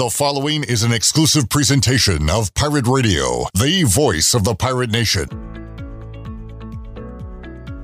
The 0.00 0.08
following 0.08 0.64
is 0.64 0.82
an 0.82 0.94
exclusive 0.94 1.50
presentation 1.50 2.30
of 2.30 2.54
Pirate 2.54 2.86
Radio, 2.86 3.44
the 3.52 3.82
voice 3.82 4.32
of 4.32 4.44
the 4.44 4.54
pirate 4.54 4.90
nation. 4.90 5.28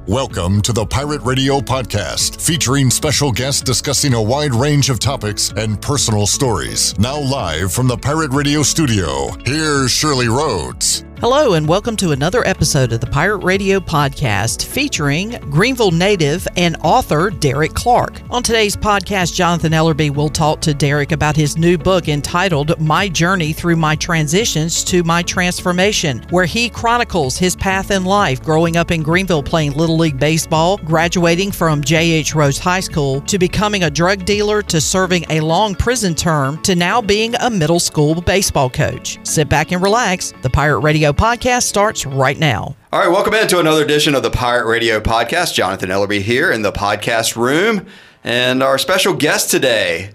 Welcome 0.06 0.62
to 0.62 0.72
the 0.72 0.87
Pirate 0.87 1.21
Radio 1.24 1.60
Podcast, 1.60 2.40
featuring 2.40 2.88
special 2.88 3.30
guests 3.30 3.60
discussing 3.60 4.14
a 4.14 4.22
wide 4.22 4.54
range 4.54 4.88
of 4.88 4.98
topics 4.98 5.52
and 5.58 5.79
personal 5.82 6.26
stories. 6.26 6.98
Now, 6.98 7.18
live 7.21 7.71
from 7.71 7.87
the 7.87 7.99
Pirate 7.99 8.30
Radio 8.30 8.62
studio, 8.62 9.28
here's 9.44 9.90
Shirley 9.90 10.28
Rhodes. 10.28 11.06
Hello, 11.21 11.54
and 11.54 11.67
welcome 11.67 11.96
to 11.96 12.10
another 12.10 12.46
episode 12.46 12.92
of 12.92 13.01
the 13.01 13.06
Pirate 13.06 13.38
Radio 13.38 13.80
Podcast 13.80 14.67
featuring 14.67 15.31
Greenville 15.49 15.90
native 15.90 16.46
and 16.59 16.77
author 16.84 17.30
Derek 17.30 17.73
Clark. 17.73 18.20
On 18.28 18.42
today's 18.42 18.77
podcast, 18.77 19.32
Jonathan 19.34 19.73
Ellerby 19.73 20.14
will 20.14 20.28
talk 20.28 20.60
to 20.60 20.74
Derek 20.74 21.12
about 21.12 21.34
his 21.34 21.56
new 21.56 21.78
book 21.78 22.10
entitled 22.10 22.78
My 22.78 23.09
Journey 23.09 23.55
Through 23.55 23.77
My 23.77 23.96
Transitions 23.96 24.84
to 24.84 25.02
My 25.05 25.22
Transformation, 25.22 26.22
where 26.28 26.44
he 26.44 26.68
chronicles 26.68 27.38
his 27.38 27.56
path 27.56 27.91
in 27.91 28.05
life 28.05 28.42
growing 28.42 28.77
up 28.77 28.91
in 28.91 29.02
Greenville 29.02 29.42
playing 29.42 29.72
Little 29.72 29.96
League 29.96 30.20
Baseball, 30.20 30.77
graduating 30.77 31.50
from 31.50 31.83
J.H. 31.83 32.34
Rose 32.34 32.58
High 32.58 32.80
School, 32.80 33.22
to 33.22 33.38
becoming 33.38 33.84
a 33.84 33.91
drug 33.91 34.27
dealer, 34.27 34.60
to 34.64 34.83
serving 34.83 35.24
a 35.30 35.41
long 35.41 35.74
prison 35.74 36.14
term, 36.14 36.60
to 36.62 36.77
now 36.77 37.00
being 37.00 37.34
a 37.36 37.48
middle 37.48 37.80
school 37.80 38.20
baseball 38.20 38.69
coach. 38.69 39.19
Sit 39.27 39.48
back 39.48 39.72
and 39.72 39.83
relax. 39.83 40.34
The 40.42 40.50
Pirate 40.50 40.80
Radio 40.80 41.05
podcast 41.12 41.65
starts 41.65 42.06
right 42.06 42.38
now. 42.38 42.77
All 42.92 43.01
right, 43.01 43.10
welcome 43.10 43.34
into 43.34 43.59
another 43.59 43.84
edition 43.84 44.14
of 44.14 44.23
the 44.23 44.30
Pirate 44.30 44.66
Radio 44.66 45.01
podcast. 45.01 45.55
Jonathan 45.55 45.91
Ellerby 45.91 46.20
here 46.20 46.51
in 46.51 46.62
the 46.62 46.73
podcast 46.73 47.37
room, 47.37 47.87
and 48.24 48.62
our 48.62 48.78
special 48.78 49.14
guest 49.14 49.50
today, 49.50 50.11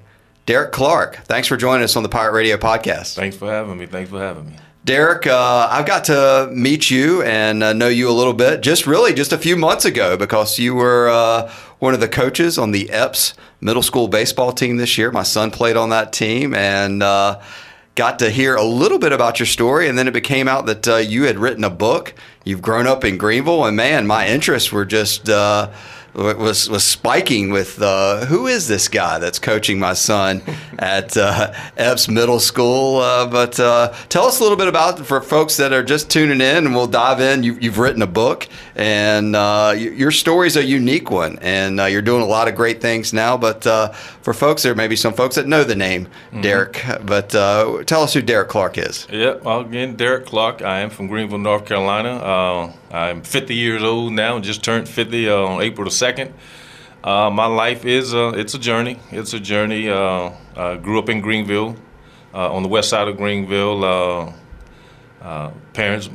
Derek 0.46 0.72
Clark. 0.72 1.18
Thanks 1.26 1.48
for 1.48 1.58
joining 1.58 1.84
us 1.84 1.96
on 1.96 2.04
the 2.04 2.09
Pirate 2.09 2.34
Radio 2.34 2.58
podcast. 2.58 3.16
Thanks 3.16 3.35
for 3.35 3.52
having 3.52 3.77
me. 3.77 3.85
Thanks 3.85 4.09
for 4.09 4.20
having 4.20 4.48
me. 4.48 4.55
Derek, 4.84 5.27
uh, 5.27 5.68
I've 5.70 5.85
got 5.85 6.05
to 6.05 6.49
meet 6.52 6.90
you 6.90 7.21
and 7.21 7.62
uh, 7.62 7.74
know 7.74 7.87
you 7.87 8.10
a 8.10 8.12
little 8.12 8.34
bit 8.34 8.62
just 8.62 8.87
really 8.87 9.13
just 9.13 9.32
a 9.32 9.37
few 9.37 9.55
months 9.55 9.85
ago 9.85 10.18
because 10.18 10.58
you 10.58 10.74
were 10.74 11.08
uh, 11.08 11.52
one 11.77 11.93
of 11.93 11.99
the 11.99 12.08
coaches 12.08 12.58
on 12.58 12.71
the 12.71 12.85
Eppes 12.85 13.35
middle 13.62 13.84
school 13.84 14.08
baseball 14.08 14.52
team 14.52 14.77
this 14.77 14.98
year. 14.98 15.12
My 15.12 15.21
son 15.21 15.52
played 15.52 15.77
on 15.77 15.90
that 15.90 16.12
team 16.12 16.55
and 16.55 17.04
uh, 17.04 17.40
got 17.95 18.20
to 18.20 18.29
hear 18.29 18.55
a 18.55 18.63
little 18.63 18.99
bit 18.99 19.11
about 19.11 19.39
your 19.39 19.45
story. 19.45 19.87
And 19.87 19.97
then 19.97 20.07
it 20.07 20.13
became 20.13 20.47
out 20.47 20.65
that 20.65 20.87
uh, 20.87 20.95
you 20.97 21.23
had 21.23 21.37
written 21.37 21.63
a 21.63 21.70
book. 21.70 22.13
You've 22.43 22.61
grown 22.61 22.87
up 22.87 23.03
in 23.03 23.17
Greenville, 23.17 23.65
and 23.65 23.77
man, 23.77 24.07
my 24.07 24.27
interests 24.27 24.71
were 24.71 24.85
just 24.85 25.29
uh, 25.29 25.70
was 26.13 26.70
was 26.70 26.84
spiking 26.84 27.51
with 27.51 27.81
uh, 27.81 28.26
who 28.26 28.48
is 28.48 28.67
this 28.67 28.87
guy 28.87 29.20
that's 29.20 29.40
coaching 29.40 29.79
my 29.79 29.93
son 29.93 30.41
at 30.79 31.15
uh, 31.15 31.53
Eppes 31.77 32.09
Middle 32.09 32.40
School? 32.40 32.98
Uh, 32.98 33.27
but 33.27 33.59
uh, 33.59 33.93
tell 34.09 34.26
us 34.26 34.40
a 34.40 34.43
little 34.43 34.57
bit 34.57 34.68
about 34.68 35.05
for 35.05 35.21
folks 35.21 35.57
that 35.57 35.71
are 35.73 35.84
just 35.84 36.09
tuning 36.09 36.41
in, 36.41 36.65
and 36.65 36.76
we'll 36.76 36.87
dive 36.87 37.21
in. 37.21 37.43
You, 37.43 37.55
have 37.55 37.77
written 37.77 38.01
a 38.01 38.07
book, 38.07 38.48
and 38.76 39.35
uh, 39.35 39.73
your 39.77 40.12
story 40.12 40.48
is 40.48 40.57
a 40.57 40.63
unique 40.63 41.09
one, 41.09 41.40
and 41.41 41.79
uh, 41.79 41.85
you're 41.85 42.01
doing 42.01 42.21
a 42.21 42.27
lot 42.27 42.48
of 42.48 42.55
great 42.55 42.81
things 42.81 43.13
now. 43.13 43.37
But 43.37 43.63
for 44.21 44.34
folks, 44.34 44.63
there 44.63 44.75
may 44.75 44.87
be 44.87 44.96
some 44.96 45.13
folks 45.13 45.35
that 45.35 45.48
know 45.48 45.63
the 45.63 45.75
name 45.75 46.05
mm-hmm. 46.05 46.41
Derek. 46.41 46.84
But 47.05 47.29
tell 47.29 48.03
us 48.03 48.13
who 48.13 48.21
Derek 48.21 48.49
Clark 48.49 48.77
is. 48.77 49.07
Yep, 49.09 49.43
well, 49.43 49.62
again, 49.62 49.96
Derek 49.96 50.25
Clark. 50.25 50.62
I 50.62 50.79
am 50.79 50.90
from 50.90 51.07
Greenville, 51.07 51.37
North 51.37 51.65
Carolina. 51.65 52.73
I'm 52.93 53.21
50 53.21 53.55
years 53.55 53.84
old 53.84 54.11
now, 54.11 54.37
just 54.39 54.63
turned 54.63 54.87
50 54.87 55.29
on 55.29 55.61
April 55.61 55.85
the 55.85 55.91
second. 55.91 56.34
Uh, 57.03 57.29
my 57.29 57.45
life 57.45 57.85
is 57.85 58.13
uh, 58.13 58.34
it's 58.35 58.53
a 58.53 58.59
journey. 58.59 58.99
It's 59.11 59.34
a 59.34 59.39
journey. 59.39 59.89
Uh, 59.89 60.31
I 60.55 60.75
grew 60.75 60.99
up 60.99 61.07
in 61.07 61.21
Greenville, 61.21 61.77
uh, 62.34 62.53
on 62.53 62.63
the 62.63 62.69
west 62.69 62.89
side 62.89 63.07
of 63.07 63.15
Greenville. 63.15 63.85
Uh, 63.85 64.34
uh, 65.22 65.51
parents, 65.73 66.09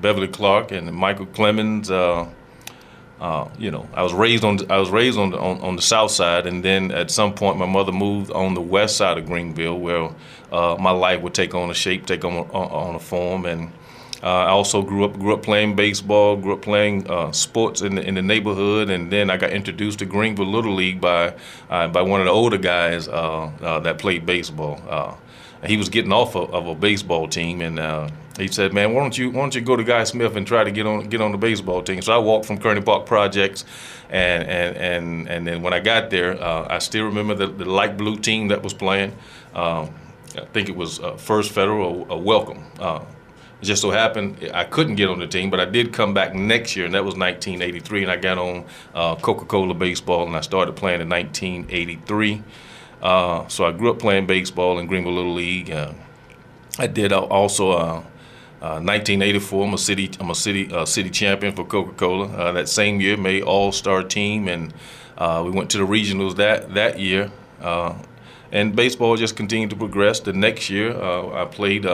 Beverly 0.00 0.28
Clark 0.28 0.70
and 0.70 0.92
Michael 0.92 1.26
Clemens. 1.26 1.90
you 1.90 3.70
know, 3.70 3.88
I 3.92 4.02
was 4.02 4.14
raised 4.14 4.44
on 4.44 4.70
I 4.70 4.78
was 4.78 4.90
raised 4.90 5.18
on 5.18 5.34
on, 5.34 5.60
on, 5.60 5.74
the 5.74 5.82
south 5.82 6.12
side, 6.12 6.46
and 6.46 6.64
then 6.64 6.92
at 6.92 7.10
some 7.10 7.34
point 7.34 7.58
my 7.58 7.66
mother 7.66 7.92
moved 7.92 8.30
on 8.30 8.54
the 8.54 8.60
west 8.60 8.96
side 8.96 9.18
of 9.18 9.26
Greenville, 9.26 9.78
where 9.80 10.10
my 10.50 10.92
life 10.92 11.20
would 11.22 11.34
take 11.34 11.54
on 11.54 11.68
a 11.68 11.74
shape, 11.74 12.06
take 12.06 12.24
on 12.24 12.32
on, 12.32 12.48
on 12.52 12.94
a 12.94 13.00
form, 13.00 13.44
and 13.44 13.68
uh, 13.68 13.85
I 14.22 14.48
also 14.48 14.82
grew 14.82 15.04
up 15.04 15.18
grew 15.18 15.34
up 15.34 15.42
playing 15.42 15.76
baseball, 15.76 16.36
grew 16.36 16.54
up 16.54 16.62
playing 16.62 17.08
uh, 17.10 17.32
sports 17.32 17.82
in 17.82 17.96
the, 17.96 18.02
in 18.02 18.14
the 18.14 18.22
neighborhood, 18.22 18.90
and 18.90 19.10
then 19.10 19.30
I 19.30 19.36
got 19.36 19.50
introduced 19.50 19.98
to 19.98 20.06
Greenville 20.06 20.46
Little 20.46 20.74
League 20.74 21.00
by 21.00 21.34
uh, 21.68 21.88
by 21.88 22.02
one 22.02 22.20
of 22.20 22.26
the 22.26 22.32
older 22.32 22.58
guys 22.58 23.08
uh, 23.08 23.50
uh, 23.60 23.80
that 23.80 23.98
played 23.98 24.24
baseball. 24.24 24.80
Uh, 24.88 25.14
he 25.66 25.76
was 25.76 25.88
getting 25.88 26.12
off 26.12 26.34
of, 26.34 26.54
of 26.54 26.66
a 26.66 26.74
baseball 26.74 27.28
team, 27.28 27.60
and 27.60 28.10
he 28.38 28.48
said, 28.48 28.72
"Man, 28.72 28.94
why 28.94 29.00
don't 29.02 29.16
you 29.16 29.30
why 29.30 29.40
don't 29.40 29.54
you 29.54 29.60
go 29.60 29.76
to 29.76 29.84
Guy 29.84 30.04
Smith 30.04 30.34
and 30.36 30.46
try 30.46 30.64
to 30.64 30.70
get 30.70 30.86
on 30.86 31.08
get 31.08 31.20
on 31.20 31.32
the 31.32 31.38
baseball 31.38 31.82
team?" 31.82 32.00
So 32.00 32.14
I 32.14 32.18
walked 32.18 32.46
from 32.46 32.58
Kearney 32.58 32.80
Park 32.80 33.04
Projects, 33.04 33.64
and 34.08 34.44
and 34.44 34.76
and 34.76 35.28
and 35.28 35.46
then 35.46 35.62
when 35.62 35.74
I 35.74 35.80
got 35.80 36.08
there, 36.08 36.42
I 36.42 36.78
still 36.78 37.04
remember 37.04 37.34
the, 37.34 37.48
the 37.48 37.66
light 37.66 37.98
blue 37.98 38.16
team 38.16 38.48
that 38.48 38.62
was 38.62 38.72
playing. 38.72 39.12
Um, 39.54 39.94
I 40.36 40.44
think 40.52 40.68
it 40.68 40.76
was 40.76 41.00
First 41.18 41.52
Federal, 41.52 42.04
Welcome 42.20 42.64
it 43.60 43.64
just 43.64 43.80
so 43.82 43.90
happened 43.90 44.50
I 44.52 44.64
couldn't 44.64 44.96
get 44.96 45.08
on 45.08 45.18
the 45.18 45.26
team, 45.26 45.50
but 45.50 45.60
I 45.60 45.64
did 45.64 45.92
come 45.92 46.12
back 46.12 46.34
next 46.34 46.76
year, 46.76 46.84
and 46.84 46.94
that 46.94 47.04
was 47.04 47.14
1983, 47.16 48.02
and 48.02 48.12
I 48.12 48.16
got 48.16 48.38
on 48.38 48.64
uh, 48.94 49.16
Coca-Cola 49.16 49.74
baseball, 49.74 50.26
and 50.26 50.36
I 50.36 50.40
started 50.42 50.76
playing 50.76 51.00
in 51.00 51.08
1983. 51.08 52.42
Uh, 53.02 53.46
so 53.48 53.64
I 53.64 53.72
grew 53.72 53.90
up 53.90 53.98
playing 53.98 54.26
baseball 54.26 54.78
in 54.78 54.86
Greenville 54.86 55.14
Little 55.14 55.34
League. 55.34 55.70
Uh, 55.70 55.92
I 56.78 56.86
did 56.86 57.12
also. 57.12 58.04
1984, 58.58 59.58
uh, 59.58 59.62
uh, 59.62 59.68
I'm 59.68 59.74
a 59.74 59.78
city, 59.78 60.10
I'm 60.18 60.30
a 60.30 60.34
city, 60.34 60.72
uh, 60.72 60.84
city 60.84 61.10
champion 61.10 61.54
for 61.54 61.64
Coca-Cola. 61.64 62.52
that 62.52 62.68
same 62.68 63.00
year, 63.00 63.16
made 63.16 63.42
All-Star 63.42 64.02
team, 64.02 64.48
and 64.48 64.72
we 65.44 65.50
went 65.50 65.70
to 65.70 65.78
the 65.78 65.86
regionals 65.86 66.36
that 66.36 66.74
that 66.74 66.98
year. 66.98 67.30
and 68.52 68.74
baseball 68.74 69.16
just 69.16 69.36
continued 69.36 69.70
to 69.70 69.76
progress. 69.76 70.20
The 70.20 70.32
next 70.32 70.68
year, 70.68 71.00
I 71.00 71.44
played 71.44 71.86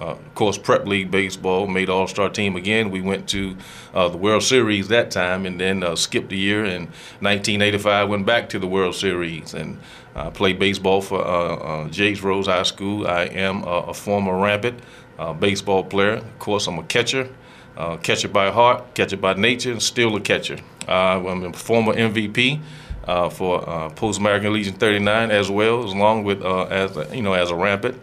uh, 0.00 0.12
of 0.12 0.34
course, 0.34 0.56
Prep 0.56 0.86
League 0.86 1.10
baseball 1.10 1.66
made 1.66 1.88
All 1.88 2.06
Star 2.06 2.28
team 2.28 2.56
again. 2.56 2.90
We 2.90 3.00
went 3.00 3.28
to 3.30 3.56
uh, 3.92 4.08
the 4.08 4.16
World 4.16 4.42
Series 4.42 4.88
that 4.88 5.10
time, 5.10 5.44
and 5.44 5.60
then 5.60 5.82
uh, 5.82 5.96
skipped 5.96 6.30
a 6.32 6.36
year. 6.36 6.64
In 6.64 6.82
1985, 7.20 8.08
went 8.08 8.26
back 8.26 8.48
to 8.50 8.58
the 8.58 8.66
World 8.66 8.94
Series 8.94 9.54
and 9.54 9.78
uh, 10.14 10.30
played 10.30 10.58
baseball 10.58 11.02
for 11.02 11.24
uh, 11.24 11.56
uh, 11.56 11.88
J.H. 11.88 12.22
Rose 12.22 12.46
High 12.46 12.62
School. 12.62 13.06
I 13.06 13.24
am 13.24 13.64
a, 13.64 13.88
a 13.88 13.94
former 13.94 14.38
Rampant 14.38 14.80
baseball 15.40 15.82
player. 15.82 16.14
Of 16.14 16.38
course, 16.38 16.68
I'm 16.68 16.78
a 16.78 16.84
catcher, 16.84 17.28
catcher 18.02 18.28
by 18.28 18.50
heart, 18.50 18.94
catcher 18.94 19.16
by 19.16 19.34
nature, 19.34 19.72
and 19.72 19.82
still 19.82 20.14
a 20.14 20.20
catcher. 20.20 20.58
I'm 20.86 21.44
a 21.44 21.52
former 21.52 21.94
MVP. 21.94 22.60
Uh, 23.08 23.30
for 23.30 23.66
uh, 23.66 23.88
Post 23.88 24.20
American 24.20 24.52
Legion 24.52 24.74
39 24.74 25.30
as 25.30 25.50
well, 25.50 25.82
as 25.82 25.94
long 25.94 26.24
with 26.24 26.42
uh, 26.42 26.64
as 26.64 26.94
you 27.10 27.22
know 27.22 27.32
as 27.32 27.50
a 27.50 27.54
rampant. 27.54 27.98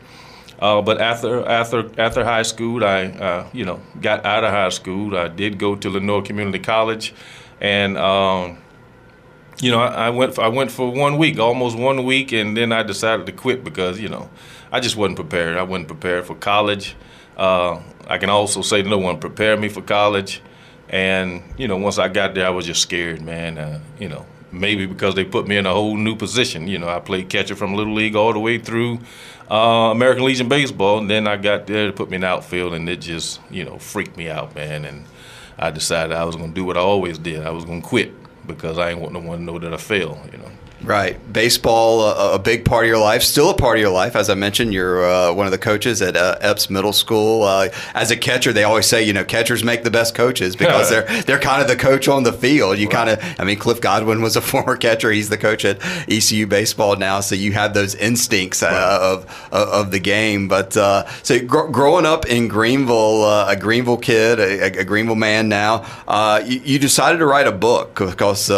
Uh, 0.59 0.81
but 0.81 1.01
after 1.01 1.45
after 1.45 1.89
after 1.99 2.23
high 2.23 2.43
school, 2.43 2.83
I 2.83 3.05
uh, 3.05 3.47
you 3.53 3.65
know 3.65 3.81
got 3.99 4.25
out 4.25 4.43
of 4.43 4.51
high 4.51 4.69
school. 4.69 5.17
I 5.17 5.27
did 5.27 5.57
go 5.57 5.75
to 5.75 5.89
Lenoir 5.89 6.21
Community 6.21 6.59
College, 6.59 7.13
and 7.59 7.97
um, 7.97 8.57
you 9.59 9.71
know 9.71 9.79
I, 9.79 10.07
I, 10.07 10.09
went 10.11 10.35
for, 10.35 10.41
I 10.41 10.47
went 10.47 10.71
for 10.71 10.91
one 10.91 11.17
week, 11.17 11.39
almost 11.39 11.77
one 11.77 12.05
week, 12.05 12.31
and 12.31 12.55
then 12.55 12.71
I 12.71 12.83
decided 12.83 13.25
to 13.25 13.31
quit 13.33 13.63
because 13.63 13.99
you 13.99 14.07
know 14.07 14.29
I 14.71 14.79
just 14.79 14.95
wasn't 14.95 15.17
prepared. 15.17 15.57
I 15.57 15.63
wasn't 15.63 15.87
prepared 15.87 16.25
for 16.25 16.35
college. 16.35 16.95
Uh, 17.35 17.81
I 18.07 18.17
can 18.17 18.29
also 18.29 18.61
say 18.61 18.81
no 18.81 18.97
one 18.97 19.19
prepared 19.19 19.59
me 19.59 19.67
for 19.67 19.81
college, 19.81 20.41
and 20.87 21.43
you 21.57 21.67
know 21.67 21.75
once 21.75 21.97
I 21.97 22.07
got 22.07 22.33
there, 22.33 22.47
I 22.47 22.51
was 22.51 22.65
just 22.65 22.81
scared, 22.81 23.21
man. 23.21 23.57
Uh, 23.57 23.81
you 23.99 24.07
know 24.07 24.25
maybe 24.51 24.85
because 24.85 25.15
they 25.15 25.25
put 25.25 25.47
me 25.47 25.57
in 25.57 25.65
a 25.65 25.73
whole 25.73 25.97
new 25.97 26.15
position. 26.15 26.67
You 26.67 26.79
know, 26.79 26.87
I 26.87 26.99
played 26.99 27.29
catcher 27.29 27.55
from 27.55 27.73
Little 27.73 27.93
League 27.93 28.15
all 28.15 28.33
the 28.33 28.39
way 28.39 28.57
through 28.57 28.99
uh, 29.49 29.91
American 29.91 30.25
Legion 30.25 30.49
baseball, 30.49 30.97
and 30.97 31.09
then 31.09 31.27
I 31.27 31.37
got 31.37 31.67
there 31.67 31.87
to 31.87 31.93
put 31.93 32.09
me 32.09 32.17
in 32.17 32.23
outfield, 32.23 32.73
and 32.73 32.87
it 32.89 33.01
just 33.01 33.39
you 33.49 33.63
know 33.63 33.77
freaked 33.77 34.17
me 34.17 34.29
out, 34.29 34.55
man. 34.55 34.85
And 34.85 35.05
I 35.57 35.71
decided 35.71 36.15
I 36.15 36.23
was 36.23 36.35
to 36.35 36.47
do 36.47 36.65
what 36.65 36.77
I 36.77 36.81
always 36.81 37.17
did. 37.17 37.45
I 37.45 37.51
was 37.51 37.65
to 37.81 37.87
quit 37.87 38.13
because 38.47 38.77
I 38.77 38.91
ain't 38.91 38.99
want 38.99 39.13
no 39.13 39.19
one 39.19 39.39
to 39.39 39.43
know 39.43 39.59
that 39.59 39.73
I 39.73 39.77
failed. 39.77 40.19
You 40.31 40.39
know. 40.39 40.51
Right. 40.85 41.17
Baseball, 41.33 42.01
a, 42.01 42.35
a, 42.35 42.39
big 42.39 42.63
part 42.63 42.85
of 42.85 42.87
your 42.87 42.99
life, 42.99 43.23
still 43.23 43.49
a 43.49 43.55
part 43.55 43.77
of 43.77 43.81
your 43.81 43.91
life. 43.91 44.15
As 44.15 44.29
I 44.29 44.35
mentioned, 44.35 44.71
you're 44.71 45.03
uh, 45.03 45.33
one 45.33 45.47
of 45.47 45.51
the 45.51 45.57
coaches 45.57 45.99
at 45.99 46.15
uh, 46.15 46.37
Eppes 46.41 46.69
Middle 46.69 46.93
School. 46.93 47.41
Uh, 47.41 47.69
as 47.95 48.11
a 48.11 48.17
catcher, 48.17 48.53
they 48.53 48.63
always 48.63 48.85
say, 48.85 49.01
you 49.01 49.11
know, 49.11 49.25
catchers 49.25 49.63
make 49.63 49.83
the 49.83 49.89
best 49.89 50.13
coaches 50.13 50.55
because 50.55 50.89
they're 50.91 51.23
they're 51.23 51.39
kind 51.39 51.61
of 51.61 51.67
the 51.67 51.75
coach 51.75 52.07
on 52.07 52.21
the 52.21 52.31
field. 52.31 52.77
You 52.77 52.85
right. 52.85 52.95
kind 52.95 53.09
of, 53.09 53.39
I 53.39 53.43
mean, 53.43 53.57
Cliff 53.57 53.81
Godwin 53.81 54.21
was 54.21 54.35
a 54.35 54.41
former 54.45 54.77
catcher. 54.77 55.11
He's 55.11 55.29
the 55.29 55.37
coach 55.37 55.65
at 55.65 55.79
ECU 56.07 56.45
baseball 56.45 56.95
now, 56.97 57.19
so 57.19 57.33
you 57.33 57.53
have 57.53 57.73
those 57.73 57.95
instincts 57.95 58.61
uh, 58.61 58.67
right. 58.67 59.01
of, 59.01 59.49
of 59.51 59.91
the 59.91 59.99
game. 59.99 60.47
But 60.47 60.77
uh, 60.77 61.07
so 61.23 61.39
gr- 61.43 61.71
growing 61.71 62.05
up 62.05 62.27
in 62.27 62.47
Greenville, 62.47 63.23
uh, 63.23 63.47
a 63.49 63.55
Greenville 63.55 63.97
kid, 63.97 64.39
a, 64.39 64.81
a 64.81 64.83
Greenville 64.83 65.15
man 65.15 65.49
now, 65.49 65.83
you, 66.45 66.61
you, 66.63 66.79
decided 66.79 67.17
to 67.17 67.25
write 67.25 67.47
a 67.47 67.51
book 67.51 67.95
because 67.95 68.51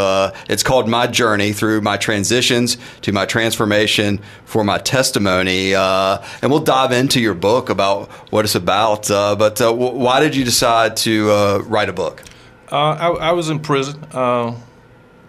it's 0.50 0.64
called 0.64 0.90
My 0.90 1.08
Journey 1.08 1.54
Through 1.54 1.82
My 1.82 1.96
Trans 1.96 2.17
transitions 2.18 2.78
to 3.02 3.12
my 3.12 3.26
transformation 3.26 4.20
for 4.44 4.64
my 4.64 4.80
testimony. 4.80 5.76
Uh, 5.76 6.18
and 6.42 6.50
we'll 6.50 6.64
dive 6.64 6.92
into 6.92 7.20
your 7.20 7.36
book 7.36 7.70
about 7.70 8.10
what 8.32 8.44
it's 8.44 8.56
about. 8.56 9.12
Uh, 9.12 9.36
but 9.36 9.62
uh, 9.62 9.66
w- 9.66 9.94
why 9.94 10.20
did 10.20 10.36
you 10.36 10.44
decide 10.44 10.98
to 10.98 11.30
uh, 11.30 11.60
write 11.68 11.90
a 11.90 11.94
book? 11.94 12.24
Uh, 12.72 12.76
I, 12.76 13.08
I, 13.30 13.32
was 13.34 13.50
in 13.50 13.60
prison. 13.60 14.04
Uh, 14.12 14.56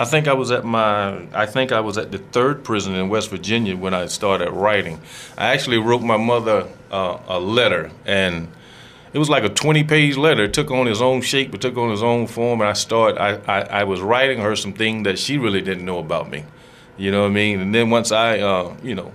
I 0.00 0.06
think 0.06 0.28
I 0.28 0.32
was 0.32 0.50
at 0.50 0.64
my 0.64 1.26
I 1.34 1.44
think 1.44 1.72
I 1.72 1.80
was 1.80 1.98
at 1.98 2.10
the 2.10 2.18
third 2.18 2.64
prison 2.64 2.94
in 2.94 3.10
West 3.10 3.28
Virginia 3.30 3.76
when 3.76 3.92
I 3.92 4.06
started 4.06 4.50
writing. 4.50 4.98
I 5.36 5.48
actually 5.54 5.78
wrote 5.78 6.02
my 6.02 6.16
mother 6.16 6.66
uh, 6.90 7.18
a 7.28 7.38
letter 7.38 7.90
and 8.06 8.48
it 9.12 9.18
was 9.18 9.28
like 9.28 9.44
a 9.44 9.48
20 9.48 9.84
page 9.84 10.16
letter. 10.16 10.44
It 10.44 10.54
took 10.54 10.70
on 10.70 10.88
its 10.88 11.00
own 11.00 11.20
shape, 11.20 11.54
it 11.54 11.60
took 11.60 11.76
on 11.76 11.92
its 11.92 12.02
own 12.02 12.26
form 12.26 12.60
and 12.60 12.70
I 12.70 12.74
started 12.74 13.20
I, 13.20 13.30
I, 13.46 13.60
I 13.80 13.84
was 13.84 14.00
writing 14.00 14.40
her 14.40 14.56
some 14.56 14.72
things 14.72 15.04
that 15.04 15.18
she 15.18 15.36
really 15.36 15.60
didn't 15.60 15.84
know 15.84 15.98
about 15.98 16.30
me. 16.30 16.44
You 16.98 17.10
know 17.10 17.22
what 17.22 17.28
I 17.28 17.34
mean? 17.34 17.60
And 17.60 17.74
then 17.74 17.90
once 17.90 18.12
I 18.12 18.40
uh, 18.40 18.76
you 18.82 18.94
know 18.94 19.12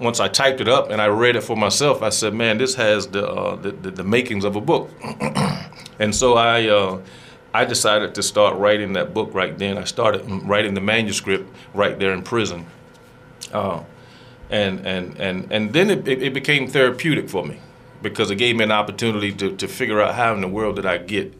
once 0.00 0.20
I 0.20 0.28
typed 0.28 0.60
it 0.60 0.68
up 0.68 0.90
and 0.90 1.00
I 1.00 1.06
read 1.06 1.36
it 1.36 1.42
for 1.42 1.56
myself, 1.56 2.02
I 2.02 2.08
said, 2.08 2.34
"Man, 2.34 2.58
this 2.58 2.74
has 2.74 3.06
the 3.06 3.28
uh, 3.28 3.56
the, 3.56 3.72
the, 3.72 3.90
the, 3.90 4.04
makings 4.04 4.44
of 4.44 4.56
a 4.56 4.60
book." 4.60 4.90
and 5.98 6.14
so 6.14 6.34
I 6.34 6.68
uh, 6.68 7.00
I 7.54 7.64
decided 7.64 8.14
to 8.14 8.22
start 8.22 8.56
writing 8.56 8.94
that 8.94 9.12
book 9.12 9.34
right 9.34 9.56
then. 9.56 9.76
I 9.76 9.84
started 9.84 10.22
writing 10.44 10.74
the 10.74 10.80
manuscript 10.80 11.54
right 11.74 11.98
there 11.98 12.12
in 12.12 12.22
prison. 12.22 12.66
Uh, 13.52 13.82
and, 14.50 14.86
and, 14.86 15.18
and, 15.18 15.50
and 15.50 15.72
then 15.72 15.90
it, 15.90 16.06
it, 16.06 16.34
became 16.34 16.68
therapeutic 16.68 17.28
for 17.28 17.44
me 17.44 17.58
because 18.02 18.30
it 18.30 18.36
gave 18.36 18.56
me 18.56 18.64
an 18.64 18.72
opportunity 18.72 19.32
to, 19.32 19.56
to 19.56 19.66
figure 19.66 20.00
out 20.00 20.14
how 20.14 20.34
in 20.34 20.42
the 20.42 20.48
world 20.48 20.76
did 20.76 20.86
I 20.86 20.98
get 20.98 21.34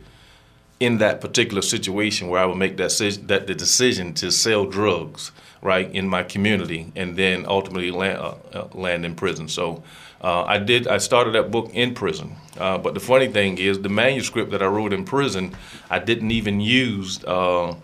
in 0.82 0.98
that 0.98 1.20
particular 1.20 1.62
situation 1.62 2.26
where 2.28 2.40
I 2.40 2.44
would 2.44 2.58
make 2.58 2.76
that, 2.78 2.90
that 3.28 3.46
the 3.46 3.54
decision 3.54 4.14
to 4.14 4.32
sell 4.32 4.66
drugs 4.66 5.30
right 5.62 5.88
in 5.94 6.08
my 6.08 6.24
community 6.24 6.90
and 6.96 7.16
then 7.16 7.44
ultimately 7.46 7.92
land, 7.92 8.18
uh, 8.18 8.34
uh, 8.52 8.66
land 8.74 9.06
in 9.06 9.14
prison. 9.14 9.46
So 9.46 9.84
uh, 10.20 10.42
I 10.42 10.58
did. 10.58 10.88
I 10.88 10.98
started 10.98 11.34
that 11.34 11.52
book 11.52 11.70
in 11.72 11.94
prison. 11.94 12.34
Uh, 12.58 12.78
but 12.78 12.94
the 12.94 13.00
funny 13.00 13.28
thing 13.28 13.58
is, 13.58 13.80
the 13.80 13.88
manuscript 13.88 14.50
that 14.50 14.60
I 14.60 14.66
wrote 14.66 14.92
in 14.92 15.04
prison, 15.04 15.54
I 15.88 16.00
didn't 16.00 16.32
even 16.32 16.60
use 16.60 17.22
uh, 17.24 17.76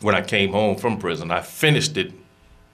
when 0.00 0.16
I 0.16 0.22
came 0.22 0.50
home 0.50 0.76
from 0.76 0.98
prison. 0.98 1.30
I 1.30 1.42
finished 1.42 1.96
it 1.96 2.12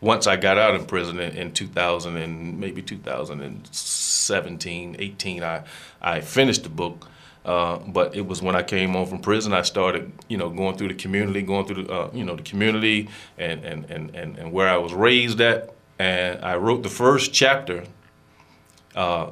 once 0.01 0.27
I 0.27 0.37
got 0.37 0.57
out 0.57 0.75
of 0.75 0.87
prison 0.87 1.21
in, 1.21 1.37
in 1.37 1.53
2000 1.53 2.17
and 2.17 2.59
maybe 2.59 2.81
2017, 2.81 4.97
18. 4.99 5.43
I 5.43 5.65
I 6.01 6.23
finished 6.23 6.63
the 6.63 6.71
book. 6.71 7.11
Uh, 7.47 7.79
but 7.87 8.17
it 8.17 8.27
was 8.27 8.43
when 8.43 8.57
I 8.57 8.65
came 8.65 8.95
home 8.95 9.07
from 9.07 9.21
prison, 9.21 9.53
I 9.53 9.63
started, 9.63 10.11
you 10.27 10.37
know, 10.37 10.51
going 10.51 10.77
through 10.77 10.89
the 10.89 10.95
community, 10.95 11.43
going 11.43 11.65
through 11.65 11.85
the, 11.85 11.93
uh, 11.93 12.11
you 12.13 12.25
know, 12.25 12.35
the 12.35 12.43
community 12.43 13.09
and, 13.39 13.65
and, 13.65 13.89
and, 13.89 14.15
and, 14.17 14.37
and 14.37 14.53
where 14.53 14.69
I 14.69 14.77
was 14.79 14.93
raised 14.93 15.41
at. 15.41 15.73
And 16.01 16.45
I 16.45 16.57
wrote 16.57 16.83
the 16.83 16.89
first 16.89 17.33
chapter 17.33 17.85
uh, 18.97 19.31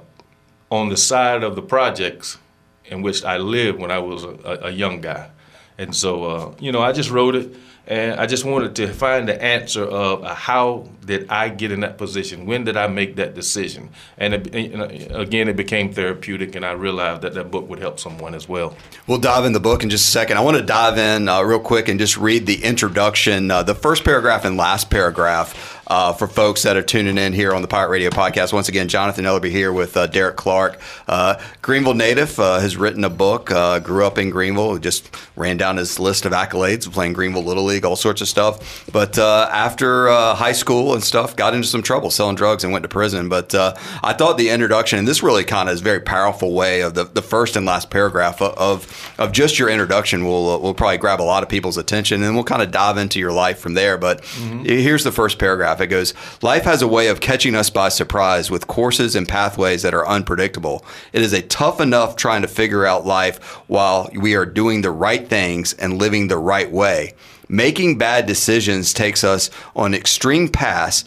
on 0.70 0.90
the 0.90 0.96
side 0.96 1.42
of 1.42 1.56
the 1.56 1.62
projects 1.62 2.38
in 2.84 3.02
which 3.02 3.24
I 3.24 3.38
lived 3.38 3.80
when 3.80 3.90
I 3.90 3.98
was 3.98 4.22
a, 4.22 4.60
a 4.62 4.70
young 4.70 5.00
guy. 5.00 5.30
And 5.76 5.94
so, 5.94 6.24
uh, 6.24 6.54
you 6.60 6.70
know, 6.70 6.82
I 6.82 6.92
just 6.92 7.10
wrote 7.10 7.34
it 7.34 7.56
and 7.86 8.18
I 8.18 8.26
just 8.26 8.44
wanted 8.44 8.76
to 8.76 8.92
find 8.92 9.28
the 9.28 9.42
answer 9.42 9.84
of 9.84 10.24
uh, 10.24 10.34
how 10.34 10.88
did 11.04 11.28
I 11.30 11.50
get 11.50 11.70
in 11.70 11.80
that 11.80 11.98
position? 11.98 12.46
When 12.46 12.64
did 12.64 12.76
I 12.76 12.86
make 12.86 13.16
that 13.16 13.34
decision? 13.34 13.90
And, 14.16 14.34
it, 14.34 14.54
and, 14.54 15.12
again, 15.14 15.48
it 15.48 15.56
became 15.56 15.92
therapeutic, 15.92 16.54
and 16.54 16.64
I 16.64 16.72
realized 16.72 17.22
that 17.22 17.34
that 17.34 17.50
book 17.50 17.68
would 17.68 17.78
help 17.78 18.00
someone 18.00 18.34
as 18.34 18.48
well. 18.48 18.74
We'll 19.06 19.18
dive 19.18 19.44
in 19.44 19.52
the 19.52 19.60
book 19.60 19.82
in 19.82 19.90
just 19.90 20.08
a 20.08 20.10
second. 20.10 20.38
I 20.38 20.40
want 20.40 20.56
to 20.56 20.62
dive 20.62 20.96
in 20.96 21.28
uh, 21.28 21.42
real 21.42 21.60
quick 21.60 21.88
and 21.88 21.98
just 21.98 22.16
read 22.16 22.46
the 22.46 22.64
introduction, 22.64 23.50
uh, 23.50 23.62
the 23.62 23.74
first 23.74 24.02
paragraph 24.04 24.46
and 24.46 24.56
last 24.56 24.88
paragraph 24.90 25.73
uh, 25.86 26.12
for 26.12 26.26
folks 26.26 26.62
that 26.62 26.76
are 26.76 26.82
tuning 26.82 27.18
in 27.18 27.32
here 27.32 27.54
on 27.54 27.62
the 27.62 27.68
Pirate 27.68 27.90
Radio 27.90 28.10
podcast. 28.10 28.52
Once 28.52 28.68
again, 28.68 28.88
Jonathan 28.88 29.24
Ellerby 29.24 29.50
here 29.50 29.72
with 29.72 29.96
uh, 29.96 30.06
Derek 30.06 30.36
Clark. 30.36 30.80
Uh, 31.06 31.40
Greenville 31.62 31.94
native 31.94 32.38
uh, 32.38 32.60
has 32.60 32.76
written 32.76 33.04
a 33.04 33.10
book, 33.10 33.50
uh, 33.50 33.78
grew 33.78 34.04
up 34.04 34.18
in 34.18 34.30
Greenville, 34.30 34.78
just 34.78 35.14
ran 35.36 35.56
down 35.56 35.76
his 35.76 35.98
list 35.98 36.24
of 36.24 36.32
accolades, 36.32 36.90
playing 36.90 37.12
Greenville 37.12 37.44
Little 37.44 37.64
League, 37.64 37.84
all 37.84 37.96
sorts 37.96 38.20
of 38.20 38.28
stuff. 38.28 38.90
But 38.92 39.18
uh, 39.18 39.48
after 39.52 40.08
high 40.08 40.52
school 40.52 40.94
and 40.94 41.02
stuff, 41.02 41.36
got 41.36 41.54
into 41.54 41.66
some 41.66 41.82
trouble 41.82 42.10
selling 42.10 42.36
drugs 42.36 42.64
and 42.64 42.72
went 42.72 42.82
to 42.84 42.88
prison. 42.88 43.28
But 43.28 43.54
I 43.54 44.12
thought 44.12 44.38
the 44.38 44.50
introduction, 44.50 44.98
and 44.98 45.08
this 45.08 45.22
really 45.22 45.44
kind 45.44 45.68
of 45.68 45.74
is 45.74 45.80
a 45.80 45.84
very 45.84 46.00
powerful 46.00 46.52
way 46.52 46.80
of 46.80 46.94
the, 46.94 47.04
the 47.04 47.22
first 47.22 47.56
and 47.56 47.66
last 47.66 47.90
paragraph 47.90 48.40
of, 48.40 49.14
of 49.18 49.32
just 49.32 49.58
your 49.58 49.68
introduction 49.68 50.24
will 50.24 50.60
will 50.60 50.74
probably 50.74 50.98
grab 50.98 51.20
a 51.20 51.22
lot 51.22 51.42
of 51.42 51.48
people's 51.48 51.76
attention, 51.76 52.22
and 52.22 52.34
we'll 52.34 52.44
kind 52.44 52.62
of 52.62 52.70
dive 52.70 52.96
into 52.96 53.18
your 53.18 53.32
life 53.32 53.58
from 53.58 53.74
there. 53.74 53.98
But 53.98 54.22
mm-hmm. 54.22 54.64
here's 54.64 55.04
the 55.04 55.12
first 55.12 55.38
paragraph 55.38 55.73
It 55.80 55.88
goes, 55.88 56.14
Life 56.42 56.64
has 56.64 56.82
a 56.82 56.88
way 56.88 57.08
of 57.08 57.20
catching 57.20 57.54
us 57.54 57.70
by 57.70 57.88
surprise 57.88 58.50
with 58.50 58.66
courses 58.66 59.14
and 59.16 59.28
pathways 59.28 59.82
that 59.82 59.94
are 59.94 60.06
unpredictable. 60.06 60.84
It 61.12 61.22
is 61.22 61.32
a 61.32 61.42
tough 61.42 61.80
enough 61.80 62.16
trying 62.16 62.42
to 62.42 62.48
figure 62.48 62.86
out 62.86 63.06
life 63.06 63.42
while 63.66 64.10
we 64.14 64.34
are 64.34 64.46
doing 64.46 64.82
the 64.82 64.90
right 64.90 65.28
things 65.28 65.72
and 65.74 65.98
living 65.98 66.28
the 66.28 66.38
right 66.38 66.70
way. 66.70 67.14
Making 67.48 67.98
bad 67.98 68.26
decisions 68.26 68.92
takes 68.92 69.22
us 69.22 69.50
on 69.76 69.94
extreme 69.94 70.48
paths 70.48 71.04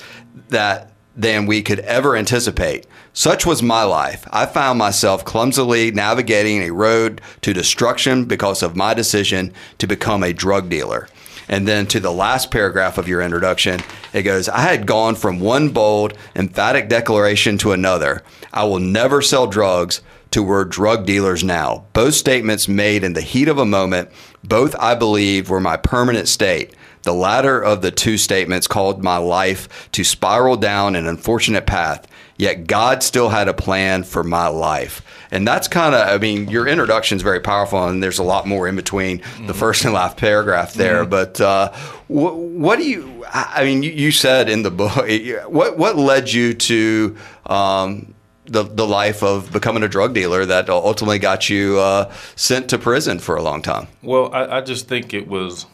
that 0.49 0.91
than 1.17 1.47
we 1.47 1.63
could 1.63 1.79
ever 1.79 2.15
anticipate. 2.15 2.85
Such 3.11 3.43
was 3.43 3.63
my 3.63 3.81
life. 3.81 4.27
I 4.31 4.45
found 4.45 4.77
myself 4.77 5.25
clumsily 5.25 5.89
navigating 5.89 6.61
a 6.61 6.71
road 6.71 7.19
to 7.41 7.53
destruction 7.53 8.25
because 8.25 8.61
of 8.61 8.75
my 8.75 8.93
decision 8.93 9.51
to 9.79 9.87
become 9.87 10.21
a 10.21 10.31
drug 10.31 10.69
dealer. 10.69 11.09
And 11.49 11.67
then 11.67 11.87
to 11.87 11.99
the 11.99 12.11
last 12.11 12.51
paragraph 12.51 12.97
of 12.97 13.07
your 13.07 13.21
introduction, 13.21 13.79
it 14.13 14.23
goes, 14.23 14.49
I 14.49 14.61
had 14.61 14.85
gone 14.85 15.15
from 15.15 15.39
one 15.39 15.69
bold, 15.69 16.13
emphatic 16.35 16.89
declaration 16.89 17.57
to 17.59 17.71
another. 17.71 18.23
I 18.51 18.65
will 18.65 18.79
never 18.79 19.21
sell 19.21 19.47
drugs 19.47 20.01
to 20.31 20.43
we're 20.43 20.65
drug 20.65 21.05
dealers 21.05 21.43
now. 21.43 21.85
Both 21.93 22.15
statements 22.15 22.67
made 22.67 23.03
in 23.03 23.13
the 23.13 23.21
heat 23.21 23.47
of 23.47 23.57
a 23.57 23.65
moment, 23.65 24.09
both 24.43 24.75
I 24.77 24.95
believe 24.95 25.49
were 25.49 25.61
my 25.61 25.77
permanent 25.77 26.27
state. 26.27 26.73
The 27.03 27.13
latter 27.13 27.61
of 27.63 27.81
the 27.81 27.91
two 27.91 28.17
statements 28.17 28.67
called 28.67 29.01
my 29.01 29.17
life 29.17 29.89
to 29.93 30.03
spiral 30.03 30.57
down 30.57 30.95
an 30.95 31.07
unfortunate 31.07 31.65
path, 31.65 32.05
yet 32.37 32.67
God 32.67 33.03
still 33.03 33.29
had 33.29 33.47
a 33.47 33.53
plan 33.53 34.03
for 34.03 34.23
my 34.23 34.47
life. 34.47 35.01
And 35.31 35.45
that's 35.45 35.67
kind 35.67 35.93
of, 35.93 36.07
I 36.07 36.17
mean, 36.17 36.47
your 36.49 36.67
introduction 36.67 37.17
is 37.17 37.21
very 37.21 37.39
powerful, 37.39 37.85
and 37.85 38.01
there's 38.01 38.19
a 38.19 38.23
lot 38.23 38.47
more 38.47 38.67
in 38.67 38.75
between 38.75 39.19
mm-hmm. 39.19 39.47
the 39.47 39.53
first 39.53 39.83
and 39.83 39.93
last 39.93 40.17
paragraph 40.17 40.73
there. 40.73 41.01
Mm-hmm. 41.01 41.09
But 41.09 41.41
uh, 41.41 41.73
what, 42.07 42.35
what 42.37 42.77
do 42.77 42.89
you, 42.89 43.25
I 43.31 43.63
mean, 43.63 43.83
you, 43.83 43.91
you, 43.91 44.11
said 44.11 44.47
in 44.47 44.63
the 44.63 44.71
book, 44.71 44.95
what, 45.47 45.77
what 45.77 45.97
led 45.97 46.31
you 46.31 46.53
to, 46.53 47.17
um, 47.45 48.13
the, 48.45 48.63
the 48.63 48.87
life 48.87 49.23
of 49.23 49.51
becoming 49.51 49.83
a 49.83 49.89
drug 49.89 50.13
dealer 50.13 50.45
that 50.45 50.69
ultimately 50.69 51.19
got 51.19 51.49
you 51.49 51.79
uh, 51.79 52.13
sent 52.37 52.69
to 52.69 52.77
prison 52.77 53.19
for 53.19 53.35
a 53.35 53.43
long 53.43 53.61
time? 53.61 53.87
Well, 54.01 54.33
I, 54.33 54.57
I 54.57 54.61
just 54.61 54.87
think 54.87 55.13
it 55.13 55.27
was 55.27 55.65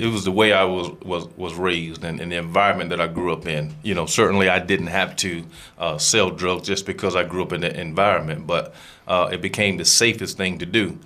it 0.00 0.06
was 0.06 0.24
the 0.24 0.32
way 0.32 0.52
I 0.52 0.64
was 0.64 0.90
was 1.02 1.26
was 1.36 1.54
raised 1.54 2.04
and, 2.04 2.20
and, 2.20 2.32
the 2.32 2.36
environment 2.36 2.90
that 2.90 3.00
I 3.00 3.06
grew 3.06 3.32
up 3.32 3.46
in. 3.46 3.74
You 3.82 3.94
know, 3.94 4.06
certainly 4.06 4.48
I 4.48 4.58
didn't 4.58 4.86
have 4.86 5.14
to 5.16 5.44
uh, 5.78 5.98
sell 5.98 6.30
drugs 6.30 6.66
just 6.66 6.86
because 6.86 7.14
I 7.14 7.24
grew 7.24 7.42
up 7.42 7.52
in 7.52 7.60
the 7.60 7.78
environment, 7.78 8.46
but 8.46 8.74
uh, 9.06 9.28
it 9.32 9.42
became 9.42 9.76
the 9.76 9.84
safest 9.84 10.36
thing 10.36 10.58
to 10.58 10.66
do. 10.66 10.98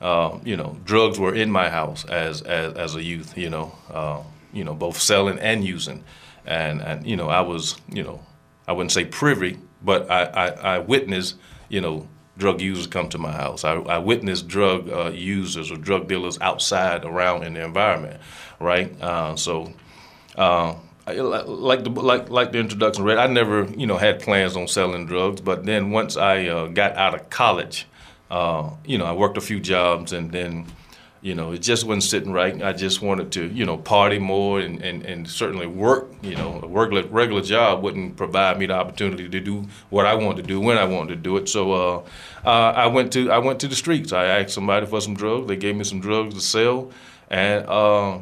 Uh, 0.00 0.38
you 0.44 0.56
know, 0.56 0.76
drugs 0.84 1.18
were 1.18 1.34
in 1.34 1.50
my 1.50 1.70
house 1.70 2.04
as 2.06 2.42
as, 2.42 2.74
as 2.74 2.94
a 2.96 3.02
youth. 3.02 3.38
You 3.38 3.50
know, 3.50 3.72
uh, 3.90 4.22
you 4.52 4.64
know, 4.64 4.74
both 4.74 4.98
selling 4.98 5.38
and 5.38 5.64
using, 5.64 6.02
and 6.44 6.82
and 6.82 7.06
you 7.06 7.16
know, 7.16 7.28
I 7.28 7.42
was 7.42 7.76
you 7.88 8.02
know, 8.02 8.20
I 8.66 8.72
wouldn't 8.72 8.92
say 8.92 9.04
privy, 9.04 9.58
but 9.82 10.10
I 10.10 10.24
I, 10.24 10.46
I 10.48 10.78
witnessed 10.78 11.36
you 11.68 11.80
know 11.80 12.08
drug 12.38 12.60
users 12.60 12.86
come 12.86 13.08
to 13.10 13.18
my 13.18 13.32
house. 13.32 13.64
I, 13.64 13.74
I 13.74 13.98
witness 13.98 14.42
drug 14.42 14.88
uh, 14.88 15.10
users 15.10 15.70
or 15.70 15.76
drug 15.76 16.08
dealers 16.08 16.38
outside 16.40 17.04
around 17.04 17.44
in 17.44 17.54
the 17.54 17.64
environment, 17.64 18.20
right? 18.58 19.00
Uh, 19.00 19.36
so, 19.36 19.72
uh, 20.36 20.74
like 21.06 21.84
the 21.84 21.90
like 21.90 22.30
like 22.30 22.52
the 22.52 22.58
introduction 22.58 23.04
read, 23.04 23.18
I 23.18 23.26
never 23.26 23.64
you 23.64 23.86
know 23.86 23.98
had 23.98 24.20
plans 24.20 24.56
on 24.56 24.68
selling 24.68 25.06
drugs, 25.06 25.40
but 25.40 25.64
then 25.64 25.90
once 25.90 26.16
I 26.16 26.46
uh, 26.46 26.66
got 26.68 26.96
out 26.96 27.14
of 27.14 27.28
college, 27.28 27.86
uh, 28.30 28.70
you 28.84 28.98
know 28.98 29.04
I 29.04 29.12
worked 29.12 29.36
a 29.36 29.40
few 29.40 29.60
jobs 29.60 30.12
and 30.12 30.30
then 30.30 30.66
you 31.22 31.36
know, 31.36 31.52
it 31.52 31.62
just 31.62 31.84
wasn't 31.84 32.02
sitting 32.02 32.32
right. 32.32 32.60
I 32.60 32.72
just 32.72 33.00
wanted 33.00 33.30
to, 33.32 33.46
you 33.46 33.64
know, 33.64 33.78
party 33.78 34.18
more 34.18 34.58
and, 34.58 34.82
and, 34.82 35.06
and 35.06 35.30
certainly 35.30 35.68
work. 35.68 36.12
You 36.20 36.34
know, 36.34 36.60
a 36.60 36.66
regular, 36.66 37.06
regular 37.06 37.42
job 37.42 37.80
wouldn't 37.84 38.16
provide 38.16 38.58
me 38.58 38.66
the 38.66 38.74
opportunity 38.74 39.28
to 39.28 39.40
do 39.40 39.68
what 39.88 40.04
I 40.04 40.14
wanted 40.14 40.42
to 40.42 40.48
do 40.48 40.60
when 40.60 40.78
I 40.78 40.84
wanted 40.84 41.10
to 41.10 41.16
do 41.16 41.36
it. 41.36 41.48
So 41.48 41.72
uh, 41.72 42.02
uh, 42.44 42.72
I 42.72 42.88
went 42.88 43.12
to 43.12 43.30
I 43.30 43.38
went 43.38 43.60
to 43.60 43.68
the 43.68 43.76
streets. 43.76 44.12
I 44.12 44.24
asked 44.24 44.50
somebody 44.50 44.84
for 44.84 45.00
some 45.00 45.14
drugs. 45.14 45.46
They 45.46 45.56
gave 45.56 45.76
me 45.76 45.84
some 45.84 46.00
drugs 46.00 46.34
to 46.34 46.40
sell, 46.40 46.90
and 47.30 47.66
uh, 47.66 48.18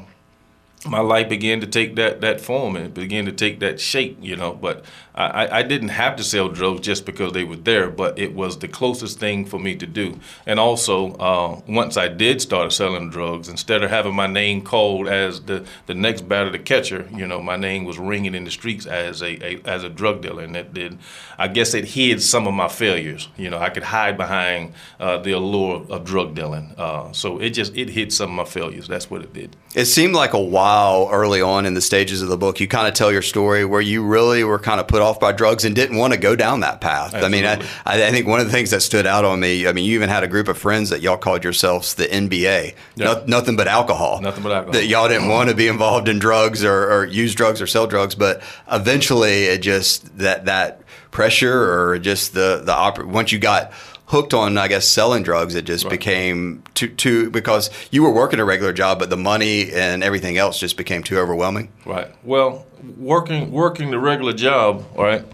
my 0.86 1.00
life 1.00 1.30
began 1.30 1.62
to 1.62 1.66
take 1.66 1.96
that 1.96 2.20
that 2.20 2.42
form 2.42 2.76
and 2.76 2.92
began 2.92 3.24
to 3.24 3.32
take 3.32 3.60
that 3.60 3.80
shape. 3.80 4.18
You 4.20 4.36
know, 4.36 4.52
but 4.52 4.84
I, 5.26 5.58
I 5.58 5.62
didn't 5.62 5.88
have 5.88 6.16
to 6.16 6.24
sell 6.24 6.48
drugs 6.48 6.80
just 6.80 7.04
because 7.04 7.32
they 7.32 7.44
were 7.44 7.56
there, 7.56 7.90
but 7.90 8.18
it 8.18 8.34
was 8.34 8.58
the 8.58 8.68
closest 8.68 9.18
thing 9.18 9.44
for 9.44 9.58
me 9.58 9.76
to 9.76 9.86
do. 9.86 10.18
And 10.46 10.60
also, 10.60 11.14
uh, 11.14 11.60
once 11.66 11.96
I 11.96 12.08
did 12.08 12.40
start 12.40 12.72
selling 12.72 13.10
drugs, 13.10 13.48
instead 13.48 13.82
of 13.82 13.90
having 13.90 14.14
my 14.14 14.26
name 14.26 14.62
called 14.62 15.08
as 15.08 15.40
the, 15.42 15.66
the 15.86 15.94
next 15.94 16.28
batter 16.28 16.50
to 16.50 16.58
catcher, 16.58 17.08
you 17.12 17.26
know, 17.26 17.40
my 17.40 17.56
name 17.56 17.84
was 17.84 17.98
ringing 17.98 18.34
in 18.34 18.44
the 18.44 18.50
streets 18.50 18.86
as 18.86 19.22
a, 19.22 19.44
a 19.44 19.60
as 19.64 19.84
a 19.84 19.88
drug 19.88 20.22
dealer, 20.22 20.44
and 20.44 20.56
it 20.56 20.72
did. 20.72 20.98
I 21.38 21.48
guess 21.48 21.74
it 21.74 21.84
hid 21.86 22.22
some 22.22 22.46
of 22.46 22.54
my 22.54 22.68
failures. 22.68 23.28
You 23.36 23.50
know, 23.50 23.58
I 23.58 23.70
could 23.70 23.82
hide 23.82 24.16
behind 24.16 24.74
uh, 24.98 25.18
the 25.18 25.32
allure 25.32 25.86
of 25.88 26.04
drug 26.04 26.34
dealing. 26.34 26.74
Uh, 26.76 27.12
so 27.12 27.38
it 27.38 27.50
just 27.50 27.76
it 27.76 27.90
hid 27.90 28.12
some 28.12 28.30
of 28.30 28.36
my 28.36 28.44
failures. 28.44 28.86
That's 28.86 29.10
what 29.10 29.22
it 29.22 29.32
did. 29.32 29.56
It 29.74 29.86
seemed 29.86 30.14
like 30.14 30.32
a 30.32 30.40
while 30.40 31.08
early 31.10 31.40
on 31.40 31.66
in 31.66 31.74
the 31.74 31.80
stages 31.80 32.22
of 32.22 32.28
the 32.28 32.36
book. 32.36 32.60
You 32.60 32.68
kind 32.68 32.86
of 32.86 32.94
tell 32.94 33.10
your 33.10 33.22
story 33.22 33.64
where 33.64 33.80
you 33.80 34.04
really 34.04 34.44
were 34.44 34.58
kind 34.58 34.80
of 34.80 34.88
put 34.88 35.00
off 35.00 35.09
by 35.18 35.32
drugs 35.32 35.64
and 35.64 35.74
didn't 35.74 35.96
want 35.96 36.12
to 36.12 36.18
go 36.18 36.36
down 36.36 36.60
that 36.60 36.80
path. 36.80 37.14
Absolutely. 37.14 37.46
I 37.46 37.56
mean, 37.56 37.66
I, 37.86 38.06
I 38.06 38.10
think 38.10 38.26
one 38.26 38.40
of 38.40 38.46
the 38.46 38.52
things 38.52 38.70
that 38.70 38.82
stood 38.82 39.06
out 39.06 39.24
on 39.24 39.40
me. 39.40 39.66
I 39.66 39.72
mean, 39.72 39.84
you 39.84 39.94
even 39.94 40.08
had 40.08 40.22
a 40.22 40.28
group 40.28 40.48
of 40.48 40.58
friends 40.58 40.90
that 40.90 41.00
y'all 41.00 41.16
called 41.16 41.42
yourselves 41.42 41.94
the 41.94 42.04
NBA. 42.04 42.74
Yeah. 42.96 43.04
No, 43.04 43.24
nothing 43.26 43.56
but 43.56 43.66
alcohol. 43.66 44.20
Nothing 44.20 44.42
but 44.42 44.52
alcohol. 44.52 44.72
That 44.72 44.86
y'all 44.86 45.08
didn't 45.08 45.22
mm-hmm. 45.22 45.30
want 45.30 45.48
to 45.50 45.56
be 45.56 45.68
involved 45.68 46.08
in 46.08 46.18
drugs 46.18 46.62
or, 46.62 46.92
or 46.92 47.04
use 47.06 47.34
drugs 47.34 47.60
or 47.60 47.66
sell 47.66 47.86
drugs, 47.86 48.14
but 48.14 48.42
eventually 48.70 49.44
it 49.44 49.58
just 49.58 50.18
that 50.18 50.44
that 50.44 50.82
pressure 51.10 51.72
or 51.72 51.98
just 51.98 52.34
the 52.34 52.62
the 52.64 53.06
once 53.06 53.32
you 53.32 53.38
got 53.38 53.72
hooked 54.10 54.34
on 54.34 54.58
I 54.58 54.66
guess 54.68 54.86
selling 54.88 55.22
drugs 55.22 55.54
it 55.54 55.64
just 55.64 55.84
Right. 55.84 55.92
became 55.92 56.62
too 56.74 56.88
too 56.88 57.30
because 57.30 57.70
you 57.92 58.02
were 58.02 58.10
working 58.12 58.40
a 58.40 58.44
regular 58.44 58.72
job 58.72 58.98
but 58.98 59.08
the 59.08 59.16
money 59.16 59.70
and 59.72 60.02
everything 60.02 60.36
else 60.36 60.58
just 60.58 60.76
became 60.76 61.02
too 61.02 61.16
overwhelming. 61.18 61.70
Right. 61.86 62.08
Well, 62.24 62.66
working 62.98 63.52
working 63.52 63.90
the 63.92 63.98
regular 64.00 64.32
job, 64.32 64.84
all 64.96 65.04
right, 65.04 65.24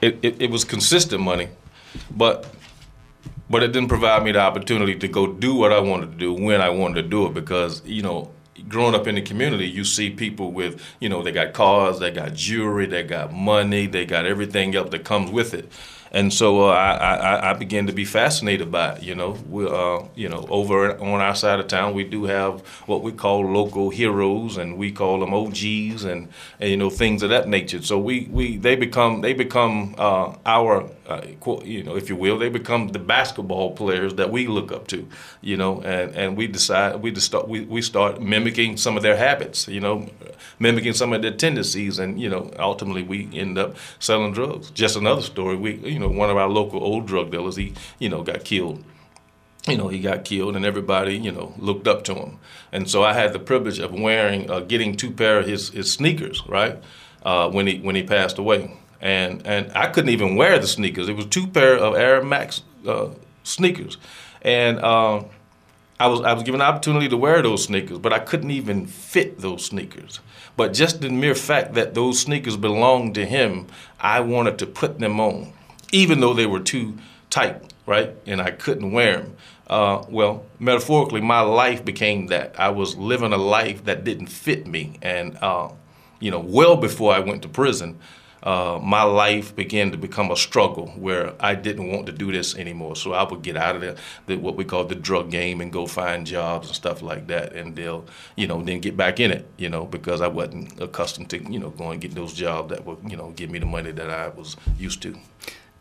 it, 0.00 0.18
it, 0.22 0.42
it 0.42 0.50
was 0.50 0.64
consistent 0.64 1.22
money, 1.22 1.48
but 2.10 2.46
but 3.50 3.62
it 3.62 3.72
didn't 3.72 3.88
provide 3.88 4.24
me 4.24 4.32
the 4.32 4.40
opportunity 4.40 4.94
to 4.96 5.08
go 5.08 5.26
do 5.26 5.54
what 5.54 5.72
I 5.72 5.80
wanted 5.80 6.12
to 6.12 6.16
do 6.16 6.32
when 6.32 6.62
I 6.62 6.70
wanted 6.70 7.02
to 7.02 7.08
do 7.08 7.26
it 7.26 7.34
because 7.34 7.82
you 7.84 8.02
know 8.02 8.30
growing 8.68 8.94
up 8.94 9.06
in 9.06 9.16
the 9.16 9.22
community 9.22 9.66
you 9.68 9.84
see 9.84 10.08
people 10.08 10.52
with 10.52 10.80
you 11.00 11.08
know 11.08 11.22
they 11.22 11.32
got 11.32 11.52
cars 11.52 11.98
they 11.98 12.10
got 12.10 12.32
jewelry 12.32 12.86
they 12.86 13.02
got 13.02 13.32
money 13.32 13.86
they 13.86 14.06
got 14.06 14.24
everything 14.24 14.74
else 14.74 14.88
that 14.90 15.04
comes 15.04 15.30
with 15.30 15.52
it 15.52 15.70
and 16.12 16.32
so 16.32 16.68
uh, 16.68 16.72
I, 16.72 17.14
I, 17.14 17.50
I 17.50 17.52
began 17.54 17.86
to 17.86 17.92
be 17.92 18.04
fascinated 18.04 18.70
by 18.70 18.96
it. 18.96 19.02
You 19.02 19.14
know, 19.14 19.30
we, 19.48 19.66
uh, 19.66 20.02
you 20.14 20.28
know, 20.28 20.46
over 20.50 20.98
on 21.00 21.20
our 21.22 21.34
side 21.34 21.58
of 21.58 21.68
town, 21.68 21.94
we 21.94 22.04
do 22.04 22.24
have 22.24 22.60
what 22.86 23.02
we 23.02 23.12
call 23.12 23.40
local 23.46 23.88
heroes, 23.88 24.58
and 24.58 24.76
we 24.76 24.92
call 24.92 25.20
them 25.20 25.32
OGs, 25.32 26.04
and, 26.04 26.28
and 26.60 26.70
you 26.70 26.76
know 26.76 26.90
things 26.90 27.22
of 27.22 27.30
that 27.30 27.48
nature. 27.48 27.80
So 27.80 27.98
we, 27.98 28.28
we 28.30 28.58
they 28.58 28.76
become 28.76 29.22
they 29.22 29.32
become 29.32 29.94
uh, 29.96 30.36
our 30.44 30.86
uh, 31.06 31.20
you 31.64 31.82
know, 31.82 31.96
if 31.96 32.08
you 32.08 32.16
will, 32.16 32.38
they 32.38 32.48
become 32.48 32.88
the 32.88 32.98
basketball 32.98 33.72
players 33.74 34.14
that 34.14 34.30
we 34.30 34.46
look 34.46 34.70
up 34.70 34.86
to. 34.88 35.06
You 35.40 35.56
know, 35.56 35.80
and, 35.82 36.14
and 36.14 36.36
we 36.36 36.46
decide 36.46 37.02
we 37.02 37.14
start 37.16 37.48
we, 37.48 37.62
we 37.62 37.82
start 37.82 38.20
mimicking 38.22 38.76
some 38.76 38.96
of 38.96 39.02
their 39.02 39.16
habits. 39.16 39.66
You 39.66 39.80
know, 39.80 40.08
mimicking 40.58 40.92
some 40.92 41.12
of 41.12 41.22
their 41.22 41.32
tendencies, 41.32 41.98
and 41.98 42.20
you 42.20 42.28
know, 42.28 42.50
ultimately 42.58 43.02
we 43.02 43.28
end 43.32 43.58
up 43.58 43.76
selling 43.98 44.32
drugs. 44.32 44.70
Just 44.70 44.96
another 44.96 45.22
story. 45.22 45.56
We 45.56 45.74
you 45.76 45.98
know 45.98 46.01
one 46.08 46.30
of 46.30 46.36
our 46.36 46.48
local 46.48 46.82
old 46.82 47.06
drug 47.06 47.30
dealers, 47.30 47.56
he 47.56 47.74
you 47.98 48.08
know 48.08 48.22
got 48.22 48.44
killed. 48.44 48.84
You 49.68 49.76
know, 49.76 49.86
he 49.86 50.00
got 50.00 50.24
killed, 50.24 50.56
and 50.56 50.64
everybody 50.64 51.16
you 51.16 51.32
know 51.32 51.54
looked 51.58 51.86
up 51.86 52.04
to 52.04 52.14
him. 52.14 52.38
And 52.72 52.90
so 52.90 53.02
I 53.02 53.12
had 53.12 53.32
the 53.32 53.38
privilege 53.38 53.78
of 53.78 53.92
wearing, 53.92 54.50
uh, 54.50 54.60
getting 54.60 54.96
two 54.96 55.10
pair 55.10 55.38
of 55.38 55.46
his 55.46 55.70
his 55.70 55.92
sneakers, 55.92 56.42
right, 56.48 56.82
uh, 57.24 57.48
when 57.50 57.66
he 57.66 57.78
when 57.78 57.94
he 57.94 58.02
passed 58.02 58.38
away. 58.38 58.76
And 59.00 59.46
and 59.46 59.70
I 59.74 59.88
couldn't 59.88 60.10
even 60.10 60.36
wear 60.36 60.58
the 60.58 60.66
sneakers. 60.66 61.08
It 61.08 61.16
was 61.16 61.26
two 61.26 61.46
pair 61.46 61.76
of 61.76 61.96
Air 61.96 62.22
Max 62.22 62.62
uh, 62.86 63.08
sneakers, 63.44 63.98
and. 64.42 64.78
Uh, 64.78 65.24
I 66.00 66.08
was 66.08 66.20
I 66.22 66.32
was 66.32 66.42
given 66.42 66.58
the 66.58 66.64
opportunity 66.64 67.08
to 67.08 67.16
wear 67.16 67.40
those 67.42 67.62
sneakers, 67.62 67.98
but 67.98 68.12
I 68.12 68.18
couldn't 68.18 68.50
even 68.50 68.86
fit 68.86 69.38
those 69.38 69.64
sneakers. 69.64 70.18
But 70.56 70.72
just 70.72 71.00
the 71.00 71.08
mere 71.10 71.36
fact 71.36 71.74
that 71.74 71.94
those 71.94 72.18
sneakers 72.18 72.56
belonged 72.56 73.14
to 73.14 73.24
him, 73.24 73.68
I 74.00 74.18
wanted 74.18 74.58
to 74.58 74.66
put 74.66 74.98
them 74.98 75.20
on, 75.20 75.52
even 75.92 76.20
though 76.20 76.34
they 76.34 76.46
were 76.46 76.60
too 76.60 76.98
tight, 77.30 77.72
right? 77.86 78.14
And 78.26 78.40
I 78.40 78.50
couldn't 78.50 78.92
wear 78.92 79.18
them. 79.18 79.36
Uh, 79.68 80.04
well, 80.08 80.44
metaphorically, 80.58 81.20
my 81.20 81.40
life 81.40 81.84
became 81.84 82.26
that. 82.26 82.54
I 82.58 82.70
was 82.70 82.96
living 82.96 83.32
a 83.32 83.38
life 83.38 83.84
that 83.84 84.04
didn't 84.04 84.26
fit 84.26 84.66
me, 84.66 84.98
and 85.00 85.38
uh, 85.40 85.70
you 86.20 86.30
know, 86.30 86.40
well 86.40 86.76
before 86.76 87.14
I 87.14 87.20
went 87.20 87.42
to 87.42 87.48
prison, 87.48 87.98
uh, 88.42 88.80
my 88.82 89.04
life 89.04 89.54
began 89.54 89.92
to 89.92 89.96
become 89.96 90.30
a 90.30 90.36
struggle 90.36 90.88
where 90.88 91.32
I 91.38 91.54
didn't 91.54 91.92
want 91.92 92.06
to 92.06 92.12
do 92.12 92.32
this 92.32 92.56
anymore. 92.56 92.96
So 92.96 93.12
I 93.12 93.22
would 93.22 93.42
get 93.42 93.56
out 93.56 93.76
of 93.76 93.82
the, 93.82 93.96
the 94.26 94.36
what 94.36 94.56
we 94.56 94.64
call 94.64 94.84
the 94.84 94.96
drug 94.96 95.30
game 95.30 95.60
and 95.60 95.72
go 95.72 95.86
find 95.86 96.26
jobs 96.26 96.66
and 96.66 96.76
stuff 96.76 97.02
like 97.02 97.28
that, 97.28 97.52
and 97.52 97.76
they'll, 97.76 98.04
you 98.36 98.48
know, 98.48 98.60
then 98.62 98.80
get 98.80 98.96
back 98.96 99.20
in 99.20 99.30
it, 99.30 99.46
you 99.56 99.68
know, 99.68 99.86
because 99.86 100.20
I 100.20 100.28
wasn't 100.28 100.80
accustomed 100.80 101.30
to, 101.30 101.38
you 101.50 101.60
know, 101.60 101.70
going 101.70 101.92
and 101.92 102.00
getting 102.00 102.16
those 102.16 102.34
jobs 102.34 102.70
that 102.70 102.84
would, 102.84 102.98
you 103.08 103.16
know, 103.16 103.30
give 103.30 103.48
me 103.48 103.60
the 103.60 103.66
money 103.66 103.92
that 103.92 104.10
I 104.10 104.28
was 104.28 104.56
used 104.76 105.02
to. 105.02 105.16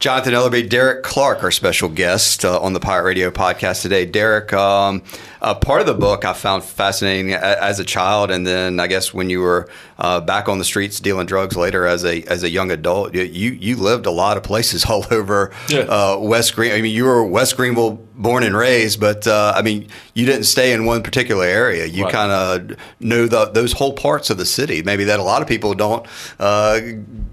Jonathan 0.01 0.33
Ellerby, 0.33 0.67
Derek 0.67 1.03
Clark, 1.03 1.43
our 1.43 1.51
special 1.51 1.87
guest 1.87 2.43
uh, 2.43 2.59
on 2.59 2.73
the 2.73 2.79
Pirate 2.79 3.03
Radio 3.03 3.29
podcast 3.29 3.83
today. 3.83 4.03
Derek, 4.03 4.51
um, 4.51 5.03
uh, 5.43 5.53
part 5.53 5.79
of 5.79 5.85
the 5.85 5.93
book 5.93 6.25
I 6.25 6.33
found 6.33 6.63
fascinating 6.63 7.33
as 7.33 7.79
a 7.79 7.83
child, 7.83 8.31
and 8.31 8.47
then 8.47 8.79
I 8.79 8.87
guess 8.87 9.13
when 9.13 9.29
you 9.29 9.41
were 9.41 9.69
uh, 10.01 10.19
back 10.19 10.49
on 10.49 10.57
the 10.57 10.63
streets 10.65 10.99
dealing 10.99 11.27
drugs 11.27 11.55
later 11.55 11.85
as 11.85 12.03
a 12.03 12.23
as 12.23 12.41
a 12.43 12.49
young 12.49 12.71
adult, 12.71 13.13
you 13.13 13.23
you 13.51 13.75
lived 13.77 14.05
a 14.07 14.11
lot 14.11 14.35
of 14.35 14.41
places 14.43 14.83
all 14.89 15.05
over 15.11 15.51
Yeah. 15.69 15.81
uh, 15.81 16.17
West 16.19 16.55
Green. 16.55 16.71
I 16.71 16.81
mean, 16.81 16.93
you 16.95 17.05
were 17.05 17.23
West 17.23 17.55
Greenville 17.55 17.99
born 18.15 18.43
and 18.43 18.55
raised, 18.57 18.99
but 18.99 19.25
uh, 19.27 19.53
I 19.55 19.61
mean, 19.61 19.87
you 20.15 20.25
didn't 20.25 20.45
stay 20.45 20.73
in 20.73 20.85
one 20.85 21.01
particular 21.03 21.45
area. 21.45 21.85
You 21.85 22.03
Right. 22.05 22.13
kind 22.13 22.31
of 22.31 22.77
knew 22.99 23.27
the, 23.27 23.45
those 23.45 23.73
whole 23.73 23.93
parts 23.93 24.29
of 24.31 24.37
the 24.37 24.45
city, 24.45 24.81
maybe 24.83 25.03
that 25.05 25.19
a 25.19 25.23
lot 25.23 25.41
of 25.41 25.47
people 25.47 25.73
don't, 25.75 26.05
uh, 26.39 26.79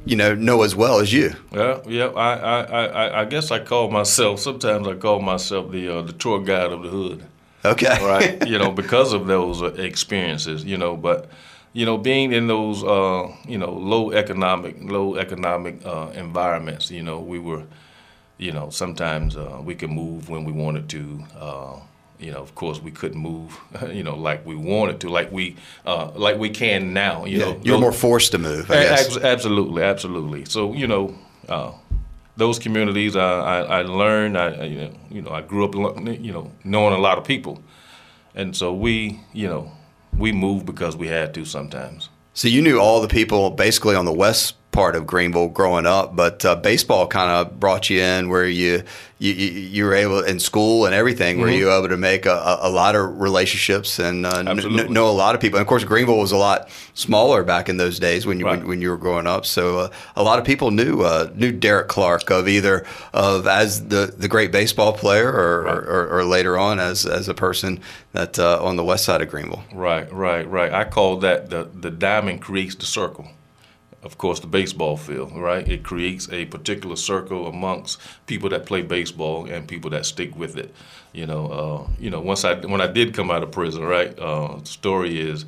you 0.04 0.16
know, 0.16 0.34
know 0.34 0.62
as 0.62 0.74
well 0.76 1.00
as 1.00 1.12
you. 1.12 1.34
Yeah, 1.52 1.78
yeah. 1.86 2.06
I, 2.08 2.34
I, 2.36 2.60
I, 2.84 3.20
I- 3.22 3.24
guess 3.24 3.50
I 3.50 3.58
call 3.60 3.90
myself. 3.90 4.40
Sometimes 4.40 4.86
I 4.86 4.94
call 4.94 5.20
myself 5.20 5.70
the 5.72 5.88
uh, 5.88 6.02
the 6.02 6.12
tour 6.12 6.40
guide 6.40 6.70
of 6.72 6.82
the 6.82 6.88
hood. 6.90 7.24
Okay. 7.64 7.96
right? 8.06 8.46
you 8.52 8.58
know, 8.58 8.70
because 8.70 9.12
of 9.12 9.26
those 9.26 9.60
uh, 9.62 9.66
experiences, 9.76 10.64
you 10.64 10.76
know, 10.78 10.96
but 10.96 11.28
you 11.78 11.86
know, 11.86 11.96
being 11.96 12.32
in 12.32 12.48
those 12.48 12.82
uh, 12.82 13.28
you 13.46 13.58
know 13.62 13.70
low 13.72 14.10
economic, 14.22 14.74
low 14.96 15.14
economic 15.16 15.74
uh, 15.86 16.08
environments, 16.14 16.90
you 16.90 17.02
know, 17.02 17.20
we 17.32 17.38
were, 17.38 17.62
you 18.38 18.52
know, 18.52 18.68
sometimes 18.70 19.36
uh, 19.36 19.60
we 19.68 19.74
could 19.80 19.90
move 19.90 20.28
when 20.28 20.42
we 20.44 20.52
wanted 20.64 20.88
to. 20.88 21.02
Uh, 21.38 21.76
you 22.20 22.32
know, 22.32 22.42
of 22.42 22.52
course, 22.56 22.82
we 22.82 22.90
couldn't 22.90 23.20
move, 23.20 23.50
you 23.92 24.02
know, 24.02 24.16
like 24.16 24.44
we 24.44 24.56
wanted 24.56 24.98
to, 25.02 25.08
like 25.08 25.30
we, 25.30 25.54
uh, 25.86 26.10
like 26.16 26.36
we 26.36 26.50
can 26.50 26.92
now. 26.92 27.24
You 27.26 27.38
Yeah, 27.38 27.44
know, 27.44 27.60
you're 27.62 27.74
those- 27.76 27.80
more 27.80 27.92
forced 27.92 28.32
to 28.32 28.38
move, 28.38 28.68
I 28.72 28.74
a- 28.74 28.82
guess. 28.88 29.06
abs- 29.06 29.24
absolutely, 29.34 29.82
absolutely. 29.84 30.44
So 30.46 30.74
you 30.74 30.88
know, 30.88 31.14
uh, 31.48 31.70
those 32.36 32.58
communities, 32.58 33.14
I, 33.14 33.30
I, 33.54 33.58
I 33.78 33.82
learned. 33.82 34.36
I, 34.36 34.48
I, 34.62 34.64
you 34.64 34.78
know, 34.80 34.90
you 35.14 35.22
know, 35.22 35.30
I 35.30 35.42
grew 35.42 35.64
up, 35.64 35.74
you 36.26 36.32
know, 36.32 36.50
knowing 36.64 36.94
a 36.94 37.02
lot 37.08 37.18
of 37.18 37.24
people, 37.24 37.54
and 38.34 38.56
so 38.56 38.66
we, 38.74 39.20
you 39.32 39.46
know, 39.52 39.70
we 40.18 40.32
moved 40.32 40.66
because 40.66 40.96
we 40.96 41.06
had 41.06 41.32
to 41.34 41.44
sometimes. 41.44 42.08
So 42.34 42.48
you 42.48 42.62
knew 42.62 42.78
all 42.78 43.00
the 43.00 43.08
people 43.08 43.50
basically 43.50 43.94
on 43.94 44.04
the 44.04 44.12
west 44.12 44.54
part 44.78 44.94
of 44.94 45.08
Greenville 45.08 45.48
growing 45.48 45.86
up, 45.86 46.14
but 46.14 46.44
uh, 46.44 46.54
baseball 46.54 47.08
kind 47.08 47.30
of 47.32 47.58
brought 47.58 47.90
you 47.90 48.00
in 48.00 48.28
where 48.28 48.46
you, 48.46 48.84
you 49.18 49.32
you 49.32 49.84
were 49.84 49.92
able 49.94 50.20
in 50.22 50.38
school 50.38 50.86
and 50.86 50.94
everything, 50.94 51.40
where 51.40 51.50
you 51.50 51.66
were 51.66 51.76
able 51.76 51.88
to 51.88 51.96
make 51.96 52.26
a, 52.26 52.58
a, 52.60 52.70
lot 52.70 52.94
of 52.94 53.20
relationships 53.20 53.98
and 53.98 54.24
uh, 54.24 54.44
Absolutely. 54.46 54.94
know 54.94 55.10
a 55.10 55.18
lot 55.24 55.34
of 55.34 55.40
people. 55.40 55.58
And 55.58 55.62
of 55.62 55.68
course, 55.68 55.82
Greenville 55.82 56.18
was 56.18 56.30
a 56.30 56.36
lot 56.36 56.70
smaller 56.94 57.42
back 57.42 57.68
in 57.68 57.76
those 57.76 57.98
days 57.98 58.24
when 58.24 58.38
you 58.38 58.46
Right. 58.46 58.60
when, 58.60 58.68
when 58.68 58.80
you 58.80 58.90
were 58.90 58.96
growing 58.96 59.26
up. 59.26 59.44
So 59.46 59.78
uh, 59.78 59.88
a 60.14 60.22
lot 60.22 60.38
of 60.38 60.44
people 60.44 60.70
knew 60.70 61.02
uh, 61.02 61.28
knew 61.34 61.50
Derek 61.50 61.88
Clark 61.88 62.30
of 62.30 62.46
either 62.46 62.86
of 63.12 63.48
as 63.48 63.88
the, 63.88 64.14
the 64.16 64.28
great 64.28 64.52
baseball 64.52 64.92
player 64.92 65.28
or, 65.28 65.62
Right. 65.64 65.74
or, 65.74 66.18
or 66.20 66.24
later 66.24 66.56
on 66.56 66.78
as 66.78 67.04
as 67.04 67.28
a 67.28 67.34
person 67.34 67.80
that 68.12 68.38
uh, 68.38 68.62
on 68.64 68.76
the 68.76 68.84
west 68.84 69.04
side 69.06 69.22
of 69.22 69.28
Greenville. 69.28 69.64
Right, 69.72 70.06
right, 70.12 70.48
right. 70.48 70.72
I 70.72 70.84
call 70.84 71.16
that 71.16 71.50
the 71.50 71.68
the 71.74 71.90
diamond 71.90 72.42
creates 72.42 72.76
the 72.76 72.86
circle. 72.86 73.26
Of 74.02 74.16
course, 74.16 74.38
the 74.38 74.46
baseball 74.46 74.96
field, 74.96 75.32
right? 75.36 75.66
It 75.68 75.82
creates 75.82 76.28
a 76.30 76.44
particular 76.46 76.94
circle 76.94 77.48
amongst 77.48 78.00
people 78.26 78.48
that 78.50 78.64
play 78.64 78.82
baseball 78.82 79.46
and 79.46 79.66
people 79.66 79.90
that 79.90 80.06
stick 80.06 80.36
with 80.36 80.56
it. 80.56 80.72
You 81.12 81.26
know, 81.26 81.46
uh, 81.46 81.90
you 81.98 82.10
know. 82.10 82.20
Once 82.20 82.44
I 82.44 82.54
when 82.54 82.80
I 82.80 82.86
did 82.86 83.12
come 83.12 83.30
out 83.30 83.42
of 83.42 83.50
prison, 83.50 83.82
right? 83.82 84.16
Uh, 84.16 84.62
story 84.62 85.20
is, 85.20 85.44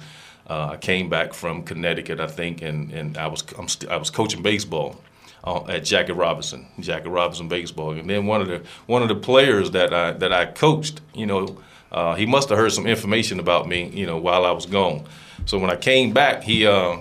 uh, 0.49 0.71
I 0.73 0.77
came 0.79 1.09
back 1.09 1.33
from 1.33 1.63
Connecticut, 1.63 2.19
I 2.19 2.27
think, 2.27 2.61
and 2.63 2.91
and 2.93 3.17
I 3.17 3.29
was 3.29 3.45
st- 3.67 3.91
I 3.91 3.97
was 3.97 4.11
coaching 4.11 4.43
baseball. 4.43 5.01
Uh, 5.43 5.65
at 5.69 5.85
Jackie 5.87 6.13
Robinson, 6.13 6.67
Jackie 6.81 7.09
Robinson 7.09 7.49
baseball, 7.49 7.93
and 7.93 8.11
then 8.11 8.27
one 8.27 8.43
of 8.43 8.49
the 8.49 8.61
one 8.87 9.01
of 9.01 9.09
the 9.09 9.15
players 9.15 9.71
that 9.71 9.95
I 9.95 10.13
that 10.13 10.35
I 10.35 10.45
coached, 10.45 11.01
you 11.15 11.25
know, 11.25 11.57
uh, 11.93 12.15
he 12.15 12.27
must 12.27 12.51
have 12.51 12.59
heard 12.59 12.73
some 12.73 12.87
information 12.87 13.41
about 13.41 13.67
me, 13.67 13.89
you 13.89 14.05
know, 14.05 14.19
while 14.19 14.45
I 14.45 14.51
was 14.51 14.67
gone. 14.67 15.05
So 15.47 15.59
when 15.59 15.71
I 15.71 15.77
came 15.77 16.13
back, 16.13 16.43
he 16.43 16.67
uh, 16.67 16.99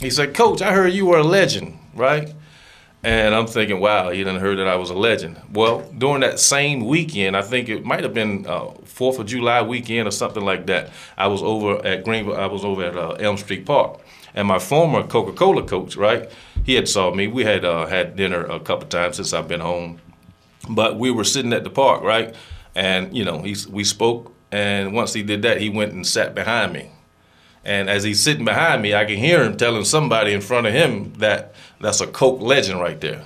he 0.00 0.10
said, 0.10 0.34
"Coach, 0.34 0.62
I 0.62 0.72
heard 0.72 0.92
you 0.92 1.06
were 1.06 1.18
a 1.18 1.24
legend, 1.24 1.78
right?" 1.94 2.32
And 3.04 3.34
I'm 3.34 3.46
thinking, 3.46 3.80
wow, 3.80 4.08
he 4.08 4.24
didn't 4.24 4.40
heard 4.40 4.58
that 4.58 4.66
I 4.66 4.76
was 4.76 4.88
a 4.88 4.94
legend. 4.94 5.38
Well, 5.52 5.82
during 5.98 6.22
that 6.22 6.40
same 6.40 6.86
weekend, 6.86 7.36
I 7.36 7.42
think 7.42 7.68
it 7.68 7.84
might 7.84 8.02
have 8.02 8.14
been 8.14 8.46
uh, 8.46 8.70
Fourth 8.86 9.18
of 9.18 9.26
July 9.26 9.60
weekend 9.60 10.08
or 10.08 10.10
something 10.10 10.42
like 10.42 10.64
that. 10.68 10.90
I 11.18 11.26
was 11.26 11.42
over 11.42 11.84
at 11.84 12.02
Greenville. 12.02 12.34
I 12.34 12.46
was 12.46 12.64
over 12.64 12.82
at 12.82 12.96
uh, 12.96 13.10
Elm 13.20 13.36
Street 13.36 13.66
Park, 13.66 14.00
and 14.34 14.48
my 14.48 14.58
former 14.58 15.06
Coca-Cola 15.06 15.64
coach, 15.64 15.96
right? 15.96 16.30
He 16.64 16.76
had 16.76 16.88
saw 16.88 17.12
me. 17.12 17.26
We 17.26 17.44
had 17.44 17.62
uh, 17.62 17.84
had 17.84 18.16
dinner 18.16 18.42
a 18.46 18.58
couple 18.58 18.88
times 18.88 19.16
since 19.16 19.34
I've 19.34 19.48
been 19.48 19.60
home, 19.60 20.00
but 20.70 20.98
we 20.98 21.10
were 21.10 21.24
sitting 21.24 21.52
at 21.52 21.62
the 21.62 21.70
park, 21.70 22.02
right? 22.02 22.34
And 22.74 23.14
you 23.14 23.26
know, 23.26 23.42
he, 23.42 23.54
we 23.68 23.84
spoke, 23.84 24.32
and 24.50 24.94
once 24.94 25.12
he 25.12 25.22
did 25.22 25.42
that, 25.42 25.60
he 25.60 25.68
went 25.68 25.92
and 25.92 26.06
sat 26.06 26.34
behind 26.34 26.72
me. 26.72 26.90
And 27.64 27.88
as 27.88 28.04
he's 28.04 28.22
sitting 28.22 28.44
behind 28.44 28.82
me, 28.82 28.94
I 28.94 29.04
can 29.04 29.16
hear 29.16 29.42
him 29.42 29.56
telling 29.56 29.84
somebody 29.84 30.32
in 30.32 30.40
front 30.40 30.66
of 30.66 30.72
him 30.72 31.14
that 31.14 31.54
that's 31.80 32.00
a 32.00 32.06
Coke 32.06 32.40
legend 32.40 32.80
right 32.80 33.00
there. 33.00 33.24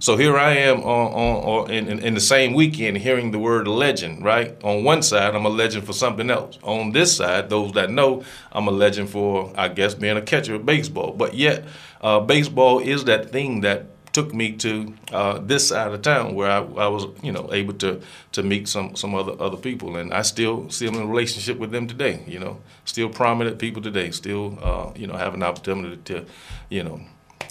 So 0.00 0.16
here 0.16 0.38
I 0.38 0.56
am 0.56 0.78
on, 0.80 1.12
on, 1.12 1.44
on 1.44 1.70
in, 1.70 1.98
in, 1.98 2.14
the 2.14 2.20
same 2.20 2.54
weekend 2.54 2.96
hearing 2.96 3.32
the 3.32 3.38
word 3.38 3.68
legend, 3.68 4.24
right? 4.24 4.56
On 4.64 4.82
one 4.82 5.02
side, 5.02 5.34
I'm 5.34 5.44
a 5.44 5.50
legend 5.50 5.84
for 5.84 5.92
something 5.92 6.30
else. 6.30 6.58
On 6.62 6.92
this 6.92 7.14
side, 7.14 7.50
those 7.50 7.72
that 7.72 7.90
know, 7.90 8.24
I'm 8.50 8.66
a 8.66 8.70
legend 8.70 9.10
for, 9.10 9.52
I 9.56 9.68
guess, 9.68 9.92
being 9.92 10.16
a 10.16 10.22
catcher 10.22 10.54
of 10.54 10.64
baseball. 10.64 11.12
But 11.12 11.34
yet, 11.34 11.64
uh, 12.00 12.20
baseball 12.20 12.78
is 12.78 13.04
that 13.04 13.30
thing 13.30 13.60
that 13.60 13.99
took 14.12 14.34
me 14.34 14.52
to 14.52 14.94
uh, 15.12 15.38
this 15.38 15.68
side 15.68 15.92
of 15.92 16.02
town 16.02 16.34
where 16.34 16.50
I, 16.50 16.58
I, 16.58 16.88
was, 16.88 17.06
you 17.22 17.32
know, 17.32 17.48
able 17.52 17.74
to 17.74 18.00
to 18.32 18.42
meet 18.42 18.68
some 18.68 18.96
some 18.96 19.14
other 19.14 19.34
other 19.40 19.56
people, 19.56 19.96
and 19.96 20.12
I 20.12 20.22
still 20.22 20.68
still 20.70 20.94
in 20.94 21.02
a 21.02 21.06
relationship 21.06 21.58
with 21.58 21.70
them 21.70 21.86
today. 21.86 22.22
You 22.26 22.38
know, 22.38 22.60
still 22.84 23.08
prominent 23.08 23.58
people 23.58 23.82
today. 23.82 24.10
Still, 24.10 24.58
uh, 24.62 24.92
you 24.96 25.06
know, 25.06 25.14
have 25.14 25.34
an 25.34 25.42
opportunity 25.42 25.96
to, 26.04 26.26
you 26.68 26.82
know, 26.82 27.00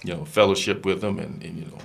you 0.04 0.14
know, 0.14 0.26
fellowship 0.26 0.86
with 0.86 1.02
them 1.02 1.20
and, 1.20 1.42
and 1.44 1.58
you 1.58 1.66
know, 1.66 1.78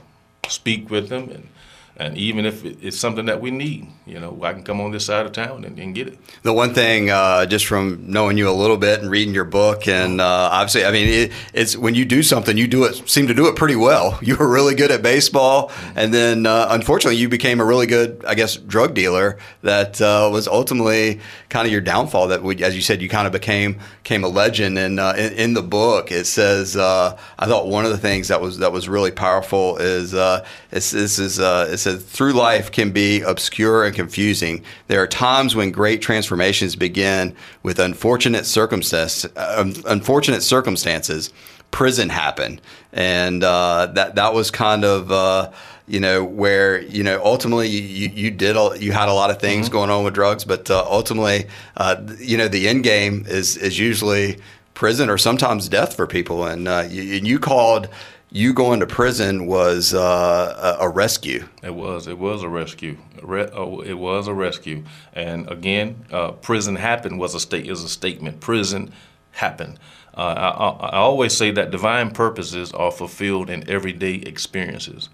speak 0.48 0.90
with 0.90 1.08
them 1.08 1.30
and 1.30 1.48
and 1.96 2.18
even 2.18 2.44
if 2.44 2.64
it's 2.64 2.98
something 2.98 3.26
that 3.26 3.40
we 3.40 3.52
need, 3.52 3.86
you 4.04 4.18
know, 4.18 4.36
I 4.42 4.52
can 4.52 4.64
come 4.64 4.80
on 4.80 4.90
this 4.90 5.06
side 5.06 5.26
of 5.26 5.32
town 5.32 5.64
and, 5.64 5.78
and 5.78 5.94
get 5.94 6.08
it. 6.08 6.18
The 6.42 6.52
one 6.52 6.74
thing, 6.74 7.08
uh, 7.08 7.46
just 7.46 7.66
from 7.66 8.10
knowing 8.10 8.36
you 8.36 8.48
a 8.48 8.52
little 8.52 8.76
bit 8.76 9.00
and 9.00 9.08
reading 9.08 9.32
your 9.32 9.44
book, 9.44 9.86
and 9.86 10.20
uh, 10.20 10.48
obviously, 10.50 10.84
I 10.84 10.90
mean, 10.90 11.08
it, 11.08 11.32
it's 11.52 11.76
when 11.76 11.94
you 11.94 12.04
do 12.04 12.24
something, 12.24 12.58
you 12.58 12.66
do 12.66 12.82
it, 12.84 13.08
seem 13.08 13.28
to 13.28 13.34
do 13.34 13.46
it 13.46 13.56
pretty 13.56 13.76
well. 13.76 14.18
You 14.24 14.36
were 14.36 14.48
really 14.48 14.74
good 14.74 14.90
at 14.90 15.02
baseball, 15.02 15.70
and 15.94 16.12
then 16.12 16.46
uh, 16.46 16.68
unfortunately, 16.70 17.18
you 17.18 17.28
became 17.28 17.60
a 17.60 17.64
really 17.64 17.86
good, 17.86 18.24
I 18.24 18.34
guess, 18.34 18.56
drug 18.56 18.94
dealer. 18.94 19.38
That 19.60 20.00
uh, 20.00 20.30
was 20.32 20.48
ultimately 20.48 21.20
kind 21.50 21.66
of 21.66 21.72
your 21.72 21.82
downfall. 21.82 22.28
That, 22.28 22.42
we, 22.42 22.64
as 22.64 22.74
you 22.74 22.80
said, 22.80 23.02
you 23.02 23.08
kind 23.10 23.26
of 23.26 23.34
became 23.34 23.78
became 24.02 24.24
a 24.24 24.28
legend. 24.28 24.78
And 24.78 24.98
uh, 24.98 25.12
in, 25.16 25.32
in, 25.34 25.54
the 25.54 25.62
book, 25.62 26.10
it 26.10 26.24
says, 26.24 26.74
uh, 26.74 27.18
I 27.38 27.46
thought 27.46 27.66
one 27.68 27.84
of 27.84 27.90
the 27.90 27.98
things 27.98 28.28
that 28.28 28.40
was 28.40 28.58
that 28.58 28.72
was 28.72 28.88
really 28.88 29.10
powerful 29.10 29.76
is 29.76 30.12
this 30.12 30.94
is 30.94 31.38
says, 31.84 32.04
through 32.04 32.32
life 32.32 32.72
can 32.72 32.90
be 32.90 33.20
obscure 33.22 33.84
and 33.84 33.94
confusing. 33.94 34.64
There 34.88 35.02
are 35.02 35.06
times 35.06 35.54
when 35.54 35.70
great 35.70 36.02
transformations 36.02 36.76
begin 36.76 37.34
with 37.62 37.78
unfortunate 37.78 38.46
circumstances. 38.46 39.30
Uh, 39.36 39.72
unfortunate 39.86 40.42
circumstances. 40.42 41.32
Prison 41.70 42.08
happened, 42.08 42.60
and 42.92 43.42
uh, 43.42 43.86
that 43.94 44.14
that 44.14 44.34
was 44.34 44.50
kind 44.50 44.84
of. 44.84 45.10
Uh, 45.10 45.50
you 45.86 46.00
know 46.00 46.24
where 46.24 46.80
you 46.82 47.02
know 47.02 47.20
ultimately 47.22 47.68
you, 47.68 48.08
you 48.08 48.30
did 48.30 48.56
all, 48.56 48.74
you 48.74 48.92
had 48.92 49.08
a 49.08 49.12
lot 49.12 49.30
of 49.30 49.38
things 49.38 49.66
mm-hmm. 49.66 49.74
going 49.74 49.90
on 49.90 50.02
with 50.02 50.14
drugs 50.14 50.44
but 50.44 50.70
uh, 50.70 50.82
ultimately 50.88 51.46
uh, 51.76 51.96
you 52.18 52.38
know 52.38 52.48
the 52.48 52.68
end 52.68 52.84
game 52.84 53.24
is 53.28 53.58
is 53.58 53.78
usually 53.78 54.38
prison 54.72 55.10
or 55.10 55.18
sometimes 55.18 55.68
death 55.68 55.94
for 55.94 56.06
people 56.06 56.46
and 56.46 56.68
uh, 56.68 56.86
you, 56.88 57.18
and 57.18 57.26
you 57.26 57.38
called 57.38 57.88
you 58.34 58.52
going 58.52 58.80
to 58.80 58.86
prison 58.86 59.46
was 59.46 59.94
uh, 59.94 60.76
a, 60.80 60.88
rescue. 60.88 61.46
It 61.62 61.72
was. 61.72 62.08
It 62.08 62.18
was 62.18 62.42
a 62.42 62.48
rescue. 62.48 62.96
Oh, 63.22 63.80
it 63.80 63.94
was 63.94 64.26
a 64.26 64.34
rescue. 64.34 64.82
And 65.12 65.48
again, 65.48 66.04
uh, 66.10 66.32
prison 66.32 66.74
happened 66.74 67.20
was 67.20 67.36
a 67.36 67.40
state 67.40 67.68
is 67.68 67.84
a 67.84 67.88
statement. 67.88 68.40
Prison 68.40 68.92
happened. 69.30 69.78
Uh, 70.16 70.34
I, 70.80 70.86
I, 70.88 70.96
always 70.96 71.36
say 71.36 71.52
that 71.52 71.70
divine 71.70 72.10
purposes 72.10 72.72
are 72.72 72.90
fulfilled 72.90 73.50
in 73.50 73.70
everyday 73.70 74.14
experiences. 74.14 75.10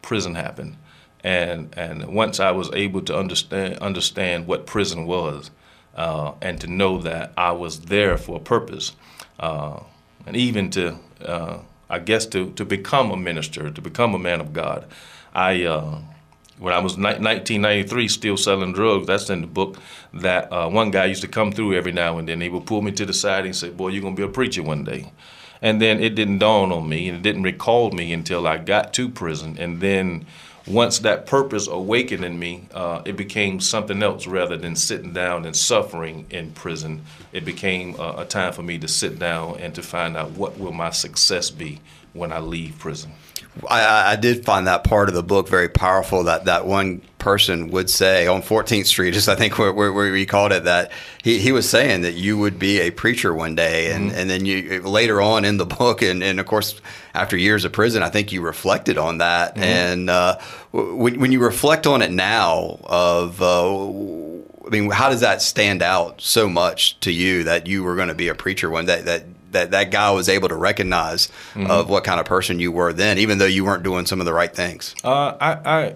Prison 0.00 0.34
happened, 0.34 0.78
and 1.22 1.74
and 1.76 2.14
once 2.14 2.40
I 2.40 2.52
was 2.52 2.70
able 2.72 3.02
to 3.02 3.16
understand 3.16 3.78
understand 3.80 4.46
what 4.46 4.66
prison 4.66 5.06
was, 5.06 5.50
uh, 5.94 6.32
and 6.40 6.58
to 6.62 6.66
know 6.68 6.96
that 6.98 7.34
I 7.36 7.52
was 7.52 7.80
there 7.80 8.16
for 8.16 8.36
a 8.36 8.40
purpose, 8.40 8.92
uh, 9.38 9.80
and 10.26 10.36
even 10.36 10.70
to 10.70 10.98
uh, 11.22 11.58
I 11.92 11.98
guess 11.98 12.24
to, 12.26 12.50
to 12.52 12.64
become 12.64 13.10
a 13.10 13.16
minister, 13.16 13.70
to 13.70 13.80
become 13.82 14.14
a 14.14 14.18
man 14.18 14.40
of 14.40 14.54
God. 14.54 14.86
I 15.34 15.64
uh, 15.64 15.98
when 16.58 16.72
I 16.72 16.78
was 16.78 16.96
ni- 16.96 17.04
1993, 17.04 18.08
still 18.08 18.36
selling 18.38 18.72
drugs. 18.72 19.06
That's 19.06 19.28
in 19.28 19.42
the 19.42 19.46
book. 19.46 19.76
That 20.14 20.50
uh, 20.50 20.70
one 20.70 20.90
guy 20.90 21.04
used 21.04 21.20
to 21.22 21.28
come 21.28 21.52
through 21.52 21.74
every 21.74 21.92
now 21.92 22.16
and 22.16 22.26
then. 22.26 22.40
He 22.40 22.48
would 22.48 22.66
pull 22.66 22.80
me 22.80 22.92
to 22.92 23.04
the 23.04 23.12
side 23.12 23.44
and 23.44 23.54
say, 23.54 23.68
"Boy, 23.68 23.88
you're 23.88 24.02
gonna 24.02 24.16
be 24.16 24.22
a 24.22 24.28
preacher 24.28 24.62
one 24.62 24.84
day." 24.84 25.12
And 25.60 25.82
then 25.82 26.00
it 26.02 26.14
didn't 26.14 26.38
dawn 26.38 26.72
on 26.72 26.88
me, 26.88 27.08
and 27.08 27.18
it 27.18 27.22
didn't 27.22 27.42
recall 27.42 27.92
me 27.92 28.12
until 28.12 28.46
I 28.46 28.56
got 28.56 28.94
to 28.94 29.08
prison. 29.10 29.56
And 29.58 29.80
then 29.80 30.24
once 30.66 31.00
that 31.00 31.26
purpose 31.26 31.66
awakened 31.66 32.24
in 32.24 32.38
me, 32.38 32.68
uh, 32.72 33.02
it 33.04 33.16
became 33.16 33.60
something 33.60 34.02
else 34.02 34.26
rather 34.26 34.56
than 34.56 34.76
sitting 34.76 35.12
down 35.12 35.44
and 35.44 35.56
suffering 35.56 36.26
in 36.30 36.52
prison. 36.52 37.02
It 37.32 37.44
became 37.44 37.98
a, 37.98 38.14
a 38.18 38.24
time 38.24 38.52
for 38.52 38.62
me 38.62 38.78
to 38.78 38.88
sit 38.88 39.18
down 39.18 39.58
and 39.58 39.74
to 39.74 39.82
find 39.82 40.16
out 40.16 40.30
what 40.32 40.58
will 40.58 40.72
my 40.72 40.90
success 40.90 41.50
be 41.50 41.80
when 42.12 42.32
I 42.32 42.38
leave 42.38 42.78
prison. 42.78 43.12
I, 43.68 44.12
I, 44.12 44.16
did 44.16 44.44
find 44.44 44.66
that 44.66 44.84
part 44.84 45.08
of 45.08 45.14
the 45.14 45.22
book 45.22 45.48
very 45.48 45.68
powerful. 45.68 46.24
That 46.24 46.46
that 46.46 46.66
one 46.66 47.02
person 47.18 47.70
would 47.70 47.88
say 47.88 48.26
on 48.26 48.42
14th 48.42 48.86
Street, 48.86 49.12
just 49.12 49.28
I 49.28 49.34
think 49.34 49.58
where, 49.58 49.72
where, 49.72 49.92
where 49.92 50.10
we 50.10 50.26
called 50.26 50.52
it 50.52 50.64
that 50.64 50.90
he, 51.22 51.38
he 51.38 51.52
was 51.52 51.68
saying 51.68 52.02
that 52.02 52.14
you 52.14 52.38
would 52.38 52.58
be 52.58 52.80
a 52.80 52.90
preacher 52.90 53.34
one 53.34 53.54
day, 53.54 53.92
and, 53.92 54.10
mm-hmm. 54.10 54.18
and 54.18 54.30
then 54.30 54.46
you 54.46 54.82
later 54.82 55.20
on 55.20 55.44
in 55.44 55.58
the 55.58 55.66
book, 55.66 56.02
and, 56.02 56.22
and 56.22 56.40
of 56.40 56.46
course 56.46 56.80
after 57.14 57.36
years 57.36 57.64
of 57.64 57.72
prison, 57.72 58.02
I 58.02 58.08
think 58.08 58.32
you 58.32 58.40
reflected 58.40 58.98
on 58.98 59.18
that. 59.18 59.54
Mm-hmm. 59.54 59.62
And 59.62 60.10
uh, 60.10 60.38
when, 60.72 61.20
when 61.20 61.32
you 61.32 61.40
reflect 61.40 61.86
on 61.86 62.02
it 62.02 62.10
now, 62.10 62.80
of 62.84 63.40
uh, 63.40 63.86
I 64.66 64.70
mean, 64.70 64.90
how 64.90 65.10
does 65.10 65.20
that 65.20 65.42
stand 65.42 65.82
out 65.82 66.20
so 66.20 66.48
much 66.48 66.98
to 67.00 67.12
you 67.12 67.44
that 67.44 67.66
you 67.66 67.82
were 67.82 67.96
going 67.96 68.08
to 68.08 68.14
be 68.14 68.28
a 68.28 68.34
preacher 68.34 68.70
one 68.70 68.86
day? 68.86 69.02
That 69.02 69.24
that 69.52 69.70
that 69.70 69.90
guy 69.90 70.10
was 70.10 70.28
able 70.28 70.48
to 70.48 70.56
recognize 70.56 71.28
mm-hmm. 71.54 71.70
of 71.70 71.88
what 71.88 72.04
kind 72.04 72.20
of 72.20 72.26
person 72.26 72.58
you 72.58 72.72
were 72.72 72.92
then, 72.92 73.18
even 73.18 73.38
though 73.38 73.46
you 73.46 73.64
weren't 73.64 73.82
doing 73.82 74.06
some 74.06 74.20
of 74.20 74.26
the 74.26 74.32
right 74.32 74.54
things. 74.54 74.94
Uh, 75.04 75.36
I, 75.40 75.52
I, 75.52 75.94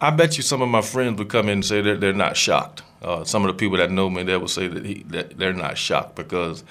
I 0.00 0.10
bet 0.10 0.36
you 0.36 0.42
some 0.42 0.62
of 0.62 0.68
my 0.68 0.82
friends 0.82 1.18
would 1.18 1.28
come 1.28 1.46
in 1.46 1.54
and 1.54 1.64
say 1.64 1.80
that 1.80 2.00
they're 2.00 2.12
not 2.12 2.36
shocked. 2.36 2.82
Uh, 3.02 3.24
some 3.24 3.44
of 3.44 3.48
the 3.48 3.54
people 3.54 3.76
that 3.78 3.90
know 3.90 4.08
me, 4.08 4.22
they 4.22 4.36
will 4.36 4.48
say 4.48 4.68
that, 4.68 4.84
he, 4.84 5.02
that 5.08 5.38
they're 5.38 5.52
not 5.52 5.78
shocked 5.78 6.16
because 6.16 6.64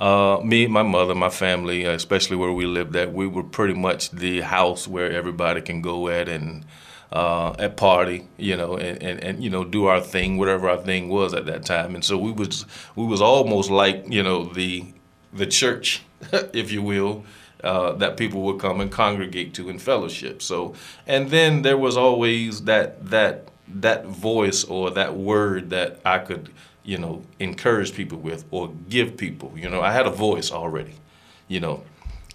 uh, 0.00 0.40
me, 0.44 0.66
my 0.66 0.82
mother, 0.82 1.14
my 1.14 1.30
family, 1.30 1.84
especially 1.84 2.36
where 2.36 2.52
we 2.52 2.66
lived 2.66 2.96
at, 2.96 3.12
we 3.12 3.26
were 3.26 3.42
pretty 3.42 3.74
much 3.74 4.10
the 4.10 4.40
house 4.40 4.86
where 4.86 5.10
everybody 5.10 5.60
can 5.60 5.80
go 5.80 6.08
at 6.08 6.28
and 6.28 6.64
uh, 7.12 7.54
at 7.58 7.76
party, 7.76 8.26
you 8.36 8.56
know, 8.56 8.76
and, 8.76 9.02
and, 9.02 9.22
and, 9.22 9.42
you 9.42 9.48
know 9.48 9.64
do 9.64 9.86
our 9.86 10.00
thing, 10.00 10.38
whatever 10.38 10.68
our 10.68 10.76
thing 10.76 11.08
was 11.08 11.32
at 11.34 11.46
that 11.46 11.64
time. 11.64 11.94
And 11.94 12.04
so 12.04 12.18
we 12.18 12.32
was 12.32 12.66
we 12.94 13.06
was 13.06 13.22
almost 13.22 13.70
like 13.70 14.04
you 14.08 14.22
know 14.22 14.44
the 14.44 14.84
the 15.36 15.46
church, 15.46 16.02
if 16.52 16.70
you 16.70 16.82
will, 16.82 17.24
uh, 17.64 17.92
that 17.92 18.16
people 18.16 18.42
would 18.42 18.60
come 18.60 18.80
and 18.80 18.90
congregate 18.90 19.54
to 19.54 19.68
in 19.68 19.78
fellowship. 19.78 20.42
So, 20.42 20.74
and 21.06 21.30
then 21.30 21.62
there 21.62 21.78
was 21.78 21.96
always 21.96 22.64
that 22.64 23.10
that 23.10 23.48
that 23.68 24.06
voice 24.06 24.64
or 24.64 24.90
that 24.90 25.16
word 25.16 25.70
that 25.70 26.00
I 26.04 26.18
could, 26.18 26.50
you 26.84 26.98
know, 26.98 27.22
encourage 27.40 27.94
people 27.94 28.18
with 28.18 28.44
or 28.50 28.68
give 28.88 29.16
people. 29.16 29.52
You 29.56 29.68
know, 29.68 29.80
I 29.80 29.92
had 29.92 30.06
a 30.06 30.10
voice 30.10 30.52
already. 30.52 30.94
You 31.48 31.60
know, 31.60 31.84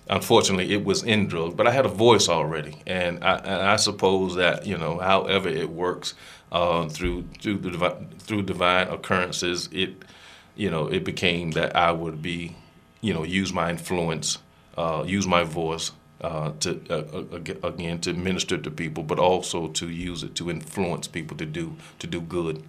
unfortunately, 0.09 0.73
it 0.73 0.83
was 0.83 1.03
in 1.03 1.27
drugs, 1.27 1.53
but 1.53 1.67
I 1.67 1.71
had 1.71 1.85
a 1.85 1.89
voice 1.89 2.27
already, 2.27 2.77
and 2.87 3.23
I, 3.23 3.35
and 3.37 3.61
I 3.61 3.75
suppose 3.75 4.35
that 4.35 4.65
you 4.65 4.77
know, 4.77 4.99
however 4.99 5.49
it 5.49 5.69
works 5.69 6.13
uh, 6.51 6.87
through 6.89 7.25
through 7.39 7.57
the 7.57 7.97
through 8.19 8.43
divine 8.43 8.87
occurrences, 8.87 9.69
it 9.71 10.03
you 10.55 10.69
know, 10.69 10.87
it 10.87 11.03
became 11.03 11.51
that 11.51 11.75
I 11.75 11.91
would 11.91 12.21
be 12.21 12.55
you 13.01 13.13
know, 13.13 13.23
use 13.23 13.51
my 13.51 13.69
influence, 13.69 14.37
uh, 14.77 15.03
use 15.05 15.27
my 15.27 15.43
voice 15.43 15.91
uh, 16.21 16.51
to 16.59 16.79
uh, 16.89 16.93
uh 16.93 17.67
again 17.67 17.99
to 17.99 18.13
minister 18.13 18.57
to 18.57 18.71
people, 18.71 19.03
but 19.03 19.19
also 19.19 19.67
to 19.69 19.89
use 19.89 20.23
it 20.23 20.35
to 20.35 20.49
influence 20.49 21.07
people 21.07 21.35
to 21.37 21.45
do 21.45 21.75
to 21.99 22.07
do 22.07 22.21
good. 22.21 22.63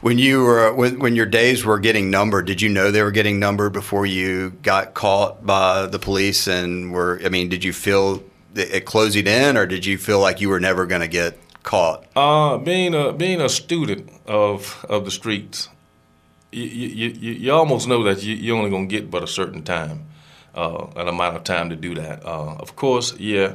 When 0.00 0.18
you 0.18 0.44
were 0.44 0.72
when, 0.72 0.98
when 1.00 1.16
your 1.16 1.26
days 1.26 1.64
were 1.64 1.78
getting 1.78 2.10
numbered, 2.10 2.46
did 2.46 2.62
you 2.62 2.68
know 2.68 2.90
they 2.90 3.02
were 3.02 3.10
getting 3.10 3.38
numbered 3.38 3.72
before 3.72 4.06
you 4.06 4.50
got 4.62 4.94
caught 4.94 5.44
by 5.44 5.86
the 5.86 5.98
police? 5.98 6.46
And 6.46 6.92
were 6.92 7.20
I 7.24 7.28
mean, 7.28 7.48
did 7.48 7.64
you 7.64 7.72
feel 7.72 8.22
it 8.54 8.86
closing 8.86 9.26
in, 9.26 9.56
or 9.56 9.66
did 9.66 9.84
you 9.84 9.98
feel 9.98 10.20
like 10.20 10.40
you 10.40 10.48
were 10.48 10.60
never 10.60 10.86
going 10.86 11.00
to 11.00 11.08
get 11.08 11.38
caught? 11.62 12.06
Uh, 12.16 12.58
being 12.58 12.94
a 12.94 13.12
being 13.12 13.40
a 13.40 13.48
student 13.48 14.10
of 14.26 14.84
of 14.88 15.04
the 15.04 15.10
streets, 15.10 15.68
you, 16.52 16.64
you, 16.64 17.08
you, 17.08 17.32
you 17.32 17.52
almost 17.52 17.88
know 17.88 18.02
that 18.04 18.22
you, 18.22 18.34
you're 18.34 18.56
only 18.56 18.70
going 18.70 18.88
to 18.88 18.94
get 18.96 19.10
but 19.10 19.22
a 19.22 19.26
certain 19.26 19.62
time, 19.62 20.06
uh, 20.54 20.86
an 20.96 21.08
amount 21.08 21.36
of 21.36 21.44
time 21.44 21.70
to 21.70 21.76
do 21.76 21.94
that. 21.94 22.24
Uh, 22.24 22.54
of 22.58 22.76
course, 22.76 23.16
yeah, 23.18 23.54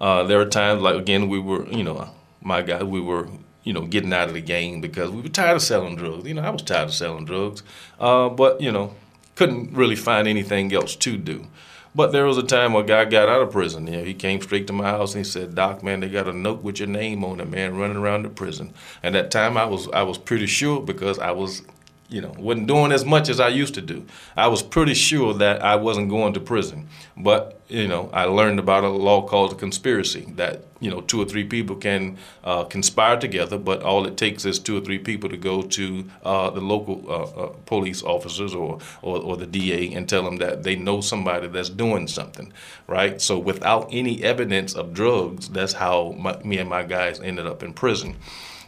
Uh, 0.00 0.24
there 0.24 0.40
are 0.40 0.46
times 0.48 0.82
like 0.82 0.96
again 0.96 1.28
we 1.28 1.38
were 1.38 1.66
you 1.68 1.82
know 1.84 2.10
my 2.42 2.62
guy 2.62 2.82
we 2.82 3.00
were 3.00 3.28
you 3.64 3.72
know 3.72 3.86
getting 3.86 4.12
out 4.12 4.28
of 4.28 4.34
the 4.34 4.40
game 4.42 4.80
because 4.80 5.10
we 5.10 5.22
were 5.22 5.28
tired 5.28 5.56
of 5.56 5.62
selling 5.62 5.96
drugs. 5.96 6.26
You 6.28 6.34
know 6.34 6.42
I 6.42 6.50
was 6.50 6.62
tired 6.62 6.88
of 6.88 6.94
selling 6.94 7.24
drugs, 7.24 7.62
uh, 7.98 8.28
but 8.28 8.60
you 8.60 8.72
know 8.72 8.94
couldn't 9.36 9.72
really 9.74 9.96
find 9.96 10.28
anything 10.28 10.72
else 10.72 10.96
to 10.96 11.16
do. 11.16 11.46
But 11.94 12.12
there 12.12 12.26
was 12.26 12.36
a 12.38 12.42
time 12.42 12.74
where 12.74 12.84
a 12.84 12.86
guy 12.86 13.04
got 13.06 13.28
out 13.30 13.40
of 13.40 13.50
prison. 13.52 13.86
You 13.86 13.96
know, 13.98 14.04
he 14.04 14.12
came 14.14 14.42
straight 14.42 14.66
to 14.66 14.72
my 14.74 14.84
house 14.90 15.14
and 15.14 15.24
he 15.24 15.30
said, 15.30 15.54
"Doc, 15.54 15.82
man, 15.82 16.00
they 16.00 16.10
got 16.10 16.28
a 16.28 16.32
note 16.32 16.62
with 16.62 16.78
your 16.78 16.88
name 16.88 17.24
on 17.24 17.40
it, 17.40 17.48
man, 17.48 17.76
running 17.76 17.96
around 17.96 18.24
the 18.24 18.28
prison." 18.28 18.74
And 19.02 19.14
that 19.14 19.30
time, 19.30 19.56
I 19.56 19.64
was 19.64 19.88
I 19.88 20.02
was 20.02 20.18
pretty 20.18 20.46
sure 20.46 20.80
because 20.82 21.18
I 21.18 21.30
was 21.30 21.62
you 22.08 22.20
know, 22.20 22.32
wasn't 22.38 22.68
doing 22.68 22.92
as 22.92 23.04
much 23.04 23.28
as 23.28 23.40
I 23.40 23.48
used 23.48 23.74
to 23.74 23.82
do. 23.82 24.06
I 24.36 24.46
was 24.46 24.62
pretty 24.62 24.94
sure 24.94 25.34
that 25.34 25.62
I 25.62 25.74
wasn't 25.76 26.08
going 26.08 26.34
to 26.34 26.40
prison. 26.40 26.88
But, 27.16 27.60
you 27.68 27.88
know, 27.88 28.10
I 28.12 28.24
learned 28.24 28.60
about 28.60 28.84
a 28.84 28.88
law 28.88 29.26
called 29.26 29.52
a 29.52 29.54
conspiracy 29.56 30.32
that, 30.36 30.62
you 30.78 30.88
know, 30.88 31.00
two 31.00 31.20
or 31.20 31.24
three 31.24 31.44
people 31.44 31.74
can 31.74 32.16
uh, 32.44 32.64
conspire 32.64 33.18
together, 33.18 33.58
but 33.58 33.82
all 33.82 34.06
it 34.06 34.16
takes 34.16 34.44
is 34.44 34.60
two 34.60 34.76
or 34.76 34.80
three 34.80 34.98
people 35.00 35.28
to 35.30 35.36
go 35.36 35.62
to 35.62 36.04
uh, 36.22 36.50
the 36.50 36.60
local 36.60 37.04
uh, 37.08 37.22
uh 37.24 37.46
police 37.66 38.02
officers 38.02 38.54
or, 38.54 38.78
or, 39.02 39.18
or, 39.18 39.36
the 39.36 39.46
DA 39.46 39.92
and 39.92 40.08
tell 40.08 40.22
them 40.22 40.36
that 40.36 40.62
they 40.62 40.76
know 40.76 41.00
somebody 41.00 41.48
that's 41.48 41.70
doing 41.70 42.06
something, 42.06 42.52
right? 42.86 43.20
So 43.20 43.38
without 43.38 43.88
any 43.90 44.22
evidence 44.22 44.74
of 44.74 44.94
drugs, 44.94 45.48
that's 45.48 45.72
how 45.72 46.14
my, 46.18 46.38
me 46.44 46.58
and 46.58 46.70
my 46.70 46.84
guys 46.84 47.18
ended 47.18 47.46
up 47.46 47.62
in 47.62 47.72
prison. 47.72 48.16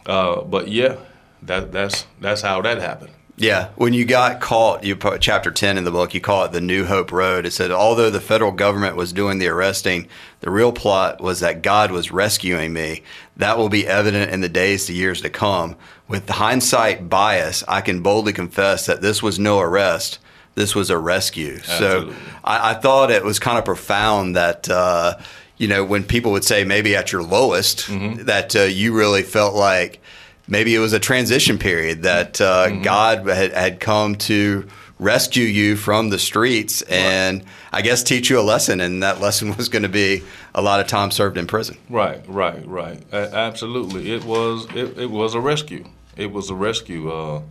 Uh, 0.05 0.41
but 0.41 0.67
yeah, 0.67 0.97
that, 1.43 1.71
that's, 1.71 2.05
that's 2.19 2.41
how 2.41 2.61
that 2.63 2.79
happened. 2.79 3.13
Yeah, 3.39 3.69
when 3.77 3.93
you 3.93 4.03
got 4.03 4.41
caught, 4.41 4.83
you 4.83 4.97
put 4.97 5.21
chapter 5.21 5.49
10 5.49 5.77
in 5.77 5.85
the 5.85 5.91
book, 5.91 6.13
you 6.13 6.19
call 6.19 6.43
it 6.43 6.51
the 6.51 6.59
New 6.59 6.85
Hope 6.85 7.11
Road. 7.11 7.45
It 7.45 7.51
said, 7.51 7.71
although 7.71 8.09
the 8.09 8.19
federal 8.19 8.51
government 8.51 8.97
was 8.97 9.13
doing 9.13 9.39
the 9.39 9.47
arresting, 9.47 10.07
the 10.41 10.51
real 10.51 10.73
plot 10.73 11.21
was 11.21 11.39
that 11.39 11.61
God 11.61 11.89
was 11.89 12.11
rescuing 12.11 12.73
me. 12.73 13.01
That 13.37 13.57
will 13.57 13.69
be 13.69 13.87
evident 13.87 14.31
in 14.31 14.41
the 14.41 14.49
days 14.49 14.87
the 14.87 14.93
years 14.93 15.21
to 15.21 15.29
come. 15.29 15.77
With 16.09 16.27
hindsight 16.27 17.09
bias, 17.09 17.63
I 17.65 17.79
can 17.79 18.01
boldly 18.01 18.33
confess 18.33 18.85
that 18.87 19.01
this 19.01 19.23
was 19.23 19.39
no 19.39 19.59
arrest. 19.61 20.19
This 20.55 20.75
was 20.75 20.89
a 20.89 20.97
rescue. 20.97 21.59
Absolutely. 21.59 22.15
So 22.15 22.19
I, 22.43 22.71
I, 22.71 22.73
thought 22.73 23.09
it 23.09 23.23
was 23.23 23.39
kind 23.39 23.57
of 23.57 23.63
profound 23.63 24.35
that, 24.35 24.69
uh, 24.69 25.17
you 25.57 25.69
know, 25.69 25.85
when 25.85 26.03
people 26.03 26.33
would 26.33 26.43
say 26.43 26.65
maybe 26.65 26.93
at 26.93 27.13
your 27.13 27.23
lowest, 27.23 27.87
mm-hmm. 27.87 28.25
that 28.25 28.53
uh, 28.55 28.63
you 28.63 28.93
really 28.93 29.23
felt 29.23 29.55
like, 29.55 30.01
maybe 30.49 30.75
it 30.75 30.79
was 30.79 30.93
a 30.93 30.99
transition 30.99 31.57
period 31.57 32.03
that 32.03 32.41
uh, 32.41 32.67
mm-hmm. 32.67 32.81
God 32.81 33.27
had, 33.27 33.53
had 33.53 33.79
come 33.79 34.15
to 34.15 34.67
rescue 34.99 35.45
you 35.45 35.77
from 35.77 36.09
the 36.09 36.19
streets 36.19 36.81
and 36.83 37.39
right. 37.39 37.47
I 37.71 37.81
guess 37.81 38.03
teach 38.03 38.29
you 38.29 38.39
a 38.39 38.41
lesson. 38.41 38.81
And 38.81 39.01
that 39.01 39.21
lesson 39.21 39.55
was 39.57 39.69
going 39.69 39.83
to 39.83 39.89
be 39.89 40.23
a 40.53 40.61
lot 40.61 40.79
of 40.79 40.87
time 40.87 41.11
served 41.11 41.37
in 41.37 41.47
prison. 41.47 41.77
Right, 41.89 42.21
right, 42.27 42.65
right. 42.67 43.01
absolutely, 43.13 44.11
it 44.11 44.25
was 44.25 44.67
it, 44.75 44.97
it, 44.97 45.09
was 45.09 45.35
a 45.35 45.39
rescue. 45.39 45.85
It 46.17 46.31
was 46.31 46.49
a 46.49 46.55
rescue. 46.55 47.11
Uh, 47.11 47.41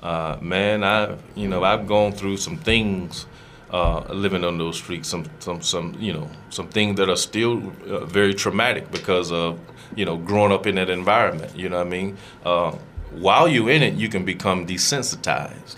uh, 0.00 0.38
man, 0.40 0.84
I 0.84 1.16
you 1.34 1.48
know 1.48 1.62
I've 1.64 1.86
gone 1.86 2.12
through 2.12 2.38
some 2.38 2.56
things. 2.56 3.26
Uh, 3.70 4.00
living 4.14 4.44
on 4.44 4.56
those 4.56 4.78
streets, 4.78 5.06
some, 5.06 5.26
some, 5.40 5.60
some, 5.60 5.94
you 6.00 6.10
know, 6.10 6.30
some 6.48 6.66
things 6.68 6.96
that 6.96 7.10
are 7.10 7.16
still 7.16 7.70
uh, 7.86 8.02
very 8.06 8.32
traumatic 8.32 8.90
because 8.90 9.30
of 9.30 9.60
you 9.94 10.04
know, 10.04 10.16
growing 10.16 10.52
up 10.52 10.66
in 10.66 10.76
that 10.76 10.90
environment. 10.90 11.56
You 11.56 11.68
know 11.68 11.78
what 11.78 11.86
I 11.86 11.90
mean? 11.90 12.16
Uh, 12.44 12.72
while 13.10 13.48
you're 13.48 13.70
in 13.70 13.82
it, 13.82 13.94
you 13.94 14.08
can 14.08 14.24
become 14.24 14.66
desensitized. 14.66 15.76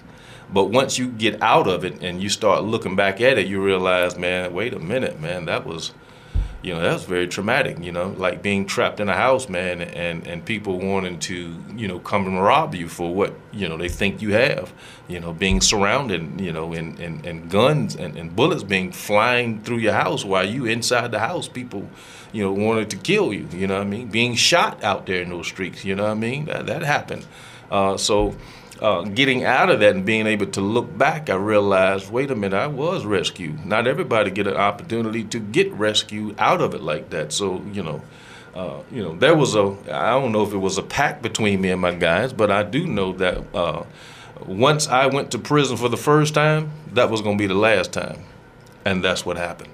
But 0.53 0.65
once 0.65 0.99
you 0.99 1.09
get 1.09 1.41
out 1.43 1.69
of 1.69 1.85
it 1.85 2.03
and 2.03 2.21
you 2.21 2.29
start 2.29 2.65
looking 2.65 2.97
back 2.97 3.21
at 3.21 3.39
it, 3.39 3.47
you 3.47 3.63
realize, 3.63 4.19
man, 4.19 4.53
wait 4.53 4.75
a 4.75 4.81
minute, 4.81 5.21
man, 5.21 5.45
that 5.45 5.65
was, 5.65 5.93
you 6.63 6.75
know, 6.75 6.81
that 6.83 6.93
was 6.93 7.05
very 7.05 7.27
traumatic. 7.27 7.79
You 7.79 7.93
know, 7.93 8.15
like 8.19 8.43
being 8.43 8.67
trapped 8.67 9.01
in 9.01 9.09
a 9.09 9.17
house, 9.17 9.49
man, 9.49 9.81
and 9.81 10.27
and 10.27 10.45
people 10.45 10.79
wanting 10.79 11.19
to, 11.21 11.57
you 11.75 11.89
know, 11.89 11.99
come 11.99 12.27
and 12.27 12.43
rob 12.43 12.75
you 12.75 12.89
for 12.89 13.15
what 13.15 13.35
you 13.53 13.69
know 13.69 13.77
they 13.77 13.89
think 13.89 14.21
you 14.21 14.33
have. 14.33 14.73
You 15.09 15.21
know, 15.21 15.33
being 15.33 15.61
surrounded, 15.61 16.41
you 16.41 16.53
know, 16.53 16.73
and 16.73 16.99
and, 16.99 17.25
and 17.25 17.51
guns 17.51 17.97
and, 17.97 18.17
and 18.17 18.35
bullets 18.35 18.63
being 18.63 18.93
flying 18.93 19.63
through 19.63 19.79
your 19.79 19.95
house 19.95 20.25
while 20.25 20.47
you 20.49 20.67
inside 20.67 21.11
the 21.13 21.21
house. 21.21 21.49
People 21.49 21.89
you 22.33 22.45
know, 22.45 22.53
wanted 22.53 22.91
to 22.91 22.97
kill 22.97 23.33
you, 23.33 23.49
you 23.53 23.67
know 23.67 23.75
what 23.75 23.87
I 23.87 23.91
mean? 23.91 24.09
Being 24.09 24.35
shot 24.35 24.83
out 24.85 25.07
there 25.07 25.23
in 25.23 25.31
those 25.31 25.49
streets, 25.49 25.85
you 25.85 25.95
know 25.95 26.05
what 26.05 26.13
I 26.13 26.15
mean? 26.15 26.45
That, 26.45 26.67
that 26.67 26.83
happened. 26.83 27.27
Uh, 27.71 27.97
so 27.97 28.37
uh, 28.81 29.03
getting 29.03 29.45
out 29.45 29.71
of 29.71 29.81
that 29.81 29.95
and 29.95 30.07
being 30.07 30.27
able 30.27 30.47
to 30.47 30.61
look 30.61 30.97
back, 30.97 31.29
I 31.29 31.35
realized, 31.35 32.11
wait 32.11 32.31
a 32.31 32.35
minute, 32.35 32.57
I 32.57 32.67
was 32.67 33.05
rescued. 33.05 33.67
Not 33.67 33.87
everybody 33.87 34.31
get 34.31 34.47
an 34.47 34.57
opportunity 34.57 35.25
to 35.25 35.39
get 35.39 35.71
rescued 35.73 36.37
out 36.39 36.61
of 36.61 36.75
it 36.75 36.83
like 36.83 37.11
that. 37.11 37.33
So, 37.33 37.63
you 37.73 37.83
know, 37.83 38.03
uh, 38.55 38.83
you 38.91 39.03
know, 39.03 39.15
there 39.17 39.37
was 39.37 39.55
a, 39.55 39.77
I 39.93 40.11
don't 40.11 40.33
know 40.33 40.43
if 40.43 40.53
it 40.53 40.59
was 40.59 40.79
a 40.79 40.83
pact 40.83 41.23
between 41.23 41.61
me 41.61 41.71
and 41.71 41.81
my 41.81 41.95
guys, 41.95 42.33
but 42.33 42.51
I 42.51 42.63
do 42.63 42.87
know 42.87 43.13
that 43.15 43.55
uh, 43.55 43.85
once 44.47 44.89
I 44.89 45.07
went 45.07 45.31
to 45.33 45.39
prison 45.39 45.77
for 45.77 45.89
the 45.89 45.97
first 45.97 46.35
time, 46.35 46.71
that 46.95 47.11
was 47.11 47.21
going 47.21 47.37
to 47.37 47.43
be 47.43 47.47
the 47.47 47.55
last 47.55 47.93
time. 47.93 48.25
And 48.85 49.05
that's 49.05 49.27
what 49.27 49.37
happened. 49.37 49.71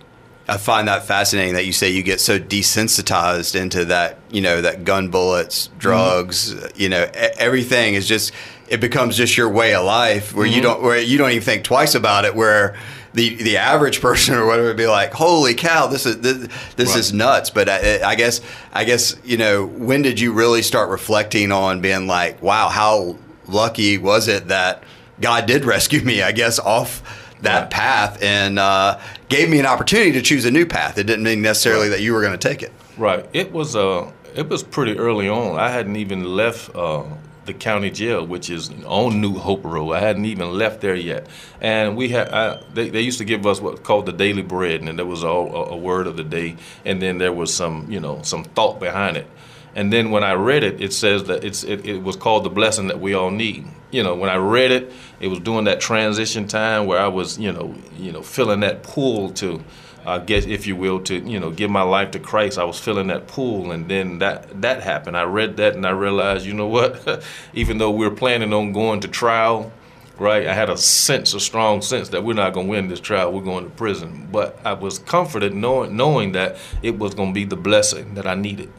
I 0.48 0.58
find 0.58 0.86
that 0.86 1.04
fascinating 1.04 1.54
that 1.54 1.66
you 1.66 1.72
say 1.72 1.90
you 1.90 2.02
get 2.02 2.20
so 2.20 2.38
desensitized 2.38 3.60
into 3.60 3.86
that, 3.86 4.18
you 4.30 4.40
know, 4.40 4.60
that 4.62 4.84
gun 4.84 5.08
bullets, 5.08 5.70
drugs, 5.78 6.54
mm-hmm. 6.54 6.80
you 6.80 6.88
know, 6.88 7.08
everything 7.14 7.94
is 7.94 8.06
just 8.06 8.32
it 8.68 8.80
becomes 8.80 9.16
just 9.16 9.36
your 9.36 9.48
way 9.48 9.74
of 9.74 9.84
life 9.84 10.34
where 10.34 10.46
mm-hmm. 10.46 10.56
you 10.56 10.62
don't 10.62 10.82
where 10.82 11.00
you 11.00 11.18
don't 11.18 11.30
even 11.30 11.42
think 11.42 11.64
twice 11.64 11.94
about 11.94 12.24
it 12.24 12.34
where 12.34 12.76
the 13.16 13.34
the 13.42 13.56
average 13.56 14.00
person 14.02 14.34
or 14.36 14.46
whatever 14.46 14.68
would 14.68 14.76
be 14.76 14.86
like, 14.86 15.12
"Holy 15.12 15.54
cow, 15.54 15.88
this 15.88 16.06
is 16.06 16.20
this, 16.20 16.48
this 16.76 16.90
right. 16.90 16.98
is 16.98 17.12
nuts." 17.12 17.50
But 17.50 17.68
I, 17.68 18.02
I 18.02 18.14
guess 18.14 18.40
I 18.72 18.84
guess, 18.84 19.16
you 19.24 19.36
know, 19.36 19.66
when 19.66 20.02
did 20.02 20.20
you 20.20 20.32
really 20.32 20.62
start 20.62 20.90
reflecting 20.90 21.50
on 21.50 21.80
being 21.80 22.06
like, 22.06 22.40
"Wow, 22.40 22.68
how 22.68 23.18
lucky 23.48 23.98
was 23.98 24.28
it 24.28 24.48
that 24.48 24.84
God 25.20 25.46
did 25.46 25.64
rescue 25.74 26.02
me?" 26.02 26.22
I 26.22 26.30
guess 26.30 26.60
off 26.60 27.02
that 27.42 27.60
right. 27.62 27.70
path 27.70 28.22
and 28.22 28.58
uh, 28.58 29.00
gave 29.28 29.48
me 29.48 29.58
an 29.58 29.66
opportunity 29.66 30.12
to 30.12 30.22
choose 30.22 30.44
a 30.44 30.50
new 30.50 30.66
path. 30.66 30.98
It 30.98 31.04
didn't 31.04 31.24
mean 31.24 31.42
necessarily 31.42 31.88
that 31.90 32.00
you 32.00 32.12
were 32.12 32.20
going 32.20 32.38
to 32.38 32.48
take 32.48 32.62
it. 32.62 32.72
Right. 32.96 33.26
It 33.32 33.52
was 33.52 33.76
uh, 33.76 34.10
it 34.34 34.48
was 34.48 34.62
pretty 34.62 34.98
early 34.98 35.28
on. 35.28 35.58
I 35.58 35.70
hadn't 35.70 35.96
even 35.96 36.24
left 36.24 36.74
uh, 36.74 37.04
the 37.46 37.54
county 37.54 37.90
jail, 37.90 38.26
which 38.26 38.50
is 38.50 38.70
on 38.84 39.20
New 39.20 39.34
Hope 39.34 39.64
Road. 39.64 39.92
I 39.92 40.00
hadn't 40.00 40.24
even 40.24 40.50
left 40.50 40.80
there 40.80 40.94
yet, 40.94 41.26
and 41.60 41.96
we 41.96 42.08
had 42.08 42.28
I, 42.30 42.62
they, 42.74 42.90
they 42.90 43.00
used 43.00 43.18
to 43.18 43.24
give 43.24 43.46
us 43.46 43.60
what's 43.60 43.80
called 43.80 44.06
the 44.06 44.12
daily 44.12 44.42
bread, 44.42 44.82
and 44.82 44.98
there 44.98 45.06
was 45.06 45.24
all 45.24 45.54
a, 45.54 45.64
a 45.70 45.76
word 45.76 46.06
of 46.06 46.16
the 46.16 46.24
day, 46.24 46.56
and 46.84 47.00
then 47.00 47.18
there 47.18 47.32
was 47.32 47.54
some 47.54 47.86
you 47.90 48.00
know 48.00 48.22
some 48.22 48.44
thought 48.44 48.80
behind 48.80 49.16
it. 49.16 49.26
And 49.74 49.92
then 49.92 50.10
when 50.10 50.24
I 50.24 50.32
read 50.32 50.64
it, 50.64 50.80
it 50.80 50.92
says 50.92 51.24
that 51.24 51.44
it's 51.44 51.62
it, 51.62 51.86
it 51.86 52.02
was 52.02 52.16
called 52.16 52.44
the 52.44 52.50
blessing 52.50 52.88
that 52.88 53.00
we 53.00 53.14
all 53.14 53.30
need. 53.30 53.66
You 53.96 54.02
know, 54.02 54.14
when 54.14 54.28
I 54.28 54.36
read 54.36 54.72
it, 54.72 54.92
it 55.20 55.28
was 55.28 55.38
during 55.38 55.64
that 55.64 55.80
transition 55.80 56.46
time 56.46 56.84
where 56.84 57.00
I 57.00 57.08
was, 57.08 57.38
you 57.38 57.50
know, 57.50 57.74
you 57.96 58.12
know, 58.12 58.20
feeling 58.20 58.60
that 58.60 58.82
pull 58.82 59.30
to, 59.30 59.64
I 60.04 60.18
guess, 60.18 60.44
if 60.44 60.66
you 60.66 60.76
will, 60.76 61.00
to 61.04 61.16
you 61.16 61.40
know, 61.40 61.50
give 61.50 61.70
my 61.70 61.80
life 61.80 62.10
to 62.10 62.18
Christ. 62.18 62.58
I 62.58 62.64
was 62.64 62.78
feeling 62.78 63.06
that 63.06 63.26
pull, 63.26 63.72
and 63.72 63.88
then 63.88 64.18
that 64.18 64.60
that 64.60 64.82
happened. 64.82 65.16
I 65.16 65.22
read 65.22 65.56
that, 65.56 65.76
and 65.76 65.86
I 65.86 65.92
realized, 65.92 66.44
you 66.44 66.52
know 66.52 66.66
what? 66.66 67.24
Even 67.54 67.78
though 67.78 67.90
we 67.90 68.04
are 68.04 68.10
planning 68.10 68.52
on 68.52 68.72
going 68.72 69.00
to 69.00 69.08
trial, 69.08 69.72
right? 70.18 70.46
I 70.46 70.52
had 70.52 70.68
a 70.68 70.76
sense, 70.76 71.32
a 71.32 71.40
strong 71.40 71.80
sense 71.80 72.10
that 72.10 72.22
we're 72.22 72.34
not 72.34 72.52
going 72.52 72.66
to 72.66 72.70
win 72.70 72.88
this 72.88 73.00
trial. 73.00 73.32
We're 73.32 73.40
going 73.40 73.64
to 73.64 73.70
prison. 73.70 74.28
But 74.30 74.60
I 74.62 74.74
was 74.74 74.98
comforted 74.98 75.54
knowing 75.54 75.96
knowing 75.96 76.32
that 76.32 76.58
it 76.82 76.98
was 76.98 77.14
going 77.14 77.30
to 77.30 77.34
be 77.34 77.44
the 77.44 77.56
blessing 77.56 78.14
that 78.16 78.26
I 78.26 78.34
needed 78.34 78.70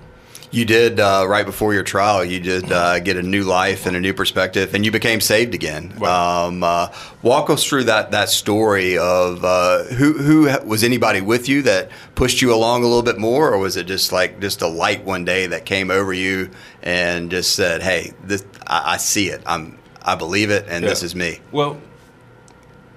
you 0.51 0.65
did 0.65 0.99
uh, 0.99 1.25
right 1.27 1.45
before 1.45 1.73
your 1.73 1.83
trial. 1.83 2.23
You 2.23 2.39
did 2.39 2.71
uh, 2.71 2.99
get 2.99 3.17
a 3.17 3.21
new 3.21 3.43
life 3.43 3.85
and 3.85 3.95
a 3.95 3.99
new 3.99 4.13
perspective, 4.13 4.73
and 4.73 4.85
you 4.85 4.91
became 4.91 5.19
saved 5.19 5.53
again. 5.53 5.91
Um, 6.03 6.63
uh, 6.63 6.89
walk 7.21 7.49
us 7.49 7.63
through 7.63 7.85
that 7.85 8.11
that 8.11 8.29
story 8.29 8.97
of 8.97 9.43
uh, 9.43 9.83
who 9.83 10.13
who 10.13 10.43
was 10.65 10.83
anybody 10.83 11.21
with 11.21 11.49
you 11.49 11.61
that 11.63 11.89
pushed 12.15 12.41
you 12.41 12.53
along 12.53 12.83
a 12.83 12.87
little 12.87 13.03
bit 13.03 13.17
more, 13.17 13.53
or 13.53 13.57
was 13.57 13.75
it 13.75 13.87
just 13.87 14.11
like 14.11 14.39
just 14.39 14.61
a 14.61 14.67
light 14.67 15.03
one 15.03 15.25
day 15.25 15.47
that 15.47 15.65
came 15.65 15.91
over 15.91 16.13
you 16.13 16.49
and 16.81 17.29
just 17.29 17.55
said, 17.55 17.81
"Hey, 17.81 18.13
this 18.23 18.45
I, 18.65 18.93
I 18.93 18.97
see 18.97 19.27
it. 19.27 19.41
I'm 19.45 19.77
I 20.03 20.15
believe 20.15 20.49
it, 20.49 20.65
and 20.69 20.83
yeah. 20.83 20.89
this 20.89 21.03
is 21.03 21.15
me." 21.15 21.39
Well. 21.51 21.81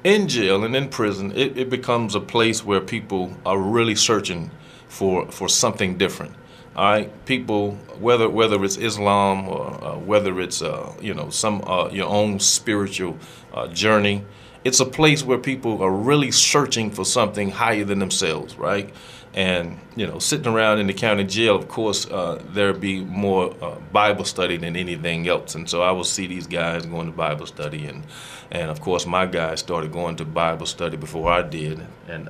In 0.03 0.29
jail 0.29 0.65
and 0.65 0.75
in 0.75 0.89
prison, 0.89 1.31
it, 1.33 1.59
it 1.59 1.69
becomes 1.69 2.15
a 2.15 2.21
place 2.21 2.65
where 2.65 2.81
people 2.81 3.37
are 3.45 3.59
really 3.59 3.95
searching 3.95 4.51
for, 4.89 5.31
for 5.31 5.47
something 5.47 5.99
different 5.99 6.35
all 6.77 6.85
right, 6.85 7.25
people, 7.27 7.73
whether 7.99 8.29
whether 8.29 8.65
it's 8.65 8.77
Islam 8.77 9.49
or 9.49 9.85
uh, 9.85 9.99
whether 9.99 10.41
it's 10.41 10.63
uh, 10.63 10.93
you 11.01 11.15
know 11.15 11.29
some 11.29 11.63
uh, 11.67 11.89
your 11.91 12.09
own 12.09 12.39
spiritual 12.39 13.19
uh, 13.53 13.67
journey, 13.69 14.25
it's 14.63 14.79
a 14.79 14.87
place 14.87 15.25
where 15.25 15.39
people 15.39 15.83
are 15.83 15.91
really 15.91 16.31
searching 16.31 16.93
for 16.93 17.05
something 17.05 17.51
higher 17.51 17.85
than 17.85 17.99
themselves, 17.99 18.57
right? 18.57 18.95
And 19.35 19.81
you 19.97 20.07
know, 20.07 20.21
sitting 20.21 20.47
around 20.47 20.79
in 20.79 20.87
the 20.87 20.93
county 20.93 21.25
jail, 21.25 21.57
of 21.57 21.67
course, 21.67 22.07
uh, 22.09 22.41
there'd 22.53 22.81
be 22.81 23.05
more 23.05 23.53
uh, 23.61 23.75
Bible 23.93 24.25
study 24.25 24.57
than 24.57 24.77
anything 24.77 25.27
else. 25.27 25.57
And 25.57 25.69
so 25.69 25.83
I 25.83 25.91
would 25.91 26.07
see 26.07 26.29
these 26.29 26.47
guys 26.47 26.87
going 26.87 27.07
to 27.07 27.13
Bible 27.13 27.47
study, 27.47 27.87
and 27.87 28.05
and 28.53 28.71
of 28.71 28.81
course 28.81 29.07
my 29.07 29.27
guys 29.27 29.59
started 29.59 29.91
going 29.91 30.15
to 30.17 30.25
Bible 30.25 30.67
study 30.67 30.97
before 30.97 31.33
I 31.33 31.43
did, 31.43 31.85
and 32.07 32.29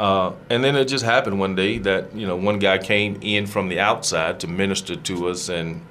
Uh, 0.00 0.32
and 0.48 0.64
then 0.64 0.76
it 0.76 0.86
just 0.86 1.04
happened 1.04 1.38
one 1.38 1.54
day 1.54 1.76
that 1.76 2.16
you 2.16 2.26
know 2.26 2.34
one 2.34 2.58
guy 2.58 2.78
came 2.78 3.18
in 3.20 3.46
from 3.46 3.68
the 3.68 3.78
outside 3.78 4.40
to 4.40 4.46
minister 4.46 4.96
to 4.96 5.28
us, 5.28 5.50
and 5.50 5.84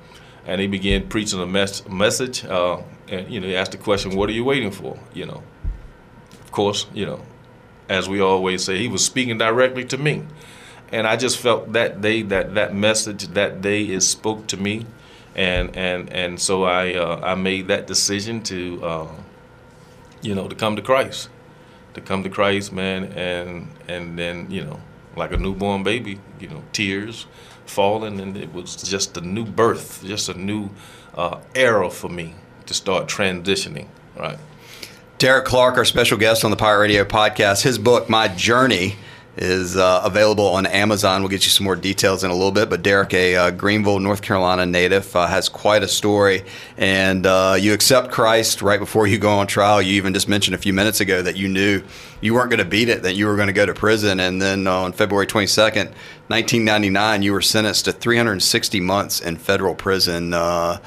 and 0.47 0.59
he 0.59 0.65
began 0.65 1.07
preaching 1.07 1.39
a 1.39 1.45
mes- 1.45 1.87
message. 1.87 2.43
Uh, 2.43 2.81
and 3.07 3.31
you 3.31 3.39
know, 3.39 3.45
he 3.45 3.55
asked 3.55 3.71
the 3.71 3.77
question, 3.77 4.15
"What 4.15 4.27
are 4.27 4.31
you 4.31 4.43
waiting 4.43 4.71
for?" 4.71 4.97
You 5.13 5.27
know, 5.27 5.43
of 6.41 6.51
course, 6.51 6.87
you 6.91 7.05
know, 7.05 7.21
as 7.87 8.09
we 8.09 8.19
always 8.19 8.63
say, 8.63 8.79
he 8.79 8.87
was 8.87 9.05
speaking 9.05 9.37
directly 9.37 9.85
to 9.85 9.97
me, 9.99 10.23
and 10.91 11.05
I 11.05 11.15
just 11.15 11.37
felt 11.37 11.73
that 11.73 12.01
day 12.01 12.23
that 12.23 12.55
that 12.55 12.73
message 12.73 13.27
that 13.35 13.61
day 13.61 13.83
is 13.83 14.09
spoke 14.09 14.47
to 14.47 14.57
me, 14.57 14.87
and 15.35 15.77
and 15.77 16.11
and 16.11 16.39
so 16.41 16.63
I 16.63 16.95
uh, 16.95 17.21
I 17.23 17.35
made 17.35 17.67
that 17.67 17.85
decision 17.85 18.41
to 18.45 18.83
uh, 18.83 19.07
you 20.23 20.33
know 20.33 20.47
to 20.47 20.55
come 20.55 20.75
to 20.77 20.81
Christ 20.81 21.29
to 21.93 22.01
come 22.01 22.23
to 22.23 22.29
Christ, 22.29 22.71
man, 22.71 23.05
and 23.13 23.69
and 23.87 24.17
then 24.17 24.49
you 24.49 24.63
know, 24.63 24.79
like 25.15 25.31
a 25.31 25.37
newborn 25.37 25.83
baby, 25.83 26.19
you 26.39 26.47
know, 26.47 26.63
tears 26.73 27.25
falling, 27.65 28.19
and 28.19 28.35
it 28.35 28.53
was 28.53 28.75
just 28.75 29.15
a 29.17 29.21
new 29.21 29.45
birth, 29.45 30.03
just 30.03 30.29
a 30.29 30.33
new 30.33 30.69
uh, 31.15 31.39
era 31.55 31.89
for 31.89 32.09
me 32.09 32.35
to 32.65 32.73
start 32.73 33.07
transitioning, 33.07 33.87
right? 34.17 34.39
Derek 35.17 35.45
Clark, 35.45 35.77
our 35.77 35.85
special 35.85 36.17
guest 36.17 36.45
on 36.45 36.51
the 36.51 36.57
Pirate 36.57 36.79
Radio 36.79 37.03
podcast, 37.03 37.63
his 37.63 37.77
book, 37.77 38.09
My 38.09 38.29
Journey 38.29 38.95
is 39.39 39.77
uh, 39.77 40.01
available 40.03 40.47
on 40.47 40.65
Amazon. 40.65 41.21
We'll 41.21 41.29
get 41.29 41.45
you 41.45 41.49
some 41.49 41.63
more 41.63 41.77
details 41.77 42.25
in 42.25 42.29
a 42.29 42.33
little 42.33 42.51
bit. 42.51 42.69
But 42.69 42.83
Derek, 42.83 43.13
a 43.13 43.35
uh, 43.35 43.51
Greenville, 43.51 43.99
North 43.99 44.21
Carolina 44.21 44.65
native, 44.65 45.15
uh, 45.15 45.27
has 45.27 45.47
quite 45.47 45.81
a 45.81 45.87
story. 45.87 46.43
And 46.77 47.25
uh, 47.25 47.55
you 47.57 47.73
accept 47.73 48.11
Christ 48.11 48.61
right 48.61 48.79
before 48.79 49.07
you 49.07 49.17
go 49.17 49.31
on 49.31 49.47
trial. 49.47 49.81
You 49.81 49.93
even 49.93 50.13
just 50.13 50.27
mentioned 50.27 50.55
a 50.55 50.57
few 50.57 50.73
minutes 50.73 50.99
ago 50.99 51.21
that 51.21 51.37
you 51.37 51.47
knew 51.47 51.81
you 52.19 52.33
weren't 52.33 52.49
going 52.49 52.59
to 52.59 52.65
beat 52.65 52.89
it, 52.89 53.03
that 53.03 53.15
you 53.15 53.27
were 53.27 53.37
going 53.37 53.47
to 53.47 53.53
go 53.53 53.65
to 53.65 53.73
prison. 53.73 54.19
And 54.19 54.41
then 54.41 54.67
on 54.67 54.91
February 54.91 55.25
22nd, 55.25 55.93
1999, 56.27 57.21
you 57.21 57.31
were 57.31 57.41
sentenced 57.41 57.85
to 57.85 57.93
360 57.93 58.81
months 58.81 59.21
in 59.21 59.37
federal 59.37 59.73
prison. 59.73 60.33
Uh, 60.33 60.79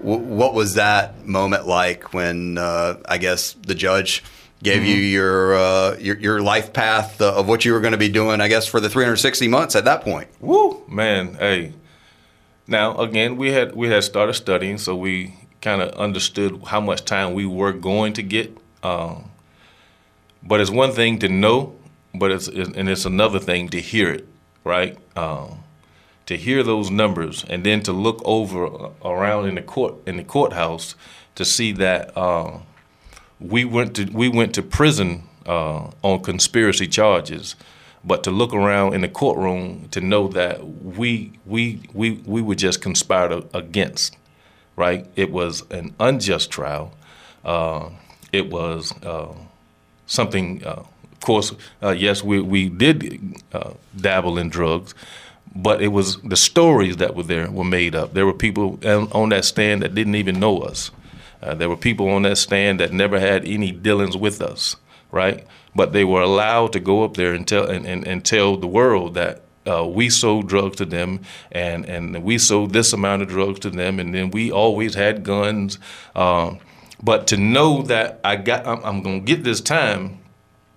what 0.00 0.54
was 0.54 0.74
that 0.74 1.26
moment 1.26 1.66
like 1.66 2.12
when 2.12 2.58
uh, 2.58 2.98
I 3.06 3.18
guess 3.18 3.52
the 3.52 3.74
judge? 3.74 4.24
Gave 4.62 4.82
mm-hmm. 4.82 4.86
you 4.86 4.94
your, 4.94 5.54
uh, 5.54 5.96
your 5.98 6.18
your 6.18 6.42
life 6.42 6.72
path 6.72 7.20
of 7.20 7.48
what 7.48 7.64
you 7.64 7.72
were 7.72 7.80
going 7.80 7.92
to 7.92 7.98
be 7.98 8.08
doing. 8.08 8.40
I 8.40 8.48
guess 8.48 8.66
for 8.66 8.80
the 8.80 8.88
360 8.88 9.48
months 9.48 9.74
at 9.76 9.84
that 9.84 10.02
point. 10.02 10.28
Woo, 10.40 10.82
man, 10.88 11.34
hey. 11.34 11.72
Now 12.66 12.96
again, 12.98 13.36
we 13.36 13.52
had 13.52 13.74
we 13.74 13.88
had 13.88 14.04
started 14.04 14.34
studying, 14.34 14.78
so 14.78 14.94
we 14.96 15.34
kind 15.60 15.82
of 15.82 15.90
understood 15.94 16.62
how 16.66 16.80
much 16.80 17.04
time 17.04 17.34
we 17.34 17.46
were 17.46 17.72
going 17.72 18.12
to 18.14 18.22
get. 18.22 18.56
Um, 18.82 19.30
but 20.42 20.60
it's 20.60 20.70
one 20.70 20.92
thing 20.92 21.18
to 21.20 21.28
know, 21.28 21.74
but 22.14 22.30
it's 22.30 22.48
and 22.48 22.88
it's 22.88 23.04
another 23.04 23.38
thing 23.38 23.68
to 23.70 23.80
hear 23.80 24.10
it, 24.10 24.28
right? 24.64 24.96
Um, 25.16 25.64
to 26.26 26.36
hear 26.36 26.62
those 26.62 26.90
numbers 26.90 27.44
and 27.48 27.64
then 27.64 27.82
to 27.82 27.92
look 27.92 28.22
over 28.24 28.66
uh, 28.66 28.90
around 29.04 29.48
in 29.48 29.56
the 29.56 29.62
court 29.62 29.94
in 30.06 30.16
the 30.16 30.24
courthouse 30.24 30.94
to 31.34 31.44
see 31.44 31.72
that. 31.72 32.16
Uh, 32.16 32.60
we 33.40 33.64
went 33.64 33.96
to 33.96 34.04
we 34.12 34.28
went 34.28 34.54
to 34.54 34.62
prison 34.62 35.22
uh, 35.46 35.90
on 36.02 36.20
conspiracy 36.22 36.86
charges, 36.86 37.56
but 38.04 38.22
to 38.24 38.30
look 38.30 38.52
around 38.52 38.94
in 38.94 39.00
the 39.00 39.08
courtroom 39.08 39.88
to 39.90 40.00
know 40.00 40.28
that 40.28 40.64
we 40.66 41.32
we 41.46 41.80
we 41.94 42.12
we 42.26 42.42
were 42.42 42.54
just 42.54 42.82
conspired 42.82 43.44
against, 43.54 44.16
right? 44.76 45.06
It 45.16 45.30
was 45.30 45.62
an 45.70 45.94
unjust 45.98 46.50
trial. 46.50 46.92
Uh, 47.44 47.90
it 48.32 48.50
was 48.50 48.92
uh, 49.02 49.34
something. 50.06 50.64
Uh, 50.64 50.84
of 51.12 51.26
course, 51.26 51.52
uh, 51.82 51.90
yes, 51.90 52.22
we 52.22 52.40
we 52.40 52.68
did 52.68 53.20
uh, 53.52 53.72
dabble 53.96 54.38
in 54.38 54.48
drugs, 54.48 54.94
but 55.54 55.82
it 55.82 55.88
was 55.88 56.16
the 56.22 56.36
stories 56.36 56.96
that 56.98 57.14
were 57.14 57.22
there 57.22 57.50
were 57.50 57.64
made 57.64 57.94
up. 57.94 58.14
There 58.14 58.24
were 58.26 58.32
people 58.34 58.78
on 58.84 59.30
that 59.30 59.44
stand 59.44 59.82
that 59.82 59.94
didn't 59.94 60.14
even 60.14 60.40
know 60.40 60.60
us. 60.60 60.90
Uh, 61.42 61.54
there 61.54 61.68
were 61.68 61.76
people 61.76 62.08
on 62.08 62.22
that 62.22 62.36
stand 62.36 62.80
that 62.80 62.92
never 62.92 63.18
had 63.18 63.44
any 63.44 63.72
dealings 63.72 64.16
with 64.16 64.42
us, 64.42 64.76
right? 65.10 65.46
But 65.74 65.92
they 65.92 66.04
were 66.04 66.20
allowed 66.20 66.72
to 66.74 66.80
go 66.80 67.04
up 67.04 67.14
there 67.14 67.32
and 67.32 67.46
tell 67.46 67.68
and, 67.68 67.86
and, 67.86 68.06
and 68.06 68.24
tell 68.24 68.56
the 68.56 68.66
world 68.66 69.14
that 69.14 69.42
uh, 69.66 69.86
we 69.86 70.10
sold 70.10 70.48
drugs 70.48 70.76
to 70.76 70.84
them, 70.84 71.20
and, 71.52 71.84
and 71.84 72.22
we 72.22 72.38
sold 72.38 72.72
this 72.72 72.92
amount 72.92 73.22
of 73.22 73.28
drugs 73.28 73.60
to 73.60 73.70
them, 73.70 74.00
and 74.00 74.14
then 74.14 74.30
we 74.30 74.50
always 74.50 74.94
had 74.94 75.22
guns. 75.22 75.78
Uh, 76.14 76.54
but 77.02 77.26
to 77.28 77.36
know 77.36 77.82
that 77.82 78.20
I 78.24 78.36
got, 78.36 78.66
I'm, 78.66 78.82
I'm 78.84 79.02
going 79.02 79.24
to 79.24 79.26
get 79.26 79.44
this 79.44 79.60
time, 79.60 80.18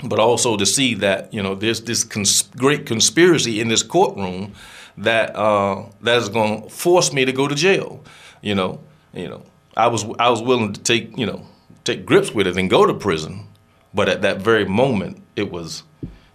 but 0.04 0.20
also 0.20 0.58
to 0.58 0.66
see 0.66 0.96
that 0.96 1.34
you 1.34 1.42
know 1.42 1.56
there's 1.56 1.82
this 1.82 2.04
cons- 2.04 2.50
great 2.58 2.86
conspiracy 2.86 3.60
in 3.62 3.68
this 3.70 3.84
courtroom 3.84 4.54
that 4.98 5.36
uh, 5.36 5.86
that 6.02 6.18
is 6.18 6.30
going 6.30 6.64
to 6.64 6.70
force 6.70 7.14
me 7.14 7.26
to 7.26 7.32
go 7.32 7.48
to 7.48 7.56
jail. 7.56 8.04
You 8.42 8.56
know, 8.56 8.80
you 9.14 9.30
know. 9.30 9.44
I 9.76 9.88
was 9.88 10.06
I 10.20 10.30
was 10.30 10.42
willing 10.42 10.74
to 10.74 10.82
take 10.82 11.18
you 11.18 11.26
know 11.26 11.46
take 11.84 12.06
grips 12.06 12.32
with 12.32 12.48
it 12.48 12.58
and 12.58 12.70
go 12.70 12.86
to 12.86 12.94
prison, 12.94 13.48
but 13.94 14.10
at 14.10 14.22
that 14.22 14.42
very 14.42 14.66
moment 14.66 15.22
it 15.36 15.52
was 15.52 15.84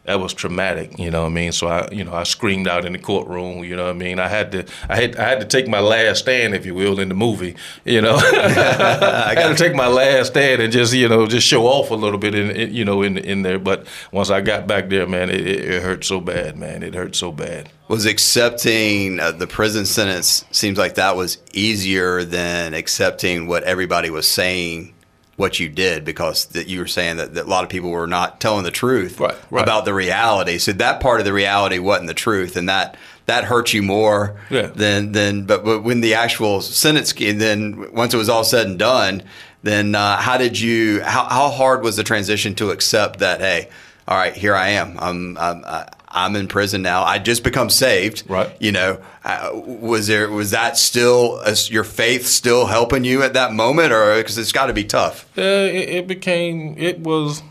that 0.08 0.20
was 0.20 0.32
traumatic, 0.32 0.98
you 0.98 1.10
know 1.10 1.20
what 1.20 1.26
I 1.26 1.34
mean? 1.34 1.52
So 1.52 1.66
I, 1.66 1.86
you 1.92 2.02
know, 2.02 2.14
I 2.14 2.22
screamed 2.22 2.66
out 2.66 2.86
in 2.86 2.94
the 2.94 2.98
courtroom, 2.98 3.62
you 3.62 3.76
know 3.76 3.84
what 3.84 3.90
I 3.90 3.98
mean? 3.98 4.18
I 4.18 4.26
had 4.26 4.52
to, 4.52 4.64
I 4.88 4.96
had, 4.96 5.16
I 5.16 5.28
had 5.28 5.40
to 5.40 5.46
take 5.46 5.68
my 5.68 5.80
last 5.80 6.20
stand, 6.20 6.54
if 6.54 6.64
you 6.64 6.74
will, 6.74 6.98
in 6.98 7.10
the 7.10 7.14
movie, 7.14 7.56
you 7.84 8.00
know. 8.00 8.16
I 8.16 9.34
got 9.34 9.50
to 9.50 9.54
take 9.54 9.74
my 9.74 9.86
last 9.86 10.28
stand 10.28 10.62
and 10.62 10.72
just, 10.72 10.94
you 10.94 11.10
know, 11.10 11.26
just 11.26 11.46
show 11.46 11.66
off 11.66 11.90
a 11.90 11.94
little 11.94 12.18
bit 12.18 12.34
in, 12.34 12.50
in 12.52 12.72
you 12.72 12.86
know, 12.86 13.02
in 13.02 13.18
in 13.18 13.42
there. 13.42 13.58
But 13.58 13.86
once 14.10 14.30
I 14.30 14.40
got 14.40 14.66
back 14.66 14.88
there, 14.88 15.06
man, 15.06 15.28
it, 15.28 15.46
it 15.46 15.82
hurt 15.82 16.06
so 16.06 16.22
bad, 16.22 16.56
man. 16.56 16.82
It 16.82 16.94
hurt 16.94 17.14
so 17.14 17.30
bad. 17.30 17.68
Was 17.88 18.06
accepting 18.06 19.20
uh, 19.20 19.32
the 19.32 19.46
prison 19.46 19.84
sentence 19.84 20.46
seems 20.50 20.78
like 20.78 20.94
that 20.94 21.16
was 21.16 21.36
easier 21.52 22.24
than 22.24 22.72
accepting 22.72 23.46
what 23.46 23.62
everybody 23.64 24.08
was 24.08 24.26
saying 24.26 24.94
what 25.38 25.60
you 25.60 25.68
did 25.68 26.04
because 26.04 26.46
that 26.46 26.66
you 26.66 26.80
were 26.80 26.86
saying 26.88 27.16
that, 27.16 27.34
that 27.34 27.46
a 27.46 27.48
lot 27.48 27.62
of 27.62 27.70
people 27.70 27.90
were 27.90 28.08
not 28.08 28.40
telling 28.40 28.64
the 28.64 28.72
truth 28.72 29.20
right, 29.20 29.36
right. 29.50 29.62
about 29.62 29.84
the 29.84 29.94
reality. 29.94 30.58
So 30.58 30.72
that 30.72 31.00
part 31.00 31.20
of 31.20 31.24
the 31.24 31.32
reality 31.32 31.78
wasn't 31.78 32.08
the 32.08 32.14
truth, 32.14 32.56
and 32.56 32.68
that 32.68 32.96
that 33.26 33.44
hurt 33.44 33.72
you 33.72 33.80
more 33.80 34.36
yeah. 34.50 34.66
than 34.66 35.12
than. 35.12 35.44
But, 35.44 35.64
but 35.64 35.84
when 35.84 36.00
the 36.00 36.14
actual 36.14 36.60
sentence, 36.60 37.12
and 37.20 37.40
then 37.40 37.92
once 37.94 38.12
it 38.12 38.16
was 38.16 38.28
all 38.28 38.42
said 38.42 38.66
and 38.66 38.80
done, 38.80 39.22
then 39.62 39.94
uh, 39.94 40.16
how 40.16 40.38
did 40.38 40.58
you? 40.58 41.02
How 41.02 41.24
how 41.24 41.50
hard 41.50 41.82
was 41.82 41.96
the 41.96 42.04
transition 42.04 42.56
to 42.56 42.70
accept 42.70 43.20
that? 43.20 43.38
Hey, 43.38 43.68
all 44.08 44.16
right, 44.16 44.34
here 44.34 44.56
I 44.56 44.70
am. 44.70 44.98
I'm, 44.98 45.38
I'm 45.38 45.64
I'm 46.10 46.36
in 46.36 46.48
prison 46.48 46.82
now. 46.82 47.02
I 47.02 47.18
just 47.18 47.44
become 47.44 47.68
saved. 47.70 48.24
Right. 48.28 48.56
You 48.60 48.72
know, 48.72 49.00
uh, 49.24 49.50
was 49.54 50.06
there 50.06 50.30
was 50.30 50.50
that 50.52 50.76
still 50.76 51.40
uh, 51.44 51.54
your 51.66 51.84
faith 51.84 52.26
still 52.26 52.66
helping 52.66 53.04
you 53.04 53.22
at 53.22 53.34
that 53.34 53.52
moment, 53.52 53.92
or 53.92 54.16
because 54.16 54.38
it's 54.38 54.52
got 54.52 54.66
to 54.66 54.72
be 54.72 54.84
tough? 54.84 55.26
Uh, 55.36 55.42
it, 55.42 55.88
it, 55.90 56.06
became 56.06 56.74
it 56.78 57.00
was 57.00 57.42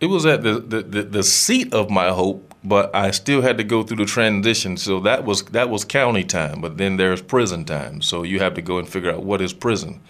it 0.00 0.06
was 0.06 0.24
at 0.24 0.42
the, 0.42 0.60
the, 0.60 0.82
the 0.82 1.02
the 1.02 1.22
seat 1.22 1.74
of 1.74 1.90
my 1.90 2.10
hope, 2.10 2.54
but 2.62 2.94
I 2.94 3.10
still 3.10 3.42
had 3.42 3.58
to 3.58 3.64
go 3.64 3.82
through 3.82 3.98
the 3.98 4.06
transition. 4.06 4.76
So 4.76 5.00
that 5.00 5.24
was 5.24 5.42
that 5.46 5.68
was 5.68 5.84
county 5.84 6.24
time, 6.24 6.60
but 6.60 6.78
then 6.78 6.96
there's 6.98 7.22
prison 7.22 7.64
time. 7.64 8.02
So 8.02 8.22
you 8.22 8.38
have 8.38 8.54
to 8.54 8.62
go 8.62 8.78
and 8.78 8.88
figure 8.88 9.10
out 9.10 9.24
what 9.24 9.40
is 9.40 9.52
prison, 9.52 10.00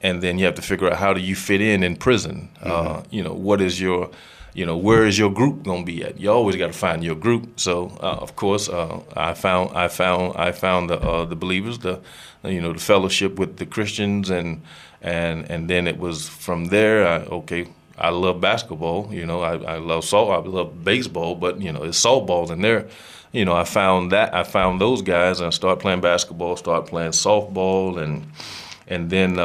and 0.00 0.22
then 0.22 0.38
you 0.38 0.44
have 0.44 0.54
to 0.54 0.62
figure 0.62 0.88
out 0.88 0.98
how 0.98 1.12
do 1.12 1.20
you 1.20 1.34
fit 1.34 1.60
in 1.60 1.82
in 1.82 1.96
prison. 1.96 2.50
Mm-hmm. 2.60 2.70
Uh, 2.70 3.02
you 3.10 3.22
know, 3.22 3.34
what 3.34 3.60
is 3.60 3.80
your 3.80 4.10
you 4.54 4.66
know, 4.66 4.76
where 4.76 5.06
is 5.06 5.18
your 5.18 5.30
group 5.30 5.64
to 5.64 5.82
be 5.82 6.04
at? 6.04 6.20
You 6.20 6.30
always 6.30 6.56
got 6.56 6.66
to 6.66 6.72
find 6.72 7.02
your 7.02 7.14
group. 7.14 7.58
So, 7.58 7.96
uh, 8.00 8.18
of 8.20 8.36
course, 8.36 8.68
uh, 8.68 9.00
I 9.16 9.34
found, 9.34 9.76
I 9.76 9.88
found, 9.88 10.36
I 10.36 10.52
found 10.52 10.90
the 10.90 11.00
uh, 11.00 11.24
the 11.24 11.36
believers, 11.36 11.78
the, 11.78 12.00
you 12.44 12.60
know, 12.60 12.72
the 12.72 12.78
fellowship 12.80 13.38
with 13.38 13.56
the 13.56 13.66
Christians, 13.66 14.30
and 14.30 14.62
and 15.00 15.50
and 15.50 15.70
then 15.70 15.86
it 15.86 15.98
was 15.98 16.28
from 16.28 16.66
there. 16.66 17.06
I, 17.06 17.16
okay, 17.24 17.68
I 17.96 18.10
love 18.10 18.40
basketball. 18.40 19.08
You 19.12 19.24
know, 19.24 19.40
I, 19.40 19.56
I 19.56 19.78
love 19.78 20.04
salt. 20.04 20.30
I 20.30 20.48
love 20.48 20.84
baseball, 20.84 21.34
but 21.34 21.60
you 21.60 21.72
know, 21.72 21.84
it's 21.84 22.02
softballs 22.02 22.50
in 22.50 22.60
there. 22.60 22.88
You 23.32 23.46
know, 23.46 23.54
I 23.54 23.64
found 23.64 24.12
that 24.12 24.34
I 24.34 24.42
found 24.42 24.82
those 24.82 25.00
guys, 25.00 25.40
and 25.40 25.46
I 25.46 25.50
started 25.50 25.80
playing 25.80 26.02
basketball, 26.02 26.56
started 26.56 26.88
playing 26.90 27.12
softball, 27.12 27.98
and 28.02 28.26
and 28.86 29.08
then. 29.08 29.38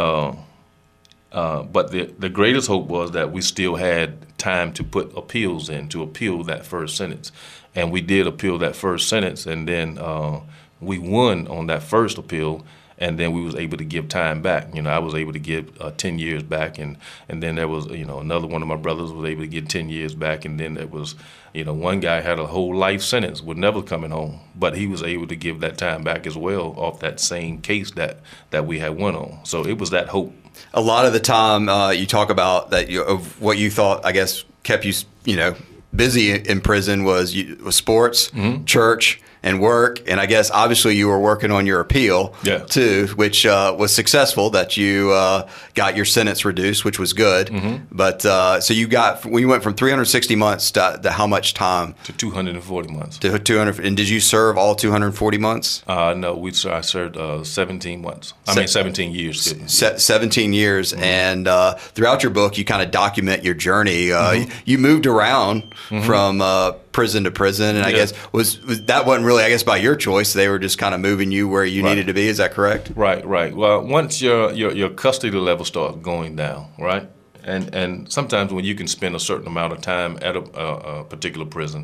Uh, 1.31 1.63
but 1.63 1.91
the, 1.91 2.05
the 2.17 2.29
greatest 2.29 2.67
hope 2.67 2.87
was 2.87 3.11
that 3.11 3.31
we 3.31 3.41
still 3.41 3.75
had 3.75 4.37
time 4.37 4.71
to 4.73 4.83
put 4.83 5.15
appeals 5.17 5.69
in 5.69 5.89
to 5.89 6.01
appeal 6.01 6.43
that 6.43 6.65
first 6.65 6.95
sentence, 6.95 7.31
and 7.75 7.91
we 7.91 8.01
did 8.01 8.25
appeal 8.25 8.57
that 8.57 8.75
first 8.75 9.09
sentence, 9.09 9.45
and 9.45 9.67
then 9.67 9.97
uh, 9.97 10.39
we 10.79 10.97
won 10.97 11.47
on 11.47 11.67
that 11.67 11.83
first 11.83 12.17
appeal, 12.17 12.65
and 12.97 13.19
then 13.19 13.31
we 13.33 13.41
was 13.41 13.55
able 13.55 13.77
to 13.77 13.83
give 13.83 14.07
time 14.07 14.41
back. 14.41 14.73
You 14.73 14.81
know, 14.81 14.89
I 14.89 14.99
was 14.99 15.13
able 15.13 15.33
to 15.33 15.39
give 15.39 15.79
uh, 15.81 15.91
ten 15.91 16.17
years 16.17 16.43
back, 16.43 16.77
and 16.77 16.97
and 17.27 17.43
then 17.43 17.55
there 17.55 17.67
was 17.67 17.87
you 17.87 18.05
know 18.05 18.19
another 18.19 18.47
one 18.47 18.61
of 18.61 18.67
my 18.67 18.77
brothers 18.77 19.11
was 19.11 19.29
able 19.29 19.41
to 19.41 19.47
get 19.47 19.69
ten 19.69 19.89
years 19.89 20.15
back, 20.15 20.45
and 20.45 20.59
then 20.59 20.75
there 20.75 20.87
was 20.87 21.15
you 21.53 21.65
know 21.65 21.73
one 21.73 21.99
guy 21.99 22.21
had 22.21 22.39
a 22.39 22.47
whole 22.47 22.75
life 22.75 23.01
sentence, 23.01 23.41
was 23.41 23.57
never 23.57 23.83
coming 23.83 24.11
home, 24.11 24.39
but 24.55 24.77
he 24.77 24.87
was 24.87 25.03
able 25.03 25.27
to 25.27 25.35
give 25.35 25.59
that 25.59 25.77
time 25.77 26.03
back 26.03 26.25
as 26.25 26.37
well 26.37 26.73
off 26.77 26.99
that 27.01 27.19
same 27.19 27.61
case 27.61 27.91
that 27.91 28.19
that 28.51 28.65
we 28.65 28.79
had 28.79 28.97
won 28.97 29.15
on. 29.15 29.39
So 29.43 29.65
it 29.65 29.77
was 29.77 29.89
that 29.89 30.07
hope 30.07 30.33
a 30.73 30.81
lot 30.81 31.05
of 31.05 31.13
the 31.13 31.19
time 31.19 31.69
uh, 31.69 31.89
you 31.91 32.05
talk 32.05 32.29
about 32.29 32.69
that 32.71 32.89
you, 32.89 33.01
of 33.01 33.41
what 33.41 33.57
you 33.57 33.69
thought, 33.71 34.05
I 34.05 34.11
guess, 34.11 34.43
kept 34.63 34.85
you, 34.85 34.93
you 35.25 35.35
know, 35.35 35.55
busy 35.95 36.31
in 36.31 36.61
prison 36.61 37.03
was, 37.03 37.33
you, 37.33 37.57
was 37.63 37.75
sports, 37.75 38.29
Mm-hmm. 38.31 38.65
church, 38.65 39.21
and 39.47 39.59
work. 39.61 39.93
And 40.09 40.19
I 40.19 40.25
guess 40.25 40.51
obviously 40.51 40.95
you 40.95 41.07
were 41.07 41.19
working 41.19 41.51
on 41.51 41.65
your 41.65 41.79
appeal 41.79 42.33
Yeah. 42.43 42.59
too, 42.59 43.07
which 43.15 43.45
uh, 43.45 43.75
was 43.77 43.93
successful. 43.93 44.49
That 44.51 44.77
you 44.77 45.11
uh, 45.11 45.47
got 45.73 45.95
your 45.95 46.05
sentence 46.05 46.45
reduced, 46.45 46.83
which 46.85 46.99
was 46.99 47.13
good. 47.13 47.47
Mm-hmm. 47.47 47.85
But 47.91 48.25
uh, 48.25 48.59
so 48.61 48.73
you 48.73 48.87
got 48.87 49.23
you 49.25 49.47
went 49.47 49.63
from 49.63 49.73
360 49.75 50.35
months 50.35 50.71
to, 50.71 50.99
to 51.03 51.11
how 51.11 51.27
much 51.27 51.53
time 51.53 51.95
To 52.05 52.13
240 52.13 52.89
months. 52.93 53.17
to 53.19 53.39
200? 53.39 53.79
And 53.85 53.95
did 53.97 54.09
you 54.09 54.19
serve 54.19 54.57
all 54.57 54.75
240 54.75 55.37
months? 55.37 55.83
Uh, 55.87 56.13
no, 56.17 56.35
we 56.35 56.51
I 56.65 56.81
served 56.81 57.17
uh, 57.17 57.43
17 57.43 58.01
months. 58.01 58.33
I 58.47 58.53
Se- 58.53 58.59
mean 58.59 58.67
17 58.67 59.11
years. 59.13 59.55
Se- 59.71 59.97
17 59.97 60.53
years 60.53 60.93
Mm-hmm. 60.93 61.03
and 61.03 61.47
uh, 61.47 61.73
throughout 61.95 62.23
your 62.23 62.31
book 62.31 62.57
you 62.57 62.65
kind 62.65 62.81
of 62.81 62.91
document 62.91 63.43
your 63.43 63.53
journey 63.55 64.11
uh, 64.11 64.33
Mm-hmm. 64.33 64.51
you 64.65 64.77
moved 64.77 65.05
around 65.05 65.63
from 66.05 66.41
uh, 66.41 66.71
prison 66.97 67.23
to 67.25 67.31
prison 67.43 67.75
and 67.75 67.85
i 67.85 67.91
guess 67.91 68.11
was, 68.31 68.59
was 68.65 68.77
that 68.85 69.05
wasn't 69.05 69.23
really 69.29 69.43
i 69.43 69.49
guess 69.49 69.61
by 69.73 69.77
your 69.77 69.95
choice 69.95 70.33
they 70.33 70.47
were 70.49 70.57
just 70.67 70.77
kind 70.79 70.95
of 70.95 70.99
moving 71.09 71.29
you 71.31 71.47
where 71.47 71.63
you 71.63 71.83
Right. 71.83 71.89
needed 71.91 72.07
to 72.07 72.13
be 72.21 72.27
is 72.27 72.37
that 72.37 72.51
correct 72.57 72.85
Right, 72.95 73.23
right. 73.37 73.53
Well, 73.55 73.77
once 73.97 74.13
your, 74.27 74.51
your 74.61 74.71
your 74.81 74.89
custody 75.03 75.37
level 75.37 75.63
starts 75.73 75.97
going 76.11 76.35
down, 76.35 76.61
right, 76.79 77.05
and 77.53 77.63
and 77.81 78.11
sometimes 78.17 78.51
when 78.55 78.65
you 78.69 78.73
can 78.75 78.87
spend 78.87 79.13
a 79.15 79.19
certain 79.19 79.47
amount 79.53 79.71
of 79.73 79.79
time 79.81 80.17
at 80.27 80.35
a, 80.35 80.43
a, 80.65 80.67
a 81.01 81.03
particular 81.13 81.45
prison, 81.57 81.81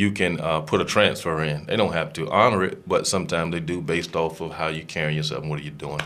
you 0.00 0.08
can 0.12 0.32
uh, 0.40 0.60
put 0.70 0.80
a 0.80 0.84
transfer 0.96 1.42
in. 1.42 1.64
They 1.66 1.76
don't 1.76 1.94
have 2.00 2.10
to 2.18 2.22
honor 2.30 2.62
it, 2.68 2.74
but 2.86 3.06
sometimes 3.06 3.52
they 3.54 3.60
do 3.60 3.80
based 3.80 4.14
off 4.16 4.40
of 4.42 4.50
how 4.58 4.68
you're 4.68 4.84
carrying 4.96 5.16
yourself 5.16 5.40
and 5.42 5.50
what 5.50 5.58
are 5.60 5.66
you 5.70 5.76
doing, 5.86 6.00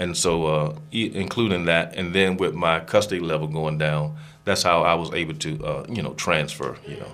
and 0.00 0.16
so 0.16 0.32
uh, 0.54 0.74
e- 1.00 1.12
including 1.14 1.66
that, 1.66 1.86
and 1.98 2.06
then 2.16 2.36
with 2.36 2.54
my 2.54 2.80
custody 2.80 3.20
level 3.32 3.46
going 3.60 3.78
down, 3.78 4.04
that's 4.46 4.64
how 4.64 4.78
I 4.82 4.94
was 5.02 5.10
able 5.20 5.34
to 5.46 5.50
uh, 5.70 5.82
you 5.96 6.02
know 6.02 6.14
transfer, 6.26 6.72
you 6.88 6.96
know. 7.02 7.12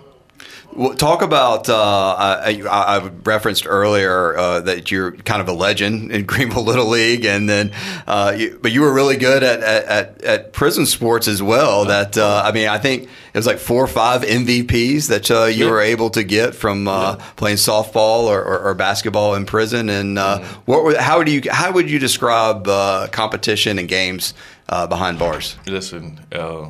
Well, 0.74 0.94
talk 0.94 1.22
about. 1.22 1.68
Uh, 1.68 1.74
I, 2.18 2.62
I 2.68 2.96
I 2.98 3.08
referenced 3.24 3.66
earlier 3.66 4.36
uh, 4.36 4.60
that 4.60 4.90
you're 4.90 5.12
kind 5.12 5.40
of 5.40 5.48
a 5.48 5.52
legend 5.52 6.12
in 6.12 6.24
Greenville 6.26 6.62
Little 6.64 6.86
League, 6.86 7.24
and 7.24 7.48
then, 7.48 7.72
uh, 8.06 8.34
you, 8.36 8.58
but 8.62 8.70
you 8.70 8.82
were 8.82 8.92
really 8.92 9.16
good 9.16 9.42
at, 9.42 9.60
at, 9.60 9.84
at, 9.84 10.22
at 10.24 10.52
prison 10.52 10.86
sports 10.86 11.26
as 11.26 11.42
well. 11.42 11.84
That 11.86 12.16
uh, 12.16 12.42
I 12.44 12.52
mean, 12.52 12.68
I 12.68 12.78
think 12.78 13.04
it 13.04 13.10
was 13.34 13.46
like 13.46 13.58
four 13.58 13.82
or 13.82 13.88
five 13.88 14.22
MVPs 14.22 15.08
that 15.08 15.30
uh, 15.30 15.44
you 15.46 15.64
Yeah. 15.64 15.70
were 15.70 15.80
able 15.80 16.10
to 16.10 16.22
get 16.22 16.54
from 16.54 16.86
uh, 16.86 17.16
playing 17.36 17.56
softball 17.56 18.24
or, 18.26 18.40
or, 18.42 18.58
or 18.60 18.74
basketball 18.74 19.34
in 19.34 19.46
prison. 19.46 19.88
And 19.88 20.18
uh, 20.18 20.40
what 20.66 20.84
were, 20.84 20.96
how 20.98 21.18
would 21.18 21.28
you 21.28 21.42
how 21.50 21.72
would 21.72 21.90
you 21.90 21.98
describe 21.98 22.68
uh, 22.68 23.08
competition 23.08 23.78
and 23.78 23.88
games 23.88 24.34
uh, 24.68 24.86
behind 24.86 25.18
bars? 25.18 25.56
Listen, 25.66 26.20
uh, 26.32 26.68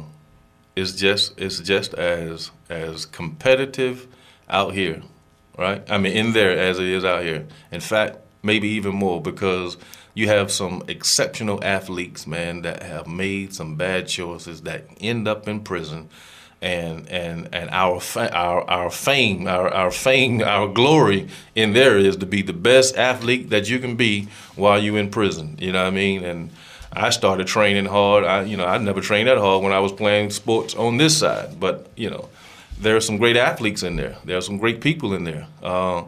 it's 0.78 0.92
just 0.92 1.38
it's 1.38 1.58
just 1.58 1.94
as 1.94 2.50
as 2.70 3.06
competitive 3.06 4.06
out 4.48 4.74
here, 4.74 5.02
right? 5.58 5.82
I 5.90 5.98
mean, 5.98 6.16
in 6.16 6.32
there 6.32 6.56
as 6.56 6.78
it 6.78 6.86
is 6.86 7.04
out 7.04 7.22
here. 7.24 7.46
In 7.72 7.80
fact, 7.80 8.18
maybe 8.42 8.68
even 8.68 8.94
more 8.94 9.20
because 9.20 9.76
you 10.14 10.28
have 10.28 10.50
some 10.50 10.82
exceptional 10.88 11.62
athletes, 11.64 12.26
man, 12.26 12.62
that 12.62 12.82
have 12.82 13.06
made 13.06 13.54
some 13.54 13.76
bad 13.76 14.08
choices 14.08 14.62
that 14.62 14.86
end 15.00 15.28
up 15.28 15.48
in 15.48 15.60
prison. 15.60 16.08
And 16.60 17.08
and 17.08 17.48
and 17.52 17.70
our 17.70 18.00
fa- 18.00 18.34
our 18.34 18.68
our 18.68 18.90
fame, 18.90 19.46
our 19.46 19.72
our 19.72 19.92
fame, 19.92 20.42
our 20.42 20.66
glory 20.66 21.28
in 21.54 21.72
there 21.72 21.96
is 21.98 22.16
to 22.16 22.26
be 22.26 22.42
the 22.42 22.52
best 22.52 22.96
athlete 22.96 23.50
that 23.50 23.68
you 23.70 23.78
can 23.78 23.94
be 23.94 24.26
while 24.56 24.82
you're 24.82 24.98
in 24.98 25.10
prison. 25.10 25.56
You 25.60 25.70
know 25.70 25.82
what 25.84 25.92
I 25.92 25.96
mean? 25.96 26.24
And 26.24 26.50
I 26.98 27.10
started 27.10 27.46
training 27.46 27.86
hard. 27.86 28.24
I, 28.24 28.42
you 28.42 28.56
know, 28.56 28.66
I 28.66 28.76
never 28.78 29.00
trained 29.00 29.28
that 29.28 29.38
hard 29.38 29.62
when 29.62 29.72
I 29.72 29.78
was 29.78 29.92
playing 29.92 30.30
sports 30.30 30.74
on 30.74 30.96
this 30.96 31.16
side. 31.16 31.60
But 31.60 31.86
you 31.96 32.10
know, 32.10 32.28
there 32.80 32.96
are 32.96 33.00
some 33.00 33.18
great 33.18 33.36
athletes 33.36 33.84
in 33.84 33.96
there. 33.96 34.16
There 34.24 34.36
are 34.36 34.40
some 34.42 34.58
great 34.58 34.80
people 34.80 35.14
in 35.14 35.22
there, 35.22 35.46
uh, 35.62 36.02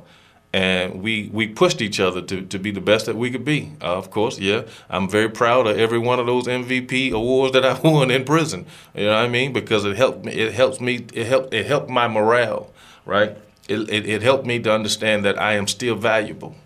and 0.53 1.01
we 1.01 1.31
we 1.33 1.47
pushed 1.47 1.81
each 1.81 2.01
other 2.01 2.21
to, 2.23 2.43
to 2.43 2.59
be 2.59 2.73
the 2.73 2.81
best 2.81 3.07
that 3.07 3.15
we 3.15 3.31
could 3.31 3.45
be. 3.45 3.73
Uh, 3.81 3.97
of 3.97 4.11
course, 4.11 4.41
yeah, 4.41 4.63
I'm 4.89 5.09
very 5.09 5.29
proud 5.29 5.69
of 5.69 5.79
every 5.79 5.99
one 5.99 6.19
of 6.19 6.27
those 6.27 6.47
MVP 6.49 7.13
awards 7.13 7.53
that 7.53 7.65
I 7.73 7.79
won 7.79 8.11
in 8.11 8.25
prison. 8.25 8.67
You 8.93 9.05
know 9.05 9.15
what 9.15 9.25
I 9.25 9.29
mean? 9.29 9.53
Because 9.53 9.85
it 9.85 9.97
helped 9.97 10.25
me. 10.25 10.33
It 10.33 10.53
helps 10.55 10.81
me. 10.81 11.07
It 11.15 11.27
helped. 11.27 11.55
It 11.55 11.67
helped 11.67 11.89
my 11.89 12.09
morale. 12.09 12.73
Right. 13.07 13.37
It, 13.69 13.89
it, 13.89 14.07
it 14.07 14.23
helped 14.23 14.47
me 14.47 14.59
to 14.59 14.73
understand 14.73 15.25
that 15.25 15.41
I 15.41 15.53
am 15.53 15.69
still 15.69 15.95
valuable, 15.95 16.57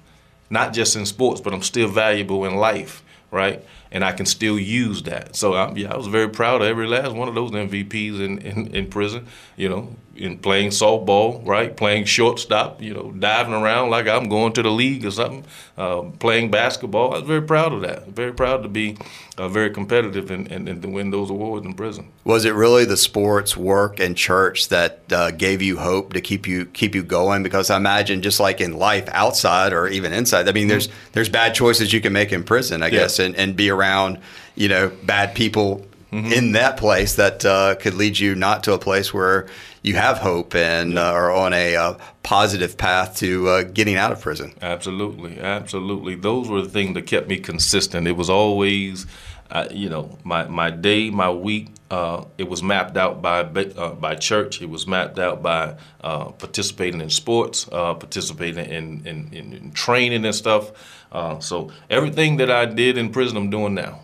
not 0.48 0.72
just 0.72 0.96
in 0.96 1.04
sports, 1.04 1.42
but 1.42 1.52
I'm 1.52 1.60
still 1.60 1.88
valuable 1.88 2.46
in 2.46 2.56
life. 2.56 3.03
Right 3.34 3.62
and 3.94 4.04
I 4.04 4.10
can 4.10 4.26
still 4.26 4.58
use 4.58 5.04
that. 5.04 5.36
So 5.36 5.54
I, 5.54 5.72
yeah, 5.74 5.94
I 5.94 5.96
was 5.96 6.08
very 6.08 6.28
proud 6.28 6.60
of 6.60 6.66
every 6.66 6.88
last 6.88 7.14
one 7.14 7.28
of 7.28 7.36
those 7.36 7.52
MVPs 7.52 8.20
in, 8.20 8.38
in, 8.38 8.66
in 8.74 8.88
prison. 8.88 9.28
You 9.56 9.68
know, 9.68 9.96
in 10.16 10.38
playing 10.38 10.70
softball, 10.70 11.46
right, 11.46 11.76
playing 11.76 12.04
shortstop, 12.04 12.82
you 12.82 12.92
know, 12.92 13.12
diving 13.12 13.54
around 13.54 13.90
like 13.90 14.08
I'm 14.08 14.28
going 14.28 14.52
to 14.54 14.62
the 14.62 14.70
league 14.70 15.04
or 15.04 15.10
something, 15.12 15.44
uh, 15.78 16.02
playing 16.18 16.50
basketball. 16.50 17.14
I 17.14 17.18
was 17.18 17.26
very 17.26 17.42
proud 17.42 17.72
of 17.72 17.82
that. 17.82 18.08
Very 18.08 18.32
proud 18.32 18.62
to 18.64 18.68
be 18.68 18.96
uh, 19.38 19.48
very 19.48 19.70
competitive 19.70 20.30
and, 20.30 20.50
and, 20.50 20.68
and 20.68 20.82
to 20.82 20.88
win 20.88 21.10
those 21.10 21.30
awards 21.30 21.66
in 21.66 21.74
prison. 21.74 22.08
Was 22.24 22.44
it 22.44 22.54
really 22.54 22.84
the 22.84 22.96
sports, 22.96 23.56
work, 23.56 23.98
and 23.98 24.16
church 24.16 24.68
that 24.68 25.00
uh, 25.12 25.30
gave 25.32 25.62
you 25.62 25.78
hope 25.78 26.12
to 26.12 26.20
keep 26.20 26.46
you 26.46 26.66
keep 26.66 26.94
you 26.94 27.02
going? 27.02 27.42
Because 27.42 27.70
I 27.70 27.76
imagine, 27.76 28.22
just 28.22 28.40
like 28.40 28.60
in 28.60 28.76
life, 28.76 29.08
outside 29.12 29.72
or 29.72 29.88
even 29.88 30.12
inside, 30.12 30.48
I 30.48 30.52
mean, 30.52 30.68
there's 30.68 30.88
there's 31.12 31.28
bad 31.28 31.54
choices 31.54 31.92
you 31.92 32.00
can 32.00 32.12
make 32.12 32.32
in 32.32 32.44
prison, 32.44 32.82
I 32.82 32.86
Yeah. 32.86 33.00
guess, 33.00 33.18
and, 33.24 33.34
and 33.36 33.56
be 33.56 33.70
around, 33.70 34.18
you 34.54 34.68
know, 34.68 34.92
bad 35.02 35.34
people 35.34 35.84
in 36.14 36.52
that 36.52 36.76
place 36.76 37.16
that 37.16 37.44
uh, 37.44 37.74
could 37.74 37.94
lead 37.94 38.16
you 38.16 38.36
not 38.36 38.62
to 38.62 38.72
a 38.72 38.78
place 38.78 39.12
where 39.12 39.48
you 39.82 39.96
have 39.96 40.18
hope 40.18 40.54
and 40.54 40.96
uh, 40.96 41.02
are 41.02 41.32
on 41.32 41.52
a 41.52 41.74
uh, 41.74 41.94
positive 42.22 42.78
path 42.78 43.16
to 43.16 43.48
uh, 43.48 43.62
getting 43.64 43.96
out 43.96 44.12
of 44.12 44.20
prison. 44.20 44.54
Absolutely, 44.62 45.40
absolutely. 45.40 46.14
Those 46.14 46.48
were 46.48 46.62
the 46.62 46.68
things 46.68 46.94
that 46.94 47.06
kept 47.08 47.26
me 47.26 47.38
consistent. 47.38 48.06
It 48.06 48.16
was 48.16 48.30
always, 48.30 49.06
uh, 49.50 49.66
you 49.72 49.88
know, 49.88 50.16
my, 50.22 50.46
my 50.46 50.70
day, 50.70 51.10
my 51.10 51.30
week. 51.30 51.70
Uh, 51.90 52.24
it 52.38 52.48
was 52.48 52.62
mapped 52.62 52.96
out 52.96 53.20
by 53.20 53.40
uh, 53.40 53.94
by 53.94 54.14
church. 54.14 54.62
It 54.62 54.70
was 54.70 54.86
mapped 54.86 55.18
out 55.18 55.42
by 55.42 55.76
uh, 56.00 56.30
participating 56.30 57.00
in 57.00 57.10
sports, 57.10 57.68
uh, 57.70 57.94
participating 57.94 58.66
in, 58.66 59.06
in, 59.06 59.28
in, 59.32 59.52
in 59.52 59.72
training 59.72 60.24
and 60.24 60.34
stuff. 60.34 60.72
Uh, 61.14 61.38
so 61.38 61.70
everything 61.88 62.36
that 62.38 62.50
I 62.50 62.66
did 62.66 62.98
in 62.98 63.10
prison, 63.10 63.36
I'm 63.36 63.48
doing 63.48 63.74
now. 63.74 64.00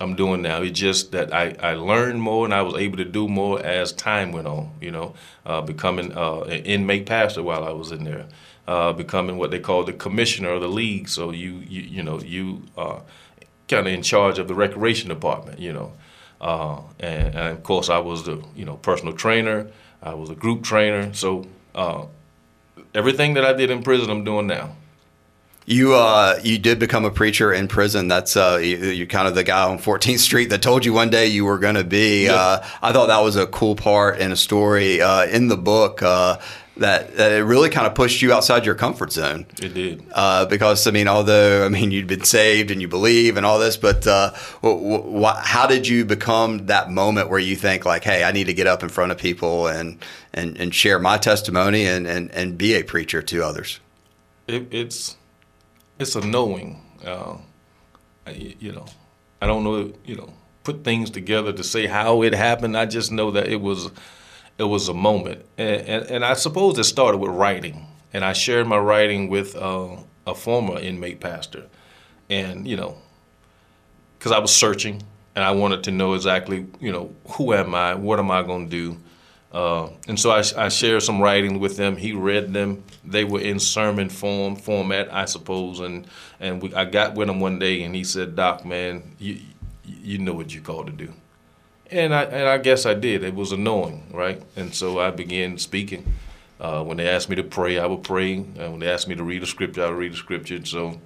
I'm 0.00 0.16
doing 0.16 0.40
now. 0.40 0.62
It's 0.62 0.78
just 0.78 1.12
that 1.12 1.34
I, 1.34 1.54
I 1.60 1.74
learned 1.74 2.22
more 2.22 2.46
and 2.46 2.54
I 2.54 2.62
was 2.62 2.74
able 2.74 2.96
to 2.96 3.04
do 3.04 3.28
more 3.28 3.62
as 3.64 3.92
time 3.92 4.32
went 4.32 4.46
on, 4.46 4.72
you 4.80 4.90
know, 4.90 5.14
uh, 5.44 5.60
becoming 5.60 6.16
uh, 6.16 6.40
an 6.40 6.64
inmate 6.64 7.04
pastor 7.04 7.42
while 7.42 7.62
I 7.62 7.72
was 7.72 7.92
in 7.92 8.04
there, 8.04 8.26
uh, 8.66 8.94
becoming 8.94 9.36
what 9.36 9.50
they 9.50 9.58
call 9.60 9.84
the 9.84 9.92
commissioner 9.92 10.48
of 10.50 10.62
the 10.62 10.68
league. 10.68 11.10
So 11.10 11.30
you, 11.30 11.62
you, 11.68 11.82
you 11.82 12.02
know, 12.02 12.18
you 12.20 12.62
are 12.78 13.02
kind 13.68 13.86
of 13.86 13.92
in 13.92 14.02
charge 14.02 14.38
of 14.38 14.48
the 14.48 14.54
recreation 14.54 15.10
department, 15.10 15.58
you 15.58 15.74
know. 15.74 15.92
Uh, 16.40 16.80
and, 16.98 17.34
and 17.34 17.48
of 17.58 17.62
course, 17.62 17.90
I 17.90 17.98
was 17.98 18.24
the, 18.24 18.42
you 18.56 18.64
know, 18.64 18.76
personal 18.76 19.12
trainer. 19.12 19.68
I 20.02 20.14
was 20.14 20.30
a 20.30 20.34
group 20.34 20.64
trainer. 20.64 21.12
So 21.12 21.46
uh, 21.74 22.06
everything 22.94 23.34
that 23.34 23.44
I 23.44 23.52
did 23.52 23.70
in 23.70 23.82
prison, 23.82 24.08
I'm 24.10 24.24
doing 24.24 24.46
now. 24.46 24.74
You 25.66 25.94
uh, 25.94 26.40
you 26.42 26.58
did 26.58 26.78
become 26.78 27.04
a 27.04 27.10
preacher 27.10 27.52
in 27.52 27.68
prison. 27.68 28.08
That's 28.08 28.36
uh, 28.36 28.58
you, 28.62 28.78
you're 28.78 29.06
kind 29.06 29.28
of 29.28 29.34
the 29.34 29.44
guy 29.44 29.62
on 29.68 29.78
14th 29.78 30.18
Street 30.18 30.50
that 30.50 30.62
told 30.62 30.84
you 30.84 30.92
one 30.92 31.10
day 31.10 31.26
you 31.26 31.44
were 31.44 31.58
going 31.58 31.76
to 31.76 31.84
be. 31.84 32.24
Yeah. 32.24 32.34
Uh, 32.34 32.66
I 32.82 32.92
thought 32.92 33.06
that 33.06 33.20
was 33.20 33.36
a 33.36 33.46
cool 33.46 33.76
part 33.76 34.18
in 34.18 34.32
a 34.32 34.36
story 34.36 35.00
uh, 35.00 35.26
in 35.26 35.48
the 35.48 35.56
book 35.56 36.02
uh, 36.02 36.38
that 36.78 37.16
that 37.16 37.30
it 37.30 37.44
really 37.44 37.70
kind 37.70 37.86
of 37.86 37.94
pushed 37.94 38.22
you 38.22 38.32
outside 38.32 38.66
your 38.66 38.74
comfort 38.74 39.12
zone. 39.12 39.46
It 39.62 39.74
did. 39.74 40.04
Uh, 40.12 40.46
because 40.46 40.84
I 40.86 40.90
mean, 40.90 41.06
although 41.06 41.64
I 41.64 41.68
mean 41.68 41.92
you'd 41.92 42.08
been 42.08 42.24
saved 42.24 42.72
and 42.72 42.80
you 42.80 42.88
believe 42.88 43.36
and 43.36 43.46
all 43.46 43.60
this, 43.60 43.76
but 43.76 44.04
uh, 44.06 44.32
wh- 44.64 45.22
wh- 45.22 45.44
how 45.46 45.68
did 45.68 45.86
you 45.86 46.04
become 46.04 46.66
that 46.66 46.90
moment 46.90 47.30
where 47.30 47.38
you 47.38 47.54
think 47.54 47.84
like, 47.84 48.02
hey, 48.02 48.24
I 48.24 48.32
need 48.32 48.48
to 48.48 48.54
get 48.54 48.66
up 48.66 48.82
in 48.82 48.88
front 48.88 49.12
of 49.12 49.18
people 49.18 49.68
and 49.68 49.98
and, 50.34 50.56
and 50.58 50.74
share 50.74 50.98
my 50.98 51.18
testimony 51.18 51.84
and, 51.86 52.06
and, 52.06 52.30
and 52.32 52.58
be 52.58 52.74
a 52.74 52.82
preacher 52.82 53.22
to 53.22 53.44
others? 53.44 53.78
it, 54.48 54.66
it's 54.72 55.16
it's 55.98 56.16
a 56.16 56.20
knowing. 56.20 56.80
Uh, 57.04 57.36
you 58.34 58.72
know, 58.72 58.86
I 59.40 59.46
don't 59.46 59.64
know. 59.64 59.92
You 60.04 60.16
know, 60.16 60.32
put 60.64 60.84
things 60.84 61.10
together 61.10 61.52
to 61.52 61.64
say 61.64 61.86
how 61.86 62.22
it 62.22 62.34
happened. 62.34 62.76
I 62.76 62.86
just 62.86 63.12
know 63.12 63.30
that 63.32 63.48
it 63.48 63.60
was 63.60 63.90
it 64.58 64.64
was 64.64 64.88
a 64.88 64.94
moment, 64.94 65.44
and 65.58 65.80
and, 65.82 66.04
and 66.10 66.24
I 66.24 66.34
suppose 66.34 66.78
it 66.78 66.84
started 66.84 67.18
with 67.18 67.30
writing, 67.30 67.86
and 68.12 68.24
I 68.24 68.32
shared 68.32 68.66
my 68.66 68.78
writing 68.78 69.28
with 69.28 69.56
uh, 69.56 69.96
a 70.26 70.34
former 70.34 70.78
inmate 70.78 71.20
pastor, 71.20 71.66
and 72.30 72.66
you 72.66 72.76
know, 72.76 72.96
because 74.18 74.32
I 74.32 74.38
was 74.38 74.54
searching 74.54 75.02
and 75.34 75.44
I 75.44 75.52
wanted 75.52 75.84
to 75.84 75.90
know 75.90 76.14
exactly, 76.14 76.66
you 76.80 76.92
know, 76.92 77.14
who 77.30 77.54
am 77.54 77.74
I? 77.74 77.94
What 77.94 78.18
am 78.18 78.30
I 78.30 78.42
going 78.42 78.68
to 78.68 78.70
do? 78.70 78.98
Uh, 79.52 79.90
and 80.08 80.18
so 80.18 80.30
I, 80.30 80.42
I 80.56 80.68
shared 80.70 81.02
some 81.02 81.20
writing 81.20 81.60
with 81.60 81.76
them. 81.76 81.96
He 81.96 82.12
read 82.12 82.54
them. 82.54 82.82
They 83.04 83.24
were 83.24 83.40
in 83.40 83.60
sermon 83.60 84.08
form 84.08 84.56
format, 84.56 85.12
I 85.12 85.26
suppose. 85.26 85.80
And 85.80 86.06
and 86.40 86.62
we, 86.62 86.74
I 86.74 86.86
got 86.86 87.14
with 87.14 87.28
him 87.28 87.38
one 87.38 87.58
day, 87.58 87.82
and 87.82 87.94
he 87.94 88.02
said, 88.02 88.34
"Doc, 88.34 88.64
man, 88.64 89.14
you 89.18 89.40
you 89.84 90.18
know 90.18 90.32
what 90.32 90.54
you're 90.54 90.62
called 90.62 90.86
to 90.86 90.92
do. 90.92 91.12
And 91.90 92.14
I 92.14 92.22
and 92.24 92.48
I 92.48 92.58
guess 92.58 92.86
I 92.86 92.94
did. 92.94 93.22
It 93.22 93.34
was 93.34 93.52
annoying, 93.52 94.10
right? 94.12 94.42
And 94.56 94.74
so 94.74 94.98
I 94.98 95.10
began 95.10 95.58
speaking. 95.58 96.14
Uh, 96.58 96.82
when 96.84 96.96
they 96.96 97.08
asked 97.08 97.28
me 97.28 97.34
to 97.34 97.42
pray, 97.42 97.78
I 97.78 97.86
would 97.86 98.04
pray. 98.04 98.38
Uh, 98.38 98.70
when 98.70 98.78
they 98.78 98.88
asked 98.88 99.08
me 99.08 99.16
to 99.16 99.24
read 99.24 99.42
a 99.42 99.46
scripture, 99.46 99.84
I 99.84 99.88
would 99.88 99.98
read 99.98 100.12
a 100.12 100.16
scripture. 100.16 100.64
So, 100.64 101.00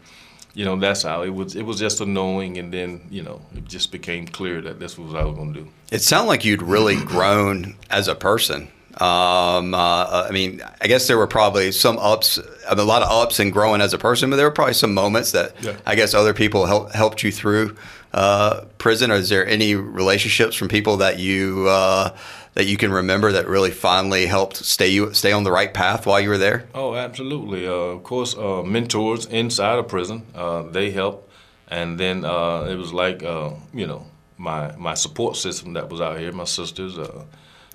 you 0.56 0.64
know, 0.64 0.74
that's 0.74 1.02
how 1.02 1.22
it 1.22 1.28
was. 1.28 1.54
It 1.54 1.66
was 1.66 1.78
just 1.78 2.00
annoying, 2.00 2.56
and 2.56 2.72
then 2.72 3.02
you 3.10 3.22
know, 3.22 3.42
it 3.54 3.66
just 3.66 3.92
became 3.92 4.26
clear 4.26 4.62
that 4.62 4.80
this 4.80 4.96
was 4.96 5.12
what 5.12 5.22
I 5.22 5.26
was 5.26 5.36
going 5.36 5.52
to 5.52 5.60
do. 5.60 5.68
It 5.92 6.00
sounded 6.00 6.28
like 6.28 6.46
you'd 6.46 6.62
really 6.62 6.96
grown 6.96 7.76
as 7.90 8.08
a 8.08 8.14
person. 8.14 8.68
Um, 8.98 9.74
uh, 9.74 10.26
I 10.28 10.30
mean, 10.32 10.62
I 10.80 10.86
guess 10.86 11.06
there 11.06 11.18
were 11.18 11.26
probably 11.26 11.70
some 11.72 11.98
ups, 11.98 12.38
a 12.66 12.74
lot 12.76 13.02
of 13.02 13.10
ups 13.10 13.38
and 13.38 13.52
growing 13.52 13.80
as 13.82 13.92
a 13.92 13.98
person, 13.98 14.30
but 14.30 14.36
there 14.36 14.46
were 14.46 14.52
probably 14.52 14.74
some 14.74 14.94
moments 14.94 15.32
that 15.32 15.54
Yeah. 15.62 15.76
I 15.84 15.94
guess 15.96 16.14
other 16.14 16.32
people 16.32 16.64
help, 16.66 16.92
helped 16.92 17.22
you 17.22 17.30
through 17.30 17.76
uh, 18.14 18.62
prison. 18.78 19.10
Or 19.10 19.16
is 19.16 19.28
there 19.28 19.46
any 19.46 19.74
relationships 19.74 20.56
from 20.56 20.68
people 20.68 20.96
that 20.98 21.18
you 21.18 21.66
uh, 21.68 22.16
that 22.54 22.64
you 22.64 22.78
can 22.78 22.90
remember 22.90 23.32
that 23.32 23.46
really 23.46 23.70
finally 23.70 24.24
helped 24.24 24.56
stay 24.56 24.88
you 24.88 25.12
stay 25.12 25.32
on 25.32 25.44
the 25.44 25.52
right 25.52 25.74
path 25.74 26.06
while 26.06 26.18
you 26.18 26.30
were 26.30 26.38
there? 26.38 26.64
Oh, 26.74 26.94
absolutely. 26.94 27.66
Uh, 27.66 27.96
of 27.96 28.02
course, 28.02 28.34
uh, 28.34 28.62
mentors 28.62 29.26
inside 29.26 29.78
of 29.78 29.88
prison 29.88 30.22
uh, 30.34 30.62
they 30.62 30.90
help, 30.90 31.28
and 31.68 32.00
then 32.00 32.24
uh, 32.24 32.62
it 32.70 32.76
was 32.76 32.94
like 32.94 33.22
uh, 33.22 33.50
you 33.74 33.86
know 33.86 34.06
my 34.38 34.74
my 34.76 34.94
support 34.94 35.36
system 35.36 35.74
that 35.74 35.90
was 35.90 36.00
out 36.00 36.18
here, 36.18 36.32
my 36.32 36.44
sisters. 36.44 36.96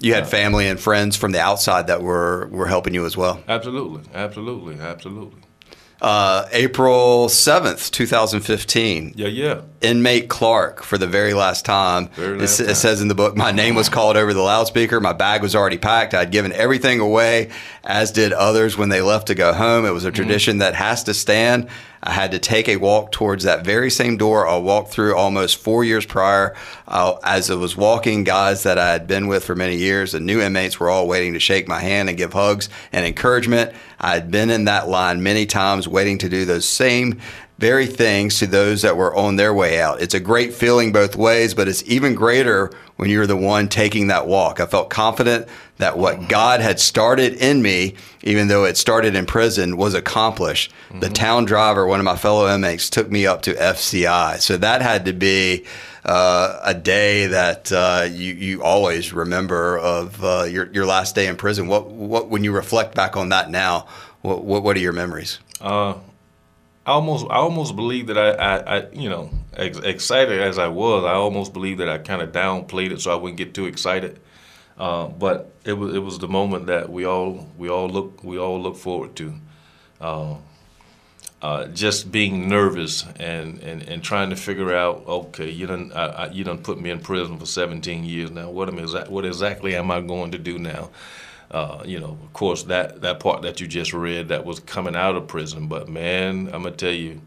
You 0.02 0.14
had 0.14 0.28
family 0.28 0.68
and 0.68 0.80
friends 0.80 1.16
from 1.16 1.32
the 1.32 1.39
outside 1.39 1.88
that 1.88 2.02
were 2.02 2.47
were 2.52 2.68
helping 2.68 2.93
you 2.93 3.06
as 3.06 3.16
well. 3.16 3.41
absolutely, 3.47 4.02
absolutely, 4.14 4.80
absolutely. 4.80 5.41
Uh, 6.02 6.47
April 6.52 7.30
seventh, 7.30 7.91
two 7.91 8.08
thousand 8.08 8.41
fifteen. 8.41 9.14
Yeah, 9.16 9.28
yeah. 9.28 9.62
inmate 9.82 10.30
Clark 10.30 10.82
for 10.82 10.97
the 10.97 11.06
very 11.06 11.36
last 11.36 11.64
time. 11.64 12.08
Very 12.16 12.38
It 12.38 12.41
last 12.41 12.60
it, 12.60 12.66
time. 12.66 12.76
says 12.76 13.02
in 13.02 13.08
the 13.08 13.14
book, 13.14 13.38
my 13.38 13.52
name 13.52 13.76
was 13.76 13.88
called 13.88 14.18
over 14.18 14.34
the 14.34 14.41
loudspeaker. 14.41 14.99
My 14.99 15.14
bag 15.14 15.43
was 15.43 15.56
already 15.56 15.78
packed. 15.78 16.16
I'd 16.16 16.32
given 16.32 16.54
everything 16.54 16.99
away, 17.02 17.52
as 17.84 18.12
did 18.12 18.34
others 18.34 18.76
when 18.80 18.89
they 18.89 19.02
left 19.04 19.28
to 19.28 19.36
go 19.36 19.54
home. 19.54 19.86
It 19.86 19.91
was 19.91 20.02
Mm-hmm. 20.02 20.10
a 20.10 20.12
tradition 20.16 20.58
that 20.58 20.74
has 20.74 21.04
to 21.04 21.14
stand. 21.14 21.70
I 22.04 22.12
had 22.12 22.32
to 22.32 22.39
take 22.39 22.68
a 22.68 22.78
walk 22.78 23.12
towards 23.12 23.43
that 23.43 23.64
very 23.64 23.91
same 23.91 24.18
door 24.18 24.47
I 24.47 24.58
walked 24.58 24.91
through 24.91 25.16
almost 25.16 25.58
four 25.58 25.84
years 25.84 26.06
prior. 26.06 26.56
Uh, 26.88 27.16
as 27.24 27.52
I 27.52 27.56
was 27.56 27.78
walking, 27.78 28.24
guys 28.24 28.64
that 28.64 28.80
I 28.80 28.91
had 28.91 29.08
been 29.08 29.28
with 29.28 29.43
for 29.43 29.56
many 29.56 29.76
years, 29.76 30.14
the 30.14 30.20
new 30.20 30.41
inmates 30.41 30.80
were 30.80 30.89
all 30.89 31.08
waiting 31.08 31.34
to 31.34 31.39
shake 31.39 31.68
my 31.68 31.80
hand 31.80 32.10
and 32.10 32.18
give 32.18 32.34
hugs 32.34 32.70
and 32.91 33.06
encouragement. 33.06 33.74
I 33.99 34.14
had 34.14 34.32
been 34.32 34.49
in 34.49 34.66
that 34.66 34.89
line 34.89 35.22
many 35.22 35.45
times, 35.45 35.88
waiting 35.88 36.18
to 36.20 36.30
do 36.30 36.45
those 36.45 36.68
same 36.68 37.22
very 37.62 37.86
things 37.86 38.39
to 38.39 38.47
those 38.47 38.82
that 38.82 38.97
were 38.97 39.16
on 39.16 39.36
their 39.36 39.53
way 39.53 39.80
out. 39.80 40.01
It's 40.01 40.16
a 40.16 40.20
great 40.20 40.51
feeling 40.51 40.91
both 40.91 41.16
ways, 41.16 41.53
but 41.53 41.68
it's 41.68 41.84
even 41.84 42.16
greater 42.16 42.72
when 42.95 43.07
you're 43.09 43.28
the 43.28 43.38
one 43.38 43.70
taking 43.70 44.07
that 44.07 44.26
walk. 44.26 44.59
I 44.59 44.66
felt 44.66 44.89
confident 44.89 45.47
that 45.78 45.95
what 45.95 46.28
God 46.28 46.59
had 46.59 46.80
started 46.80 47.36
in 47.36 47.62
me, 47.62 47.95
even 48.24 48.47
though 48.47 48.66
it 48.66 48.78
started 48.78 49.16
in 49.16 49.28
prison, 49.28 49.78
was 49.78 49.93
accomplished. 49.93 50.74
The 50.99 51.09
town 51.09 51.45
driver, 51.45 51.86
one 51.86 51.99
of 51.99 52.03
my 52.03 52.18
fellow 52.18 52.53
inmates, 52.53 52.89
took 52.89 53.12
me 53.12 53.28
up 53.28 53.43
to 53.43 53.53
FCI. 53.53 54.41
So 54.41 54.57
that 54.57 54.82
had 54.82 55.05
to 55.05 55.14
be 55.14 55.66
uh, 56.03 56.59
a 56.64 56.74
day 56.74 57.28
that 57.28 57.72
uh, 57.72 58.07
you, 58.12 58.34
you 58.34 58.64
always 58.64 59.14
remember 59.14 59.78
of 59.78 60.24
uh, 60.24 60.43
your, 60.43 60.72
your 60.72 60.88
last 60.88 61.14
day 61.14 61.28
in 61.28 61.36
prison. 61.36 61.68
What, 61.68 61.91
what, 61.91 62.30
when 62.30 62.43
you 62.43 62.53
reflect 62.53 62.95
back 62.95 63.16
on 63.16 63.30
that 63.30 63.51
now, 63.51 63.88
what, 64.22 64.43
what, 64.43 64.64
what 64.64 64.76
are 64.76 64.80
your 64.80 64.93
memories? 64.93 65.39
Uh, 65.59 65.93
I 66.86 66.91
almost, 66.93 67.25
I 67.29 67.36
almost 67.36 67.75
believe 67.75 68.07
that 68.07 68.17
I, 68.17 68.32
I, 68.32 68.77
I 68.77 68.89
you 68.91 69.09
know, 69.09 69.29
ex- 69.53 69.77
excited 69.79 70.41
as 70.41 70.57
I 70.57 70.67
was, 70.67 71.03
I 71.03 71.13
almost 71.13 71.53
believe 71.53 71.77
that 71.77 71.89
I 71.89 71.99
kind 71.99 72.21
of 72.21 72.32
downplayed 72.32 72.91
it 72.91 73.01
so 73.01 73.11
I 73.11 73.15
wouldn't 73.15 73.38
get 73.38 73.53
too 73.53 73.67
excited. 73.67 74.19
Uh, 74.77 75.07
but 75.07 75.53
it 75.63 75.73
was, 75.73 75.93
it 75.93 75.99
was 75.99 76.17
the 76.17 76.27
moment 76.27 76.65
that 76.67 76.89
we 76.91 77.05
all, 77.05 77.47
we 77.57 77.69
all 77.69 77.88
look, 77.88 78.23
we 78.23 78.39
all 78.39 78.59
look 78.59 78.77
forward 78.77 79.15
to. 79.17 79.34
Uh, 79.99 80.36
uh, 81.41 81.65
just 81.67 82.11
being 82.11 82.47
nervous 82.47 83.05
and, 83.19 83.59
and, 83.59 83.82
and 83.84 84.03
trying 84.03 84.29
to 84.29 84.36
figure 84.36 84.75
out, 84.75 85.03
okay, 85.07 85.49
you 85.49 85.67
I, 85.95 86.27
you 86.27 86.43
done 86.43 86.59
put 86.59 86.79
me 86.79 86.91
in 86.91 86.99
prison 86.99 87.38
for 87.39 87.47
17 87.47 88.03
years 88.03 88.29
now. 88.29 88.49
What 88.49 88.69
am 88.69 88.77
exa- 88.77 89.09
what 89.09 89.25
exactly 89.25 89.75
am 89.75 89.89
I 89.89 90.01
going 90.01 90.32
to 90.32 90.38
do 90.38 90.59
now? 90.59 90.91
Uh, 91.52 91.84
you 91.86 91.99
know, 91.99 92.18
of 92.24 92.34
course, 92.34 92.64
that, 92.64 93.02
that 93.02 93.20
part 93.20 93.41
that 93.41 93.60
you 93.60 93.68
just 93.68 93.93
read 93.93 94.30
that 94.30 94.45
was 94.45 94.62
coming 94.62 94.95
out 94.95 95.16
of 95.16 95.28
prison. 95.28 95.68
But 95.68 95.89
man, 95.89 96.49
I'm 96.54 96.64
gonna 96.64 96.72
tell 96.72 96.91
you, 96.93 97.22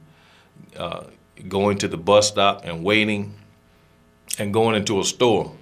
uh, 0.78 1.04
going 1.46 1.76
to 1.78 1.88
the 1.88 1.98
bus 1.98 2.28
stop 2.28 2.64
and 2.64 2.82
waiting, 2.82 3.34
and 4.38 4.52
going 4.52 4.76
into 4.76 4.98
a 4.98 5.04
store, 5.04 5.52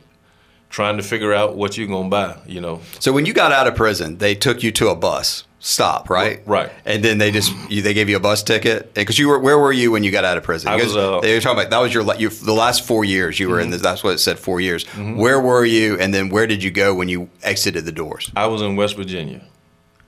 trying 0.70 0.96
to 0.96 1.02
figure 1.02 1.32
out 1.34 1.56
what 1.56 1.76
you're 1.76 1.88
gonna 1.88 2.08
buy. 2.08 2.38
You 2.46 2.60
know, 2.60 2.80
So 3.00 3.12
when 3.12 3.26
you 3.26 3.32
got 3.32 3.50
out 3.50 3.66
of 3.66 3.74
prison, 3.74 4.18
they 4.18 4.36
took 4.36 4.62
you 4.62 4.70
to 4.72 4.88
a 4.88 4.94
bus 4.94 5.44
stop, 5.64 6.10
right? 6.10 6.42
Right. 6.44 6.70
And 6.84 7.02
then 7.02 7.18
they 7.18 7.30
just 7.30 7.54
you, 7.70 7.80
they 7.80 7.94
gave 7.94 8.08
you 8.08 8.16
a 8.16 8.20
bus 8.20 8.42
ticket 8.42 8.92
because 8.92 9.18
you 9.18 9.28
were 9.28 9.38
where 9.38 9.58
were 9.58 9.72
you 9.72 9.90
when 9.90 10.04
you 10.04 10.10
got 10.10 10.24
out 10.24 10.36
of 10.36 10.42
prison? 10.42 10.68
I 10.68 10.76
was, 10.76 10.94
uh, 10.94 11.20
they 11.20 11.34
were 11.34 11.40
talking 11.40 11.58
about 11.58 11.70
that 11.70 11.78
was 11.78 11.94
your 11.94 12.14
you, 12.16 12.28
the 12.28 12.52
last 12.52 12.84
four 12.84 13.04
years 13.04 13.40
you 13.40 13.48
were 13.48 13.60
in. 13.60 13.70
This, 13.70 13.80
that's 13.80 14.04
what 14.04 14.14
it 14.14 14.18
said 14.18 14.38
four 14.38 14.60
years. 14.60 14.84
Where 14.94 15.40
were 15.40 15.64
you, 15.64 15.98
and 15.98 16.12
then 16.12 16.28
where 16.28 16.46
did 16.46 16.62
you 16.62 16.70
go 16.70 16.94
when 16.94 17.08
you 17.08 17.30
exited 17.42 17.84
the 17.84 17.92
doors? 17.92 18.30
I 18.36 18.46
was 18.46 18.60
in 18.60 18.76
West 18.76 18.96
Virginia, 18.96 19.40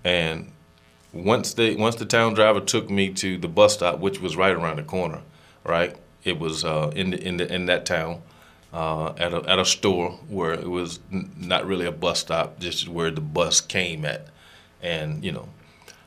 and 0.03 0.51
once 1.13 1.55
they 1.55 1.77
once 1.77 1.95
the 1.97 2.07
town 2.07 2.35
driver 2.35 2.61
took 2.61 2.91
me 2.91 3.13
to 3.15 3.39
the 3.39 3.49
bus 3.49 3.75
stop, 3.75 4.01
which 4.01 4.21
was 4.21 4.37
right 4.37 4.53
around 4.53 4.77
the 4.77 4.83
corner, 4.83 5.23
right? 5.65 5.97
It 6.25 6.39
was 6.39 6.65
uh, 6.65 6.91
in 6.97 7.11
the, 7.11 7.23
in 7.23 7.37
the, 7.37 7.55
in 7.55 7.67
that 7.67 7.85
town 7.87 8.23
uh, 8.73 9.13
at 9.19 9.33
a 9.33 9.49
at 9.49 9.59
a 9.59 9.65
store 9.65 10.13
where 10.29 10.53
it 10.53 10.69
was 10.69 10.99
n- 11.13 11.31
not 11.37 11.65
really 11.67 11.87
a 11.87 11.93
bus 11.93 12.19
stop, 12.19 12.59
just 12.59 12.89
where 12.89 13.11
the 13.11 13.21
bus 13.21 13.61
came 13.61 14.05
at, 14.05 14.27
and 14.85 15.25
you 15.25 15.33
know, 15.33 15.49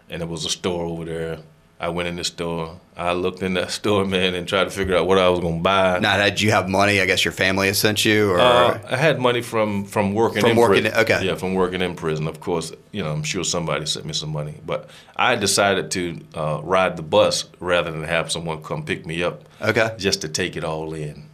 and 0.09 0.21
there 0.21 0.27
was 0.27 0.45
a 0.45 0.49
store 0.49 0.85
over 0.85 1.03
there. 1.05 1.39
I 1.79 1.89
went 1.89 2.07
in 2.07 2.15
the 2.15 2.23
store. 2.23 2.79
I 2.95 3.13
looked 3.13 3.43
in 3.43 3.53
that 3.53 3.69
store, 3.79 4.03
man, 4.03 4.33
and 4.33 4.47
tried 4.47 4.63
to 4.63 4.71
figure 4.71 4.95
out 4.97 5.05
what 5.05 5.19
I 5.19 5.29
was 5.29 5.39
gonna 5.41 5.59
buy. 5.61 5.99
Now, 5.99 6.17
did 6.17 6.41
you 6.41 6.49
have 6.49 6.67
money? 6.67 6.99
I 7.01 7.05
guess 7.05 7.23
your 7.23 7.31
family 7.33 7.67
has 7.67 7.77
sent 7.77 8.03
you, 8.03 8.31
or 8.31 8.39
Uh, 8.39 8.79
I 8.89 8.95
had 8.97 9.19
money 9.19 9.41
from 9.43 9.85
from 9.85 10.15
working 10.15 10.41
From 10.41 10.51
in 10.51 10.57
working 10.57 10.83
prison. 10.85 10.99
okay. 11.01 11.23
Yeah, 11.23 11.35
from 11.35 11.53
working 11.53 11.81
in 11.83 11.93
prison. 11.95 12.27
Of 12.27 12.39
course, 12.39 12.71
you 12.91 13.03
know, 13.03 13.11
I'm 13.11 13.21
sure 13.21 13.43
somebody 13.43 13.85
sent 13.85 14.05
me 14.07 14.13
some 14.13 14.31
money, 14.31 14.55
but 14.65 14.89
I 15.15 15.35
decided 15.35 15.91
to 15.91 16.19
uh, 16.33 16.61
ride 16.63 16.97
the 16.97 17.03
bus 17.03 17.45
rather 17.59 17.91
than 17.91 18.03
have 18.05 18.31
someone 18.31 18.63
come 18.63 18.83
pick 18.83 19.05
me 19.05 19.21
up. 19.21 19.43
Okay. 19.61 19.89
Just 19.99 20.21
to 20.21 20.29
take 20.29 20.55
it 20.57 20.63
all 20.63 20.95
in, 20.95 21.26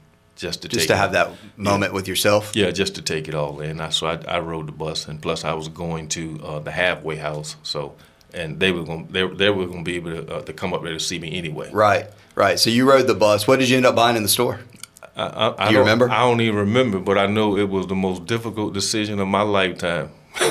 just 0.43 0.61
to 0.61 0.67
just 0.67 0.81
take 0.81 0.87
to 0.89 0.95
have 0.95 1.13
that 1.13 1.31
moment 1.57 1.93
with 1.93 2.07
yourself? 2.07 2.55
Yeah, 2.55 2.69
just 2.71 2.93
to 2.95 3.01
take 3.01 3.27
it 3.27 3.33
all 3.33 3.59
in. 3.61 3.81
I, 3.81 3.89
so 3.89 4.05
I, 4.07 4.19
I 4.27 4.39
rode 4.39 4.67
the 4.67 4.71
bus, 4.85 5.07
and 5.07 5.19
plus 5.19 5.43
I 5.43 5.53
was 5.53 5.67
going 5.69 6.07
to 6.09 6.23
uh, 6.43 6.59
the 6.59 6.71
halfway 6.71 7.15
house. 7.15 7.55
So, 7.63 7.95
and 8.33 8.59
they 8.59 8.71
were 8.71 8.83
going 8.83 9.07
they, 9.07 9.25
they 9.27 9.49
were 9.49 9.65
going 9.65 9.83
to 9.85 9.91
be 9.91 9.95
able 9.95 10.11
to, 10.11 10.35
uh, 10.35 10.41
to 10.43 10.53
come 10.53 10.73
up 10.75 10.83
there 10.83 10.93
to 10.93 10.99
see 10.99 11.17
me 11.17 11.35
anyway. 11.37 11.71
Right, 11.71 12.05
right. 12.35 12.59
So 12.59 12.69
you 12.69 12.87
rode 12.89 13.07
the 13.07 13.15
bus. 13.15 13.47
What 13.47 13.59
did 13.59 13.69
you 13.69 13.77
end 13.77 13.85
up 13.87 13.95
buying 13.95 14.15
in 14.17 14.23
the 14.23 14.29
store? 14.29 14.59
I, 15.15 15.23
I, 15.25 15.47
I 15.47 15.49
Do 15.49 15.63
you 15.65 15.77
don't- 15.77 15.79
remember? 15.87 16.09
I 16.11 16.19
don't 16.21 16.41
even 16.41 16.59
remember, 16.59 16.99
but 16.99 17.17
I 17.17 17.25
know 17.27 17.57
it 17.57 17.69
was 17.69 17.87
the 17.87 17.95
most 17.95 18.25
difficult 18.25 18.73
decision 18.73 19.19
of 19.19 19.27
my 19.27 19.41
lifetime. 19.43 20.09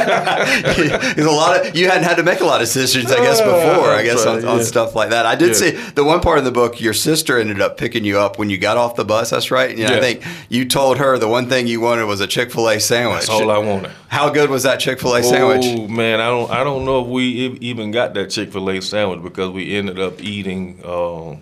Because 0.00 1.24
a 1.26 1.30
lot 1.30 1.66
of 1.66 1.76
you 1.76 1.88
hadn't 1.88 2.04
had 2.04 2.16
to 2.16 2.22
make 2.22 2.40
a 2.40 2.44
lot 2.44 2.60
of 2.62 2.66
decisions, 2.68 3.10
I 3.12 3.16
guess, 3.16 3.40
before. 3.40 3.90
I 3.90 4.02
guess 4.02 4.24
on, 4.24 4.36
Right, 4.36 4.44
on 4.44 4.58
yeah. 4.58 4.64
stuff 4.64 4.94
like 4.94 5.10
that. 5.10 5.26
I 5.26 5.34
did 5.34 5.48
Yeah. 5.48 5.54
see 5.54 5.70
the 5.94 6.04
one 6.04 6.20
part 6.20 6.38
in 6.38 6.44
the 6.44 6.50
book. 6.50 6.80
Your 6.80 6.94
sister 6.94 7.38
ended 7.38 7.60
up 7.60 7.76
picking 7.76 8.04
you 8.04 8.18
up 8.18 8.38
when 8.38 8.48
you 8.50 8.58
got 8.58 8.76
off 8.76 8.96
the 8.96 9.04
bus. 9.04 9.30
That's 9.30 9.50
right. 9.50 9.76
And 9.76 9.86
I 9.86 10.00
think 10.00 10.22
you 10.48 10.64
told 10.64 10.98
her 10.98 11.18
the 11.18 11.28
one 11.28 11.48
thing 11.48 11.66
you 11.66 11.80
wanted 11.80 12.04
was 12.06 12.20
a 12.20 12.26
Chick 12.26 12.50
Fil 12.52 12.68
A 12.68 12.80
sandwich. 12.80 13.26
That's 13.26 13.30
all 13.30 13.50
I 13.50 13.58
wanted. 13.58 13.90
How 14.08 14.30
good 14.30 14.50
was 14.50 14.62
that 14.64 14.80
Chick 14.80 15.00
Fil 15.00 15.14
A 15.16 15.22
sandwich? 15.22 15.64
Oh 15.66 15.88
man, 15.88 16.20
I 16.20 16.26
don't 16.28 16.50
I 16.50 16.64
don't 16.64 16.84
know 16.84 17.02
if 17.02 17.06
we 17.08 17.22
even 17.60 17.90
got 17.90 18.14
that 18.14 18.30
Chick 18.30 18.52
Fil 18.52 18.68
A 18.70 18.80
sandwich 18.80 19.22
because 19.22 19.50
we 19.50 19.74
ended 19.76 19.98
up 19.98 20.20
eating, 20.22 20.80
uh, 20.84 21.36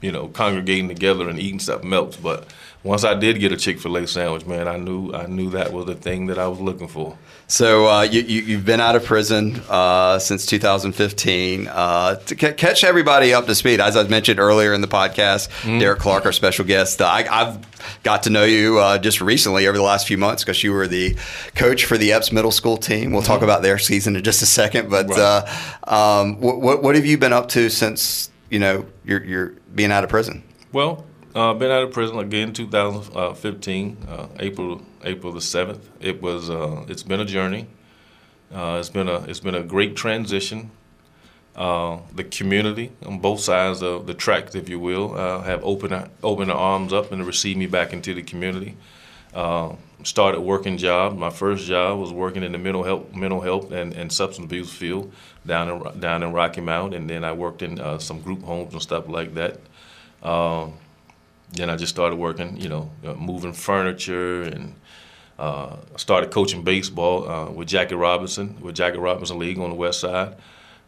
you 0.00 0.12
know, 0.12 0.28
congregating 0.28 0.88
together 0.88 1.28
and 1.28 1.38
eating 1.38 1.60
stuff 1.60 1.84
else. 1.84 2.16
But 2.16 2.46
once 2.82 3.04
I 3.04 3.14
did 3.14 3.38
get 3.40 3.52
a 3.52 3.56
Chick 3.56 3.78
Fil 3.78 3.96
A 3.96 4.06
sandwich, 4.06 4.46
man, 4.46 4.66
I 4.66 4.76
knew 4.78 5.12
I 5.12 5.26
knew 5.26 5.50
that 5.50 5.72
was 5.72 5.86
the 5.86 5.94
thing 5.94 6.26
that 6.26 6.38
I 6.38 6.48
was 6.48 6.60
looking 6.60 6.88
for. 6.88 7.18
So 7.46 7.86
uh, 7.88 8.02
you, 8.02 8.20
you, 8.22 8.42
you've 8.42 8.64
been 8.64 8.80
out 8.80 8.94
of 8.96 9.04
prison 9.04 9.60
uh, 9.68 10.18
since 10.20 10.46
2015. 10.46 11.66
Uh, 11.68 12.14
to 12.16 12.34
ca- 12.36 12.52
catch 12.52 12.84
everybody 12.84 13.34
up 13.34 13.46
to 13.46 13.54
speed, 13.54 13.80
as 13.80 13.96
I 13.96 14.04
mentioned 14.04 14.38
earlier 14.38 14.72
in 14.72 14.80
the 14.80 14.88
podcast, 14.88 15.48
Derek 15.80 15.98
Clark, 15.98 16.26
our 16.26 16.32
special 16.32 16.64
guest. 16.64 17.02
Uh, 17.02 17.06
I, 17.06 17.26
I've 17.28 18.02
got 18.02 18.22
to 18.24 18.30
know 18.30 18.44
you 18.44 18.78
uh, 18.78 18.98
just 18.98 19.20
recently 19.20 19.66
over 19.66 19.76
the 19.76 19.82
last 19.84 20.06
few 20.06 20.16
months 20.16 20.44
because 20.44 20.62
you 20.62 20.72
were 20.72 20.86
the 20.86 21.16
coach 21.54 21.84
for 21.84 21.98
the 21.98 22.10
Eppes 22.10 22.32
Middle 22.32 22.52
School 22.52 22.76
team. 22.76 23.12
We'll 23.12 23.22
talk 23.22 23.42
about 23.42 23.62
their 23.62 23.78
season 23.78 24.16
in 24.16 24.22
just 24.22 24.42
a 24.42 24.46
second. 24.46 24.88
But 24.90 25.08
Right. 25.08 25.18
uh, 25.18 26.20
um, 26.22 26.40
what, 26.40 26.60
what, 26.60 26.82
what 26.82 26.94
have 26.94 27.04
you 27.06 27.18
been 27.18 27.32
up 27.32 27.48
to 27.50 27.68
since 27.68 28.30
you 28.48 28.58
know 28.60 28.86
you're, 29.04 29.24
you're 29.24 29.48
being 29.74 29.90
out 29.92 30.04
of 30.04 30.10
prison? 30.10 30.42
Well, 30.72 31.04
uh, 31.34 31.54
been 31.54 31.70
out 31.70 31.82
of 31.82 31.92
prison 31.92 32.18
again, 32.18 32.52
2015, 32.52 33.96
uh, 34.08 34.26
April 34.38 34.82
April 35.04 35.32
the 35.32 35.40
seventh. 35.40 35.88
It 36.00 36.20
was 36.20 36.50
uh, 36.50 36.84
it's 36.88 37.02
been 37.02 37.20
a 37.20 37.24
journey. 37.24 37.66
Uh, 38.52 38.78
it's 38.80 38.88
been 38.88 39.08
a 39.08 39.22
it's 39.22 39.40
been 39.40 39.54
a 39.54 39.62
great 39.62 39.96
transition. 39.96 40.70
Uh, 41.54 41.98
the 42.14 42.24
community 42.24 42.92
on 43.04 43.18
both 43.18 43.40
sides 43.40 43.82
of 43.82 44.06
the 44.06 44.14
tracks, 44.14 44.54
if 44.54 44.68
you 44.68 44.78
will, 44.78 45.16
uh, 45.16 45.42
have 45.42 45.62
opened 45.64 46.10
opened 46.22 46.50
their 46.50 46.56
arms 46.56 46.92
up 46.92 47.12
and 47.12 47.24
received 47.26 47.58
me 47.58 47.66
back 47.66 47.92
into 47.92 48.14
the 48.14 48.22
community. 48.22 48.76
Started 50.02 50.40
working 50.40 50.78
job. 50.78 51.18
My 51.18 51.28
first 51.28 51.66
job 51.66 52.00
was 52.00 52.10
working 52.10 52.42
in 52.42 52.52
the 52.52 52.58
mental 52.58 52.82
health, 52.82 53.14
mental 53.14 53.42
health 53.42 53.70
and, 53.70 53.92
and 53.92 54.10
substance 54.10 54.46
abuse 54.46 54.72
field 54.72 55.12
down 55.44 55.68
in 55.68 56.00
down 56.00 56.22
in 56.22 56.32
Rocky 56.32 56.62
Mount, 56.62 56.94
and 56.94 57.08
then 57.08 57.22
I 57.22 57.32
worked 57.32 57.62
in 57.62 57.78
some 58.00 58.22
group 58.22 58.42
homes 58.42 58.72
and 58.72 58.82
stuff 58.82 59.08
like 59.08 59.34
that. 59.34 59.60
Then 61.52 61.70
I 61.70 61.76
just 61.76 61.92
started 61.94 62.16
working, 62.16 62.56
you 62.56 62.68
know, 62.68 62.90
uh, 63.04 63.14
moving 63.14 63.52
furniture 63.52 64.42
and 64.42 64.74
uh, 65.38 65.76
started 65.96 66.30
coaching 66.30 66.62
baseball 66.62 67.28
uh, 67.28 67.50
with 67.50 67.68
Jackie 67.68 67.94
Robinson, 67.94 68.60
with 68.60 68.74
Jackie 68.74 68.98
Robinson 68.98 69.38
League 69.38 69.58
on 69.58 69.70
the 69.70 69.76
west 69.76 70.00
side. 70.00 70.36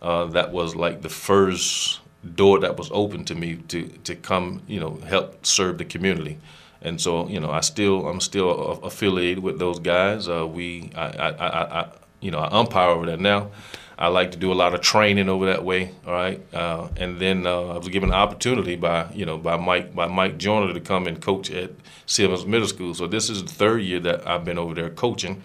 Uh, 0.00 0.26
that 0.26 0.52
was 0.52 0.74
like 0.74 1.02
the 1.02 1.08
first 1.08 2.00
door 2.34 2.60
that 2.60 2.76
was 2.76 2.90
open 2.92 3.24
to 3.24 3.34
me 3.34 3.56
to, 3.68 3.88
to 4.04 4.14
come, 4.14 4.62
you 4.66 4.78
know, 4.78 4.96
help 5.06 5.44
serve 5.46 5.78
the 5.78 5.84
community. 5.84 6.38
And 6.82 7.00
so, 7.00 7.28
you 7.28 7.40
know, 7.40 7.50
I 7.50 7.60
still 7.60 8.08
I'm 8.08 8.20
still 8.20 8.50
affiliated 8.82 9.42
with 9.42 9.58
those 9.58 9.78
guys. 9.78 10.28
Uh, 10.28 10.46
we 10.46 10.90
I, 10.96 11.06
I, 11.06 11.28
I, 11.30 11.80
I, 11.80 11.88
you 12.20 12.30
know 12.30 12.38
I 12.38 12.48
umpire 12.58 12.90
over 12.90 13.06
there 13.06 13.16
now. 13.16 13.50
I 13.98 14.08
like 14.08 14.32
to 14.32 14.38
do 14.38 14.52
a 14.52 14.54
lot 14.54 14.74
of 14.74 14.80
training 14.80 15.28
over 15.28 15.46
that 15.46 15.64
way. 15.64 15.92
All 16.06 16.12
right, 16.12 16.40
uh, 16.54 16.88
and 16.96 17.18
then 17.18 17.46
uh, 17.46 17.74
I 17.74 17.78
was 17.78 17.88
given 17.88 18.10
an 18.10 18.14
opportunity 18.14 18.76
by 18.76 19.10
you 19.12 19.26
know 19.26 19.38
by 19.38 19.56
Mike 19.56 19.94
by 19.94 20.06
Mike 20.06 20.38
Joyner 20.38 20.72
to 20.72 20.80
come 20.80 21.06
and 21.06 21.20
coach 21.20 21.50
at 21.50 21.70
Simmons 22.06 22.46
Middle 22.46 22.68
School. 22.68 22.94
So 22.94 23.06
this 23.06 23.30
is 23.30 23.44
the 23.44 23.52
third 23.52 23.82
year 23.82 24.00
that 24.00 24.26
I've 24.26 24.44
been 24.44 24.58
over 24.58 24.74
there 24.74 24.90
coaching. 24.90 25.42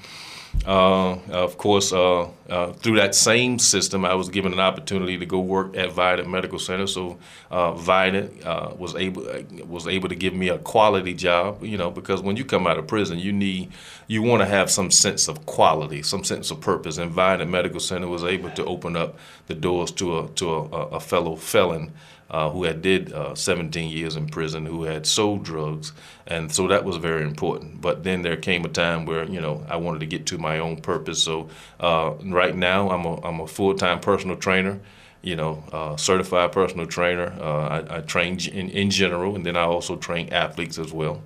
Uh, 0.65 1.17
of 1.29 1.57
course, 1.57 1.93
uh, 1.93 2.27
uh, 2.49 2.73
through 2.73 2.97
that 2.97 3.15
same 3.15 3.57
system, 3.59 4.03
I 4.03 4.15
was 4.15 4.29
given 4.29 4.51
an 4.53 4.59
opportunity 4.59 5.17
to 5.17 5.25
go 5.25 5.39
work 5.39 5.77
at 5.77 5.91
Vidant 5.91 6.27
Medical 6.27 6.59
Center. 6.59 6.87
So 6.87 7.19
uh, 7.51 7.73
Vidant 7.73 8.77
was 8.77 8.95
able 8.95 9.23
was 9.65 9.87
able 9.87 10.09
to 10.09 10.15
give 10.15 10.33
me 10.33 10.49
a 10.49 10.57
quality 10.57 11.13
job. 11.13 11.63
You 11.63 11.77
know, 11.77 11.91
because 11.91 12.21
when 12.21 12.35
you 12.35 12.43
come 12.43 12.67
out 12.67 12.77
of 12.77 12.87
prison, 12.87 13.19
you 13.19 13.31
need 13.31 13.71
you 14.07 14.21
want 14.21 14.41
to 14.41 14.45
have 14.45 14.69
some 14.69 14.91
sense 14.91 15.27
of 15.27 15.45
quality, 15.45 16.01
some 16.01 16.23
sense 16.23 16.51
of 16.51 16.59
purpose. 16.59 16.97
And 16.97 17.11
Vidant 17.11 17.49
Medical 17.49 17.79
Center 17.79 18.07
was 18.07 18.23
able 18.23 18.49
to 18.51 18.65
open 18.65 18.97
up 18.97 19.17
the 19.47 19.55
doors 19.55 19.91
to 19.91 20.19
a 20.19 20.27
to 20.29 20.53
a, 20.53 20.61
a 20.63 20.99
fellow 20.99 21.35
felon 21.35 21.93
uh, 22.30 22.49
who 22.49 22.63
had 22.63 22.82
did 22.82 23.13
uh, 23.13 23.36
17 23.36 23.89
years 23.89 24.15
in 24.15 24.28
prison, 24.28 24.65
who 24.65 24.84
had 24.84 25.05
sold 25.05 25.43
drugs, 25.43 25.93
and 26.25 26.51
so 26.51 26.67
that 26.67 26.84
was 26.84 26.97
very 26.97 27.23
important. 27.23 27.82
But 27.82 28.03
then 28.03 28.21
there 28.21 28.38
came 28.38 28.65
a 28.65 28.69
time 28.69 29.05
where 29.05 29.23
you 29.23 29.39
know 29.39 29.65
I 29.69 29.78
wanted 29.78 29.99
to 29.99 30.05
get 30.05 30.25
to 30.28 30.38
my 30.38 30.59
own 30.59 30.78
purpose. 30.78 31.21
So 31.21 31.49
uh, 31.80 32.13
right 32.25 32.55
now 32.55 32.89
I'm 32.89 33.05
a 33.05 33.21
I'm 33.25 33.39
a 33.39 33.47
full 33.47 33.75
time 33.75 33.99
personal 33.99 34.36
trainer. 34.36 34.80
You 35.21 35.36
know, 35.36 35.63
uh, 35.73 35.97
certified 35.97 36.51
personal 36.51 36.86
trainer. 36.86 37.34
Uh, 37.39 37.67
I, 37.67 37.97
I, 37.97 38.01
train 38.01 38.39
in, 38.39 38.69
in 38.69 38.91
general, 38.91 39.36
and 39.36 39.45
then 39.45 39.57
I 39.57 39.63
also 39.63 39.95
train 39.95 40.30
athletes 40.32 40.78
as 40.78 40.93
well. 40.93 41.21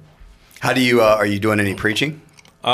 How 0.60 0.74
do 0.74 0.82
you? 0.82 1.02
Uh, 1.02 1.16
are 1.18 1.26
you 1.26 1.40
doing 1.40 1.60
any 1.60 1.76
preaching? 1.76 2.22
Uh, 2.64 2.68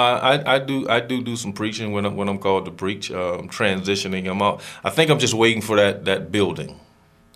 I, 0.46 0.56
I 0.56 0.60
do 0.60 0.88
I 0.88 1.00
do 1.00 1.24
do 1.24 1.36
some 1.36 1.54
preaching 1.54 1.92
when 1.92 2.06
I'm, 2.06 2.16
when 2.18 2.30
I'm 2.30 2.40
called 2.40 2.66
to 2.66 2.72
preach. 2.72 3.10
Uh, 3.10 3.40
I'm 3.40 3.50
transitioning. 3.50 4.30
I'm 4.30 4.42
out. 4.42 4.62
I 4.84 4.90
think 4.90 5.10
I'm 5.10 5.20
just 5.20 5.34
waiting 5.34 5.62
for 5.62 5.76
that 5.78 6.06
that 6.06 6.32
building 6.32 6.80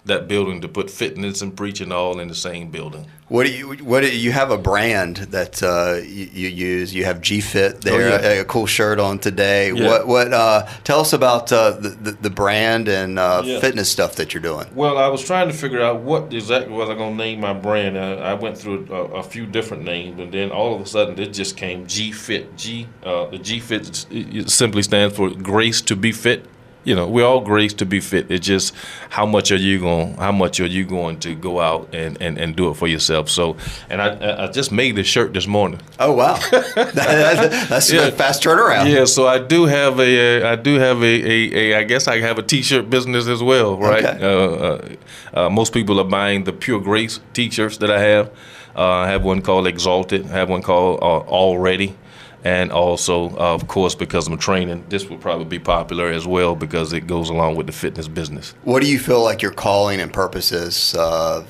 that 0.06 0.28
building 0.28 0.62
to 0.62 0.68
put 0.68 0.89
fitness 0.89 1.41
and 1.41 1.56
preaching 1.56 1.91
all 1.91 2.20
in 2.20 2.28
the 2.28 2.36
same 2.36 2.72
building. 2.72 3.06
What 3.28 3.45
do 3.45 3.54
you 3.54 3.74
what 3.86 4.02
do 4.02 4.18
you 4.18 4.34
have 4.34 4.52
a 4.52 4.58
brand 4.58 5.18
that 5.18 5.64
uh, 5.64 6.02
you, 6.04 6.30
you, 6.34 6.49
use? 6.49 6.93
You 6.93 7.06
have 7.06 7.22
G 7.22 7.39
Fit 7.39 7.80
there, 7.80 7.93
oh, 7.93 8.10
yeah. 8.10 8.30
a, 8.30 8.41
a, 8.41 8.45
cool 8.45 8.66
shirt 8.66 8.99
on 8.99 9.20
today. 9.20 9.72
Yeah. 9.72 9.88
What 9.88 10.08
what 10.08 10.34
uh, 10.34 10.68
tell 10.84 10.99
us 10.99 11.14
about 11.14 11.49
uh, 11.49 11.72
the, 11.72 12.18
the, 12.20 12.30
brand 12.30 12.89
and 12.89 13.18
uh, 13.18 13.41
yeah. 13.45 13.62
fitness 13.62 13.89
stuff 13.89 14.18
that 14.18 14.34
you're 14.34 14.43
doing? 14.43 14.68
Well, 14.76 14.97
I 14.97 15.08
was 15.08 15.24
trying 15.24 15.47
to 15.47 15.54
figure 15.54 15.82
out 15.82 16.02
what 16.02 16.34
exactly 16.34 16.74
was 16.74 16.89
I 16.89 16.95
going 16.95 17.18
to 17.18 17.24
name 17.24 17.39
my 17.39 17.54
brand. 17.54 17.97
I, 17.97 18.16
I 18.16 18.34
went 18.34 18.58
through 18.58 18.88
a, 18.89 19.20
a, 19.20 19.24
few 19.24 19.45
different 19.45 19.84
names, 19.84 20.20
and 20.20 20.30
then 20.30 20.52
all 20.52 20.76
of 20.76 20.82
a 20.82 20.86
sudden 20.86 21.18
it 21.18 21.32
just 21.32 21.56
came 21.56 21.88
G 21.88 22.12
Fit. 22.12 22.58
G 22.58 22.88
uh, 23.04 23.28
the 23.28 23.38
G 23.38 23.62
Fit 23.62 24.08
simply 24.49 24.84
stands 24.84 25.16
for 25.16 25.30
Grace 25.30 25.80
to 25.84 25.95
be 25.95 26.12
Fit 26.12 26.47
you 26.84 26.96
know, 26.96 27.08
we're 27.08 27.26
all 27.26 27.42
graced 27.42 27.78
to 27.80 27.86
be 27.86 28.00
fit. 28.00 28.32
It's 28.32 28.46
just 28.46 28.74
how 29.10 29.26
much 29.26 29.52
are 29.52 29.58
you 29.58 29.80
going? 29.80 30.16
How 30.16 30.32
much 30.32 30.60
are 30.60 30.66
you 30.66 30.84
going 30.84 31.20
to 31.20 31.36
go 31.36 31.60
out 31.60 31.94
and, 31.94 32.20
and, 32.22 32.38
and 32.38 32.56
do 32.56 32.70
it 32.70 32.76
for 32.76 32.88
yourself? 32.88 33.30
So, 33.30 33.56
and 33.90 34.02
I 34.02 34.46
I 34.46 34.48
just 34.48 34.72
made 34.72 34.96
this 34.96 35.08
shirt 35.08 35.34
this 35.34 35.48
morning. 35.48 35.80
Oh 36.00 36.14
wow, 36.14 36.40
that's 36.76 37.92
yeah. 37.92 38.08
a 38.08 38.12
fast 38.12 38.44
turnaround. 38.44 38.92
Yeah, 38.92 39.06
so 39.06 39.28
I 39.28 39.38
do 39.40 39.66
have 39.66 40.00
a 40.00 40.44
I 40.44 40.56
do 40.56 40.76
have 40.76 41.04
a, 41.04 41.06
a, 41.06 41.56
a 41.56 41.80
I 41.80 41.84
guess 41.84 42.08
I 42.08 42.20
have 42.20 42.40
a 42.40 42.44
t-shirt 42.44 42.90
business 42.90 43.28
as 43.28 43.44
well, 43.44 43.78
right? 43.78 44.04
Okay. 44.04 44.24
Uh, 44.24 45.38
uh, 45.38 45.46
uh, 45.46 45.50
most 45.50 45.74
people 45.74 46.00
are 46.00 46.10
buying 46.10 46.44
the 46.46 46.54
Pure 46.54 46.82
Grace 46.82 47.20
t-shirts 47.34 47.78
that 47.78 47.92
I 47.92 48.00
have. 48.02 48.32
Uh, 48.76 48.88
I 48.88 49.08
have 49.10 49.24
one 49.24 49.42
called 49.42 49.68
Exalted. 49.68 50.26
I 50.28 50.34
have 50.34 50.50
one 50.50 50.62
called 50.62 51.00
uh, 51.02 51.20
Already 51.28 51.96
and 52.44 52.72
also, 52.72 53.30
uh, 53.32 53.54
of 53.54 53.68
course, 53.68 53.94
because 53.94 54.28
I'm 54.28 54.38
training, 54.38 54.86
this 54.89 55.08
will 55.08 55.18
probably 55.18 55.46
be 55.46 55.60
popular 55.60 56.08
as 56.08 56.26
well 56.26 56.56
because 56.56 56.92
it 56.92 57.02
goes 57.02 57.30
along 57.30 57.56
with 57.56 57.68
the 57.68 57.74
fitness 57.74 58.08
business. 58.08 58.56
What 58.64 58.82
do 58.82 58.89
you 58.89 59.00
feel 59.00 59.24
like 59.24 59.42
your 59.42 59.52
calling 59.52 60.00
and 60.00 60.12
purpose 60.12 60.52
is 60.52 60.96
uh, 60.96 61.46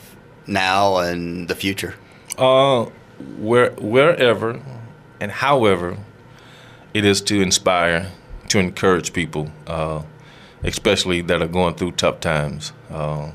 now 0.48 0.98
and 0.98 1.48
the 1.48 1.56
future? 1.56 1.96
Uh, 2.38 2.86
where, 3.38 3.72
wherever 3.74 4.62
and 5.20 5.32
however 5.32 5.98
it 6.94 7.06
is 7.06 7.22
to 7.22 7.42
inspire, 7.42 8.12
to 8.50 8.60
encourage 8.60 9.14
people, 9.14 9.50
uh, 9.68 10.04
especially 10.64 11.22
that 11.22 11.42
are 11.42 11.48
going 11.48 11.76
through 11.76 11.92
tough 11.94 12.20
times, 12.20 12.74
uh, 12.90 13.32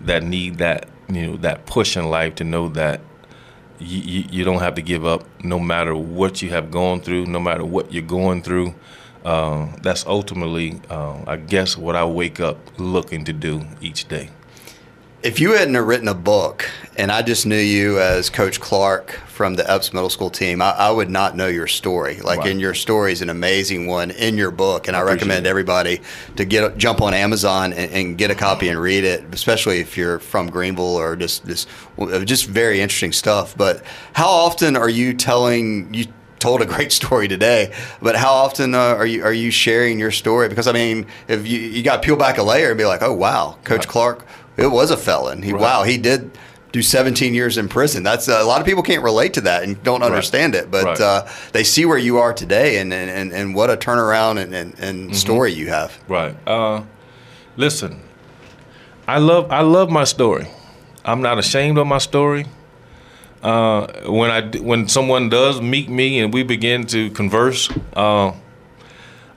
that 0.00 0.22
need 0.22 0.58
that 0.58 0.88
you 1.08 1.26
know 1.26 1.36
that 1.38 1.66
push 1.66 1.96
in 1.96 2.08
life 2.08 2.36
to 2.36 2.44
know 2.44 2.68
that 2.68 3.00
you, 3.82 4.24
you, 4.30 4.44
don't 4.44 4.60
have 4.60 4.74
to 4.76 4.82
give 4.82 5.04
up 5.04 5.24
no 5.44 5.58
matter 5.58 5.94
what 5.94 6.42
you 6.42 6.50
have 6.50 6.70
gone 6.70 7.00
through, 7.00 7.26
no 7.26 7.40
matter 7.40 7.64
what 7.64 7.92
you're 7.92 8.02
going 8.02 8.42
through. 8.42 8.74
Uh, 9.24 9.68
that's 9.82 10.04
ultimately, 10.06 10.80
uh, 10.90 11.22
I 11.26 11.36
guess, 11.36 11.76
what 11.76 11.94
I 11.94 12.04
wake 12.04 12.40
up 12.40 12.58
looking 12.78 13.24
to 13.24 13.32
do 13.32 13.62
each 13.80 14.08
day. 14.08 14.30
If 15.22 15.38
you 15.38 15.52
hadn't 15.52 15.76
written 15.76 16.08
a 16.08 16.14
book 16.14 16.68
and 16.96 17.12
I 17.12 17.22
just 17.22 17.46
knew 17.46 17.54
you 17.54 18.00
as 18.00 18.28
Coach 18.28 18.60
Clark 18.60 19.12
from 19.28 19.54
the 19.54 19.62
Eppes 19.62 19.92
Middle 19.92 20.10
School 20.10 20.30
team, 20.30 20.60
I, 20.60 20.70
I 20.70 20.90
would 20.90 21.10
not 21.10 21.36
know 21.36 21.46
your 21.46 21.68
story. 21.68 22.16
Like, 22.16 22.40
right. 22.40 22.50
and 22.50 22.60
your 22.60 22.74
story 22.74 23.12
is 23.12 23.22
an 23.22 23.30
amazing 23.30 23.86
one 23.86 24.10
in 24.10 24.36
your 24.36 24.50
book, 24.50 24.88
and 24.88 24.96
I, 24.96 25.00
I 25.00 25.02
recommend 25.04 25.46
it. 25.46 25.48
everybody 25.48 26.00
to 26.34 26.44
get 26.44 26.76
jump 26.76 27.00
on 27.00 27.14
Amazon 27.14 27.72
and, 27.72 27.92
and, 27.92 28.18
get 28.18 28.32
a 28.32 28.34
copy 28.34 28.68
and 28.68 28.80
read 28.80 29.04
it, 29.04 29.24
especially 29.32 29.78
if 29.78 29.96
you're 29.96 30.18
from 30.18 30.50
Greenville 30.50 30.96
or 30.96 31.14
just 31.14 31.46
just 31.46 31.68
just 32.24 32.46
very 32.46 32.80
interesting 32.80 33.12
stuff. 33.12 33.56
But 33.56 33.84
how 34.14 34.28
often 34.28 34.76
are 34.76 34.90
you 34.90 35.14
telling 35.14 35.94
you? 35.94 36.06
told 36.40 36.60
a 36.60 36.66
great 36.66 36.90
story 37.00 37.28
today, 37.28 37.72
but 38.02 38.16
how 38.16 38.32
often 38.32 38.74
uh, 38.74 38.78
are 38.78 39.06
you 39.06 39.22
are 39.22 39.32
you 39.32 39.52
sharing 39.52 40.00
your 40.00 40.10
story? 40.10 40.48
Because 40.48 40.66
I 40.66 40.72
mean, 40.72 41.06
if 41.28 41.46
you 41.46 41.60
you 41.60 41.84
got 41.84 42.02
to 42.02 42.04
peel 42.04 42.16
back 42.16 42.38
a 42.38 42.42
layer 42.42 42.70
and 42.70 42.76
be 42.76 42.84
like, 42.84 43.00
oh 43.00 43.12
wow, 43.12 43.56
Coach. 43.62 43.86
Clark 43.86 44.26
it 44.56 44.70
was 44.70 44.90
a 44.90 44.96
felon. 44.96 45.42
He, 45.42 45.52
right. 45.52 45.60
Wow, 45.60 45.82
he 45.84 45.98
did 45.98 46.30
do 46.72 46.82
17 46.82 47.34
years 47.34 47.58
in 47.58 47.68
prison. 47.68 48.02
That's 48.02 48.28
uh, 48.28 48.38
a 48.40 48.44
lot 48.44 48.60
of 48.60 48.66
people 48.66 48.82
can't 48.82 49.02
relate 49.02 49.34
to 49.34 49.42
that 49.42 49.62
and 49.62 49.80
don't 49.82 50.02
understand 50.02 50.54
right. 50.54 50.64
it, 50.64 50.70
but 50.70 50.84
right. 50.84 51.00
uh, 51.00 51.28
they 51.52 51.64
see 51.64 51.84
where 51.84 51.98
you 51.98 52.18
are 52.18 52.32
today 52.32 52.78
and 52.78 52.92
and, 52.92 53.32
and 53.32 53.54
what 53.54 53.70
a 53.70 53.76
turnaround 53.76 54.42
and, 54.42 54.54
and, 54.54 54.78
and 54.80 54.98
mm-hmm. 55.04 55.12
story 55.12 55.52
you 55.52 55.68
have. 55.68 55.96
Right. 56.08 56.34
Uh, 56.46 56.82
listen, 57.56 58.00
I 59.06 59.18
love 59.18 59.52
I 59.52 59.60
love 59.60 59.90
my 59.90 60.04
story. 60.04 60.48
I'm 61.04 61.20
not 61.20 61.38
ashamed 61.38 61.78
of 61.78 61.86
my 61.86 61.98
story. 61.98 62.46
Uh, 63.42 63.86
when 64.06 64.30
I 64.30 64.48
when 64.58 64.88
someone 64.88 65.28
does 65.28 65.60
meet 65.60 65.88
me 65.88 66.20
and 66.20 66.32
we 66.32 66.42
begin 66.42 66.86
to 66.86 67.10
converse, 67.10 67.70
uh, 67.94 68.32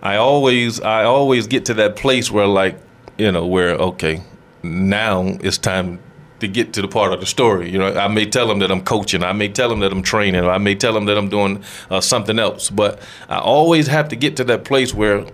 I 0.02 0.18
always 0.18 0.80
I 0.80 1.04
always 1.04 1.48
get 1.48 1.66
to 1.66 1.74
that 1.76 1.96
place 1.98 2.32
where 2.32 2.48
like 2.48 2.80
you 3.18 3.32
know 3.32 3.46
where 3.46 3.72
okay 3.72 4.22
now 4.66 5.38
it's 5.42 5.58
time 5.58 6.00
to 6.40 6.48
get 6.48 6.74
to 6.74 6.82
the 6.82 6.88
part 6.88 7.14
of 7.14 7.20
the 7.20 7.26
story. 7.26 7.70
You 7.70 7.80
know, 7.80 7.94
I 7.94 8.08
may 8.08 8.26
tell 8.26 8.48
them 8.48 8.60
that 8.60 8.72
I'm 8.72 8.84
coaching, 8.84 9.24
I 9.24 9.34
may 9.34 9.48
tell 9.48 9.70
them 9.70 9.80
that 9.80 9.92
I'm 9.92 10.02
training, 10.02 10.44
I 10.44 10.58
may 10.58 10.76
tell 10.76 10.94
them 10.94 11.06
that 11.06 11.18
I'm 11.18 11.30
doing 11.30 11.64
uh, 11.90 12.02
something 12.02 12.40
else, 12.40 12.70
but 12.70 13.00
I 13.30 13.40
always 13.40 13.88
have 13.88 14.10
to 14.10 14.16
get 14.16 14.36
to 14.38 14.44
that 14.46 14.66
place 14.66 14.94
where, 14.94 15.26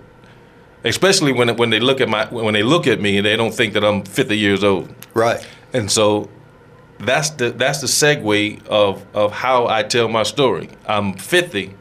especially 0.84 1.32
when 1.32 1.56
when 1.58 1.70
they 1.70 1.80
look 1.80 2.02
at 2.02 2.10
my 2.10 2.26
when 2.28 2.54
they 2.54 2.64
look 2.64 2.88
at 2.88 3.02
me 3.02 3.18
and 3.18 3.26
they 3.26 3.36
don't 3.36 3.54
think 3.54 3.74
that 3.74 3.84
I'm 3.84 4.04
50 4.04 4.38
years 4.38 4.64
old. 4.64 4.94
Right. 5.14 5.46
And 5.74 5.92
so 5.92 6.30
that's 7.00 7.32
the 7.32 7.52
that's 7.52 7.82
the 7.82 7.88
segue 7.88 8.66
of 8.68 9.04
of 9.16 9.32
how 9.32 9.68
I 9.68 9.84
tell 9.84 10.08
my 10.08 10.24
story. 10.24 10.70
I'm 10.88 11.14
50 11.14 11.76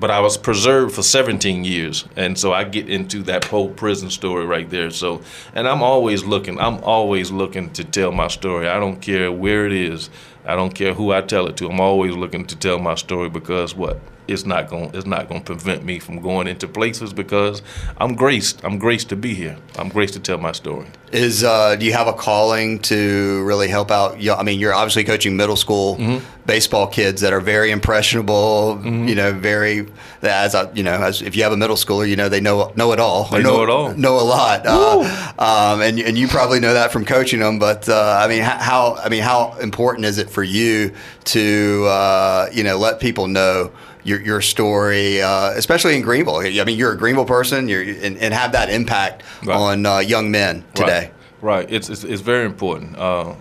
but 0.00 0.10
I 0.10 0.20
was 0.20 0.38
preserved 0.38 0.94
for 0.94 1.02
17 1.02 1.62
years, 1.62 2.06
and 2.16 2.36
so 2.38 2.52
I 2.52 2.64
get 2.64 2.88
into 2.88 3.22
that 3.24 3.44
whole 3.44 3.68
prison 3.68 4.08
story 4.08 4.46
right 4.46 4.68
there. 4.68 4.90
So, 4.90 5.20
and 5.54 5.68
I'm 5.68 5.82
always 5.82 6.24
looking. 6.24 6.58
I'm 6.58 6.82
always 6.82 7.30
looking 7.30 7.70
to 7.74 7.84
tell 7.84 8.10
my 8.10 8.28
story. 8.28 8.66
I 8.66 8.80
don't 8.80 9.00
care 9.00 9.30
where 9.30 9.66
it 9.66 9.72
is. 9.72 10.08
I 10.46 10.56
don't 10.56 10.74
care 10.74 10.94
who 10.94 11.12
I 11.12 11.20
tell 11.20 11.46
it 11.46 11.58
to. 11.58 11.68
I'm 11.68 11.80
always 11.80 12.16
looking 12.16 12.46
to 12.46 12.56
tell 12.56 12.78
my 12.78 12.94
story 12.94 13.28
because 13.28 13.74
what 13.74 14.00
it's 14.28 14.44
not 14.44 14.68
going 14.68 14.90
it's 14.94 15.06
not 15.06 15.28
going 15.28 15.40
to 15.42 15.46
prevent 15.46 15.84
me 15.84 15.98
from 15.98 16.20
going 16.20 16.46
into 16.46 16.68
places 16.68 17.12
because 17.12 17.62
I'm 17.98 18.14
graced. 18.14 18.64
I'm 18.64 18.78
graced 18.78 19.08
to 19.10 19.16
be 19.16 19.34
here. 19.34 19.56
I'm 19.76 19.88
graced 19.88 20.14
to 20.14 20.20
tell 20.20 20.38
my 20.38 20.52
story. 20.52 20.86
Is 21.12 21.42
uh, 21.42 21.74
do 21.74 21.84
you 21.84 21.92
have 21.92 22.06
a 22.06 22.12
calling 22.12 22.78
to 22.80 23.42
really 23.44 23.66
help 23.66 23.90
out? 23.90 24.16
I 24.16 24.42
mean, 24.44 24.60
you're 24.60 24.74
obviously 24.74 25.02
coaching 25.02 25.36
middle 25.36 25.56
school 25.56 25.96
mm-hmm. 25.96 26.24
baseball 26.46 26.86
kids 26.86 27.20
that 27.22 27.32
are 27.32 27.40
very 27.40 27.72
impressionable. 27.72 28.78
Mm-hmm. 28.80 29.08
You 29.08 29.14
know, 29.16 29.32
very 29.32 29.88
as 30.22 30.54
I, 30.54 30.70
you 30.72 30.84
know, 30.84 30.92
as 30.92 31.20
if 31.22 31.34
you 31.34 31.42
have 31.42 31.52
a 31.52 31.56
middle 31.56 31.76
schooler, 31.76 32.08
you 32.08 32.14
know 32.14 32.28
they 32.28 32.40
know 32.40 32.72
know 32.76 32.92
it 32.92 33.00
all. 33.00 33.24
They 33.24 33.42
know, 33.42 33.56
know, 33.56 33.62
it 33.64 33.70
all. 33.70 33.94
Know 33.94 34.20
a 34.20 34.22
lot. 34.22 34.62
Uh, 34.64 35.32
um, 35.38 35.80
and 35.80 35.98
and 35.98 36.16
you 36.16 36.28
probably 36.28 36.60
know 36.60 36.74
that 36.74 36.92
from 36.92 37.04
coaching 37.04 37.40
them. 37.40 37.58
But 37.58 37.88
uh, 37.88 38.20
I 38.22 38.28
mean, 38.28 38.42
how 38.42 38.94
I 38.94 39.08
mean, 39.08 39.22
how 39.22 39.56
important 39.58 40.04
is 40.06 40.18
it 40.18 40.30
for 40.30 40.44
you 40.44 40.94
to 41.24 41.86
uh, 41.88 42.48
you 42.52 42.62
know 42.62 42.78
let 42.78 43.00
people 43.00 43.26
know? 43.26 43.72
Your, 44.04 44.20
your 44.20 44.40
story, 44.40 45.20
uh, 45.22 45.50
especially 45.52 45.96
in 45.96 46.02
Greenville. 46.02 46.36
I 46.36 46.64
mean, 46.64 46.78
you're 46.78 46.92
a 46.92 46.98
Greenville 46.98 47.24
person, 47.24 47.68
you're, 47.68 47.82
and, 47.82 48.16
and 48.18 48.34
have 48.34 48.52
that 48.52 48.70
impact 48.70 49.22
right. 49.44 49.56
on 49.56 49.86
uh, 49.86 49.98
young 49.98 50.30
men 50.30 50.64
today. 50.74 51.10
Right, 51.40 51.56
right. 51.56 51.70
It's, 51.70 51.88
it's, 51.88 52.04
it's 52.04 52.22
very 52.22 52.46
important. 52.46 52.96
Uh, 52.96 53.34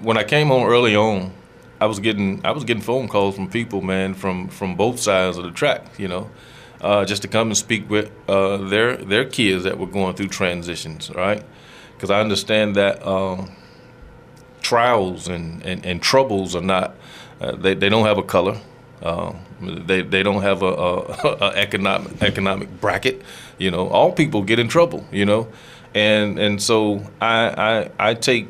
when 0.00 0.16
I 0.16 0.24
came 0.24 0.48
home 0.48 0.66
early 0.66 0.94
on, 0.94 1.32
I 1.80 1.86
was 1.86 2.00
getting 2.00 2.44
I 2.44 2.50
was 2.50 2.64
getting 2.64 2.82
phone 2.82 3.08
calls 3.08 3.36
from 3.36 3.48
people, 3.48 3.82
man, 3.82 4.14
from 4.14 4.48
from 4.48 4.74
both 4.74 4.98
sides 4.98 5.38
of 5.38 5.44
the 5.44 5.52
track, 5.52 5.84
you 5.96 6.08
know, 6.08 6.30
uh, 6.80 7.04
just 7.04 7.22
to 7.22 7.28
come 7.28 7.48
and 7.48 7.56
speak 7.56 7.88
with 7.88 8.10
uh, 8.28 8.56
their 8.56 8.96
their 8.96 9.24
kids 9.24 9.64
that 9.64 9.78
were 9.78 9.86
going 9.86 10.14
through 10.16 10.28
transitions, 10.28 11.10
right? 11.10 11.44
Because 11.94 12.10
I 12.10 12.20
understand 12.20 12.74
that 12.76 13.04
um, 13.06 13.52
trials 14.60 15.28
and, 15.28 15.64
and, 15.64 15.84
and 15.84 16.02
troubles 16.02 16.54
are 16.56 16.62
not 16.62 16.94
uh, 17.40 17.52
they, 17.52 17.74
they 17.74 17.88
don't 17.88 18.06
have 18.06 18.18
a 18.18 18.22
color 18.22 18.60
uh, 19.02 19.32
they 19.60 20.02
they 20.02 20.22
don't 20.22 20.42
have 20.42 20.62
a, 20.62 20.66
a, 20.66 20.98
a, 21.40 21.52
economic 21.56 22.22
economic 22.22 22.80
bracket. 22.80 23.22
You 23.58 23.70
know, 23.70 23.88
all 23.88 24.12
people 24.12 24.42
get 24.42 24.58
in 24.58 24.68
trouble. 24.68 25.06
You 25.10 25.24
know, 25.24 25.48
and 25.94 26.38
and 26.38 26.62
so 26.62 27.02
I 27.20 27.90
I, 27.98 28.10
I 28.10 28.14
take 28.14 28.48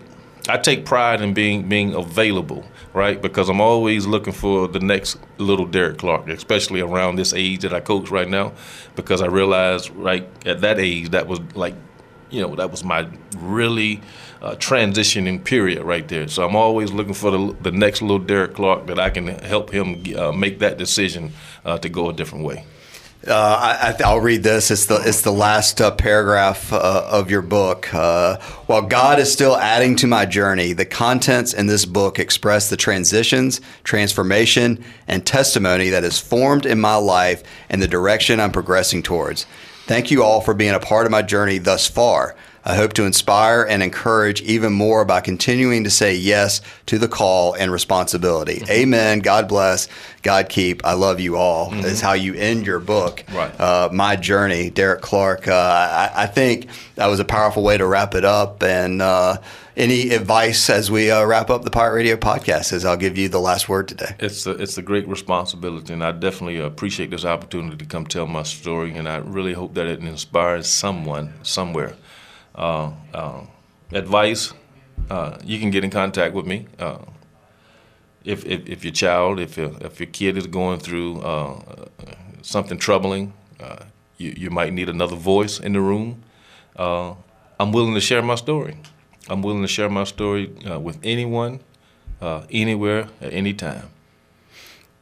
I 0.48 0.56
take 0.56 0.86
pride 0.86 1.20
in 1.20 1.34
being 1.34 1.68
being 1.68 1.94
available, 1.94 2.64
right? 2.94 3.20
Because 3.20 3.48
I'm 3.48 3.60
always 3.60 4.06
looking 4.06 4.32
for 4.32 4.66
the 4.66 4.80
next 4.80 5.18
little 5.36 5.66
Derek 5.66 5.98
Clark, 5.98 6.28
especially 6.28 6.80
around 6.80 7.16
this 7.16 7.34
age 7.34 7.60
that 7.60 7.74
I 7.74 7.80
coach 7.80 8.10
right 8.10 8.28
now, 8.28 8.52
because 8.96 9.20
I 9.20 9.26
realized 9.26 9.90
right 9.90 10.26
at 10.46 10.62
that 10.62 10.78
age 10.78 11.10
that 11.10 11.26
was 11.26 11.40
like, 11.54 11.74
you 12.30 12.40
know, 12.40 12.54
that 12.56 12.70
was 12.70 12.84
my 12.84 13.08
really 13.38 14.00
uh, 14.42 14.54
transitioning 14.56 15.42
period 15.42 15.82
right 15.82 16.06
there. 16.08 16.28
So 16.28 16.46
I'm 16.46 16.56
always 16.56 16.92
looking 16.92 17.14
for 17.14 17.30
the, 17.30 17.56
the 17.62 17.72
next 17.72 18.02
little 18.02 18.18
Derek 18.18 18.54
Clark 18.54 18.86
that 18.86 18.98
I 18.98 19.10
can 19.10 19.26
help 19.26 19.70
him 19.70 20.04
uh, 20.16 20.32
make 20.32 20.60
that 20.60 20.78
decision 20.78 21.32
uh, 21.64 21.78
to 21.78 21.88
go 21.88 22.08
a 22.10 22.12
different 22.12 22.44
way. 22.44 22.64
Uh, 23.26 23.94
I, 24.00 24.14
will 24.14 24.20
read 24.20 24.44
this. 24.44 24.70
It's 24.70 24.86
the 24.86 25.02
it's 25.04 25.22
the 25.22 25.32
last 25.32 25.80
uh, 25.80 25.90
paragraph 25.90 26.72
uh, 26.72 27.04
of 27.10 27.32
your 27.32 27.42
book. 27.42 27.86
While 27.86 28.82
God 28.82 29.18
is 29.18 29.30
still 29.30 29.56
adding 29.56 29.96
to 29.96 30.06
my 30.06 30.24
journey, 30.24 30.72
the 30.72 30.84
contents 30.84 31.52
in 31.52 31.66
this 31.66 31.84
book 31.84 32.20
express 32.20 32.70
the 32.70 32.76
transitions, 32.76 33.60
transformation, 33.82 34.84
and 35.08 35.26
testimony 35.26 35.88
that 35.90 36.04
has 36.04 36.20
formed 36.20 36.64
in 36.64 36.80
my 36.80 36.94
life 36.94 37.42
and 37.68 37.82
the 37.82 37.88
direction 37.88 38.38
I'm 38.38 38.52
progressing 38.52 39.02
towards. 39.02 39.46
Thank 39.88 40.10
you 40.10 40.22
all 40.22 40.42
for 40.42 40.52
being 40.52 40.74
a 40.74 40.80
part 40.80 41.06
of 41.06 41.10
my 41.10 41.22
journey 41.22 41.56
thus 41.56 41.86
far. 41.86 42.36
I 42.62 42.74
hope 42.74 42.92
to 42.92 43.04
inspire 43.04 43.62
and 43.62 43.82
encourage 43.82 44.42
even 44.42 44.74
more 44.74 45.06
by 45.06 45.22
continuing 45.22 45.84
to 45.84 45.90
say 45.90 46.14
yes 46.14 46.60
to 46.84 46.98
the 46.98 47.08
call 47.08 47.54
and 47.54 47.72
responsibility. 47.72 48.56
Mm-hmm. 48.56 48.70
Amen. 48.70 49.18
God 49.20 49.48
bless. 49.48 49.88
God 50.22 50.50
keep. 50.50 50.84
I 50.84 50.92
love 50.92 51.20
you 51.20 51.36
all. 51.36 51.70
Mm-hmm. 51.70 51.86
Is 51.86 52.02
how 52.02 52.12
you 52.12 52.34
end 52.34 52.66
your 52.66 52.80
book. 52.80 53.24
Right. 53.32 53.58
Uh, 53.58 53.88
my 53.90 54.16
journey, 54.16 54.68
Derek 54.68 55.00
Clark. 55.00 55.48
Uh, 55.48 55.54
I, 55.54 56.24
I, 56.24 56.26
think 56.26 56.68
that 56.96 57.06
was 57.06 57.20
a 57.20 57.24
powerful 57.24 57.62
way 57.62 57.78
to 57.78 57.86
wrap 57.86 58.14
it 58.14 58.26
up. 58.26 58.62
And 58.62 59.00
uh, 59.00 59.38
any 59.78 60.10
advice 60.10 60.68
as 60.68 60.90
we 60.90 61.10
uh, 61.10 61.24
wrap 61.24 61.50
up 61.50 61.62
the 61.62 61.70
Pirate 61.70 61.94
Radio 61.94 62.16
podcast? 62.16 62.72
As 62.72 62.84
I'll 62.84 62.96
give 62.96 63.16
you 63.16 63.28
the 63.28 63.38
last 63.38 63.68
word 63.68 63.88
today. 63.88 64.16
It's 64.18 64.46
a, 64.46 64.50
it's 64.50 64.76
a 64.76 64.82
great 64.82 65.06
responsibility, 65.06 65.92
and 65.92 66.02
I 66.02 66.12
definitely 66.12 66.58
appreciate 66.58 67.10
this 67.10 67.24
opportunity 67.24 67.76
to 67.76 67.84
come 67.86 68.04
tell 68.04 68.26
my 68.26 68.42
story. 68.42 68.94
And 68.96 69.08
I 69.08 69.18
really 69.18 69.52
hope 69.52 69.74
that 69.74 69.86
it 69.86 70.00
inspires 70.00 70.66
someone 70.66 71.32
somewhere 71.44 71.94
uh, 72.56 72.90
uh, 73.14 73.42
advice, 73.92 74.52
uh, 75.10 75.38
you 75.44 75.60
can 75.60 75.70
get 75.70 75.84
in 75.84 75.90
contact 75.90 76.34
with 76.34 76.44
me. 76.44 76.66
If, 78.24 78.44
if, 78.44 78.68
if, 78.68 78.84
your 78.84 78.92
child, 78.92 79.38
if 79.38 79.56
your, 79.56 79.72
if 79.80 80.00
your 80.00 80.08
kid 80.08 80.36
is 80.36 80.48
going 80.48 80.80
through 80.80 81.22
something 82.42 82.78
troubling, 82.78 83.32
you, 84.18 84.34
you 84.36 84.50
might 84.50 84.72
need 84.72 84.88
another 84.88 85.14
voice 85.14 85.60
in 85.60 85.72
the 85.72 85.80
room. 85.80 86.24
I'm 86.76 87.72
willing 87.72 87.94
to 87.94 88.00
share 88.00 88.22
my 88.22 88.34
story. 88.34 88.76
I'm 89.28 89.42
willing 89.42 89.62
to 89.62 89.68
share 89.68 89.88
my 89.88 90.04
story 90.04 90.52
uh, 90.68 90.78
with 90.78 90.98
anyone, 91.02 91.60
uh, 92.20 92.42
anywhere, 92.50 93.08
at 93.20 93.32
any 93.32 93.54
time. 93.54 93.90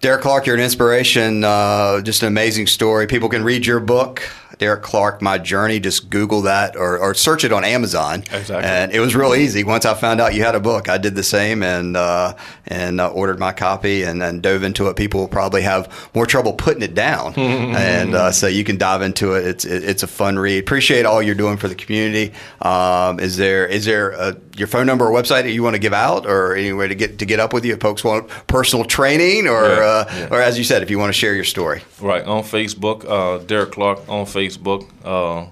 Derek 0.07 0.21
Clark, 0.21 0.47
you're 0.47 0.55
an 0.55 0.63
inspiration. 0.63 1.43
Uh, 1.43 2.01
just 2.01 2.23
an 2.23 2.29
amazing 2.29 2.69
story. 2.69 3.09
People 3.09 3.29
can 3.29 3.43
read 3.43 3.67
your 3.67 3.81
book. 3.81 4.23
Derek 4.59 4.83
Clark, 4.83 5.21
My 5.21 5.37
Journey. 5.37 5.81
Just 5.81 6.11
Google 6.11 6.43
that 6.43 6.77
or, 6.77 6.97
or 6.97 7.13
search 7.13 7.43
it 7.43 7.53
on 7.53 7.65
Amazon. 7.65 8.21
Exactly. 8.31 8.57
And 8.57 8.93
it 8.93 9.01
was 9.01 9.17
real 9.17 9.35
easy. 9.35 9.65
Once 9.65 9.85
I 9.85 9.95
found 9.95 10.21
out 10.21 10.33
you 10.33 10.45
had 10.45 10.55
a 10.55 10.61
book, 10.61 10.89
I 10.89 10.97
did 10.97 11.17
the 11.17 11.25
same 11.25 11.61
and 11.63 11.97
uh, 11.97 12.37
and 12.69 13.01
uh, 13.01 13.09
ordered 13.11 13.41
my 13.41 13.53
copy 13.53 14.05
and 14.05 14.23
then 14.23 14.41
dove 14.41 14.63
into 14.63 14.87
it. 14.87 14.97
People 14.97 15.21
will 15.21 15.29
probably 15.29 15.63
have 15.63 16.09
more 16.15 16.25
trouble 16.25 16.53
putting 16.53 16.83
it 16.83 16.95
down, 16.95 17.35
and 17.37 18.15
uh, 18.15 18.31
so 18.31 18.47
you 18.47 18.63
can 18.63 18.79
dive 18.79 19.03
into 19.03 19.35
it. 19.35 19.45
It's 19.45 19.65
it, 19.65 19.83
it's 19.83 20.05
a 20.05 20.07
fun 20.07 20.39
read. 20.39 20.61
Appreciate 20.61 21.05
all 21.05 21.21
you're 21.21 21.35
doing 21.35 21.57
for 21.57 21.67
the 21.67 21.75
community. 21.75 22.33
Um, 22.63 23.19
is 23.19 23.37
there 23.37 23.67
is 23.67 23.85
there 23.85 24.11
a, 24.13 24.37
your 24.59 24.69
phone 24.69 24.87
number 24.87 25.07
or 25.07 25.11
website 25.11 25.43
that 25.43 25.53
you 25.53 25.63
want 25.63 25.75
to 25.75 25.79
give 25.79 25.93
out, 25.93 26.27
or 26.27 26.55
any 26.55 26.73
way 26.73 26.89
to 26.89 26.95
get 26.95 27.19
to 27.19 27.27
get 27.27 27.41
up 27.41 27.53
with 27.53 27.65
you 27.65 27.75
if 27.75 27.81
folks 27.81 28.03
want 28.03 28.29
personal 28.47 28.85
training, 28.85 29.47
or 29.47 29.63
yeah, 29.63 29.81
uh, 29.81 30.05
yeah. 30.09 30.29
or 30.31 30.41
as 30.41 30.59
you 30.59 30.65
said, 30.65 30.83
if 30.83 30.91
you 30.91 30.99
want 30.99 31.11
to 31.11 31.19
share 31.19 31.35
your 31.35 31.45
story? 31.45 31.83
Right 32.01 32.25
on 32.25 32.43
Facebook, 32.43 33.05
uh, 33.09 33.45
Derek 33.45 33.73
Clark 33.73 34.09
on 34.09 34.27
Facebook. 34.27 34.89
Uh, 35.05 35.49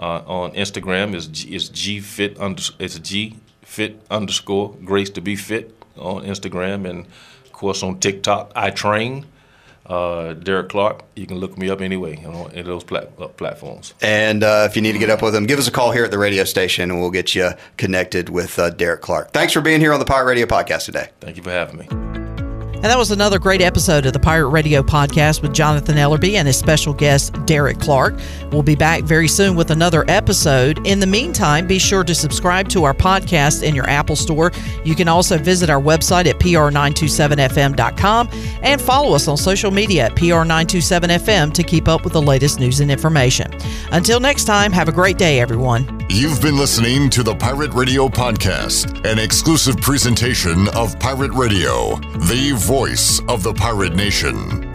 uh, 0.00 0.22
on 0.26 0.52
Instagram 0.52 1.14
is 1.14 1.26
G, 1.26 1.54
is 1.54 1.68
G 1.68 2.00
Fit 2.00 2.40
under 2.40 2.62
it's 2.78 2.98
G 2.98 3.36
Fit 3.60 4.00
underscore 4.10 4.74
Grace 4.82 5.10
to 5.10 5.20
be 5.20 5.36
fit 5.36 5.76
on 5.96 6.24
Instagram, 6.24 6.88
and 6.88 7.06
of 7.44 7.52
course 7.52 7.82
on 7.82 8.00
TikTok 8.00 8.50
I 8.56 8.70
train. 8.70 9.26
Uh, 9.90 10.34
Derek 10.34 10.68
Clark. 10.68 11.02
You 11.16 11.26
can 11.26 11.38
look 11.38 11.58
me 11.58 11.68
up 11.68 11.80
anyway 11.80 12.24
on 12.24 12.52
any 12.52 12.60
of 12.60 12.66
those 12.66 12.84
plat- 12.84 13.10
uh, 13.18 13.26
platforms. 13.26 13.92
And 14.00 14.44
uh, 14.44 14.68
if 14.70 14.76
you 14.76 14.82
need 14.82 14.92
to 14.92 14.98
get 15.00 15.10
up 15.10 15.20
with 15.20 15.34
him, 15.34 15.46
give 15.46 15.58
us 15.58 15.66
a 15.66 15.72
call 15.72 15.90
here 15.90 16.04
at 16.04 16.12
the 16.12 16.18
radio 16.18 16.44
station, 16.44 16.92
and 16.92 17.00
we'll 17.00 17.10
get 17.10 17.34
you 17.34 17.50
connected 17.76 18.28
with 18.28 18.56
uh, 18.58 18.70
Derek 18.70 19.00
Clark. 19.00 19.32
Thanks 19.32 19.52
for 19.52 19.60
being 19.60 19.80
here 19.80 19.92
on 19.92 19.98
the 19.98 20.06
Pirate 20.06 20.26
Radio 20.26 20.46
podcast 20.46 20.84
today. 20.84 21.08
Thank 21.20 21.36
you 21.36 21.42
for 21.42 21.50
having 21.50 21.78
me. 21.78 22.29
And 22.82 22.88
that 22.88 22.96
was 22.96 23.10
another 23.10 23.38
great 23.38 23.60
episode 23.60 24.06
of 24.06 24.14
the 24.14 24.18
Pirate 24.18 24.48
Radio 24.48 24.82
podcast 24.82 25.42
with 25.42 25.52
Jonathan 25.52 25.96
Ellerby 25.96 26.36
and 26.36 26.46
his 26.46 26.56
special 26.56 26.94
guest, 26.94 27.34
Derek 27.44 27.78
Clark. 27.78 28.18
We'll 28.50 28.62
be 28.62 28.74
back 28.74 29.02
very 29.02 29.28
soon 29.28 29.54
with 29.54 29.70
another 29.70 30.06
episode. 30.08 30.86
In 30.86 30.98
the 30.98 31.06
meantime, 31.06 31.66
be 31.66 31.78
sure 31.78 32.04
to 32.04 32.14
subscribe 32.14 32.70
to 32.70 32.84
our 32.84 32.94
podcast 32.94 33.62
in 33.62 33.74
your 33.74 33.86
Apple 33.86 34.16
Store. 34.16 34.50
You 34.82 34.94
can 34.94 35.08
also 35.08 35.36
visit 35.36 35.68
our 35.68 35.80
website 35.80 36.24
at 36.24 36.38
pr927fm.com 36.38 38.30
and 38.62 38.80
follow 38.80 39.14
us 39.14 39.28
on 39.28 39.36
social 39.36 39.70
media 39.70 40.06
at 40.06 40.14
pr927fm 40.14 41.52
to 41.52 41.62
keep 41.62 41.86
up 41.86 42.02
with 42.02 42.14
the 42.14 42.22
latest 42.22 42.60
news 42.60 42.80
and 42.80 42.90
information. 42.90 43.52
Until 43.92 44.20
next 44.20 44.44
time, 44.44 44.72
have 44.72 44.88
a 44.88 44.92
great 44.92 45.18
day, 45.18 45.38
everyone. 45.38 45.99
You've 46.12 46.42
been 46.42 46.56
listening 46.56 47.08
to 47.10 47.22
the 47.22 47.36
Pirate 47.36 47.72
Radio 47.72 48.08
Podcast, 48.08 49.08
an 49.08 49.20
exclusive 49.20 49.76
presentation 49.76 50.66
of 50.74 50.98
Pirate 50.98 51.30
Radio, 51.34 51.94
the 52.26 52.52
voice 52.56 53.20
of 53.28 53.44
the 53.44 53.54
pirate 53.54 53.94
nation. 53.94 54.69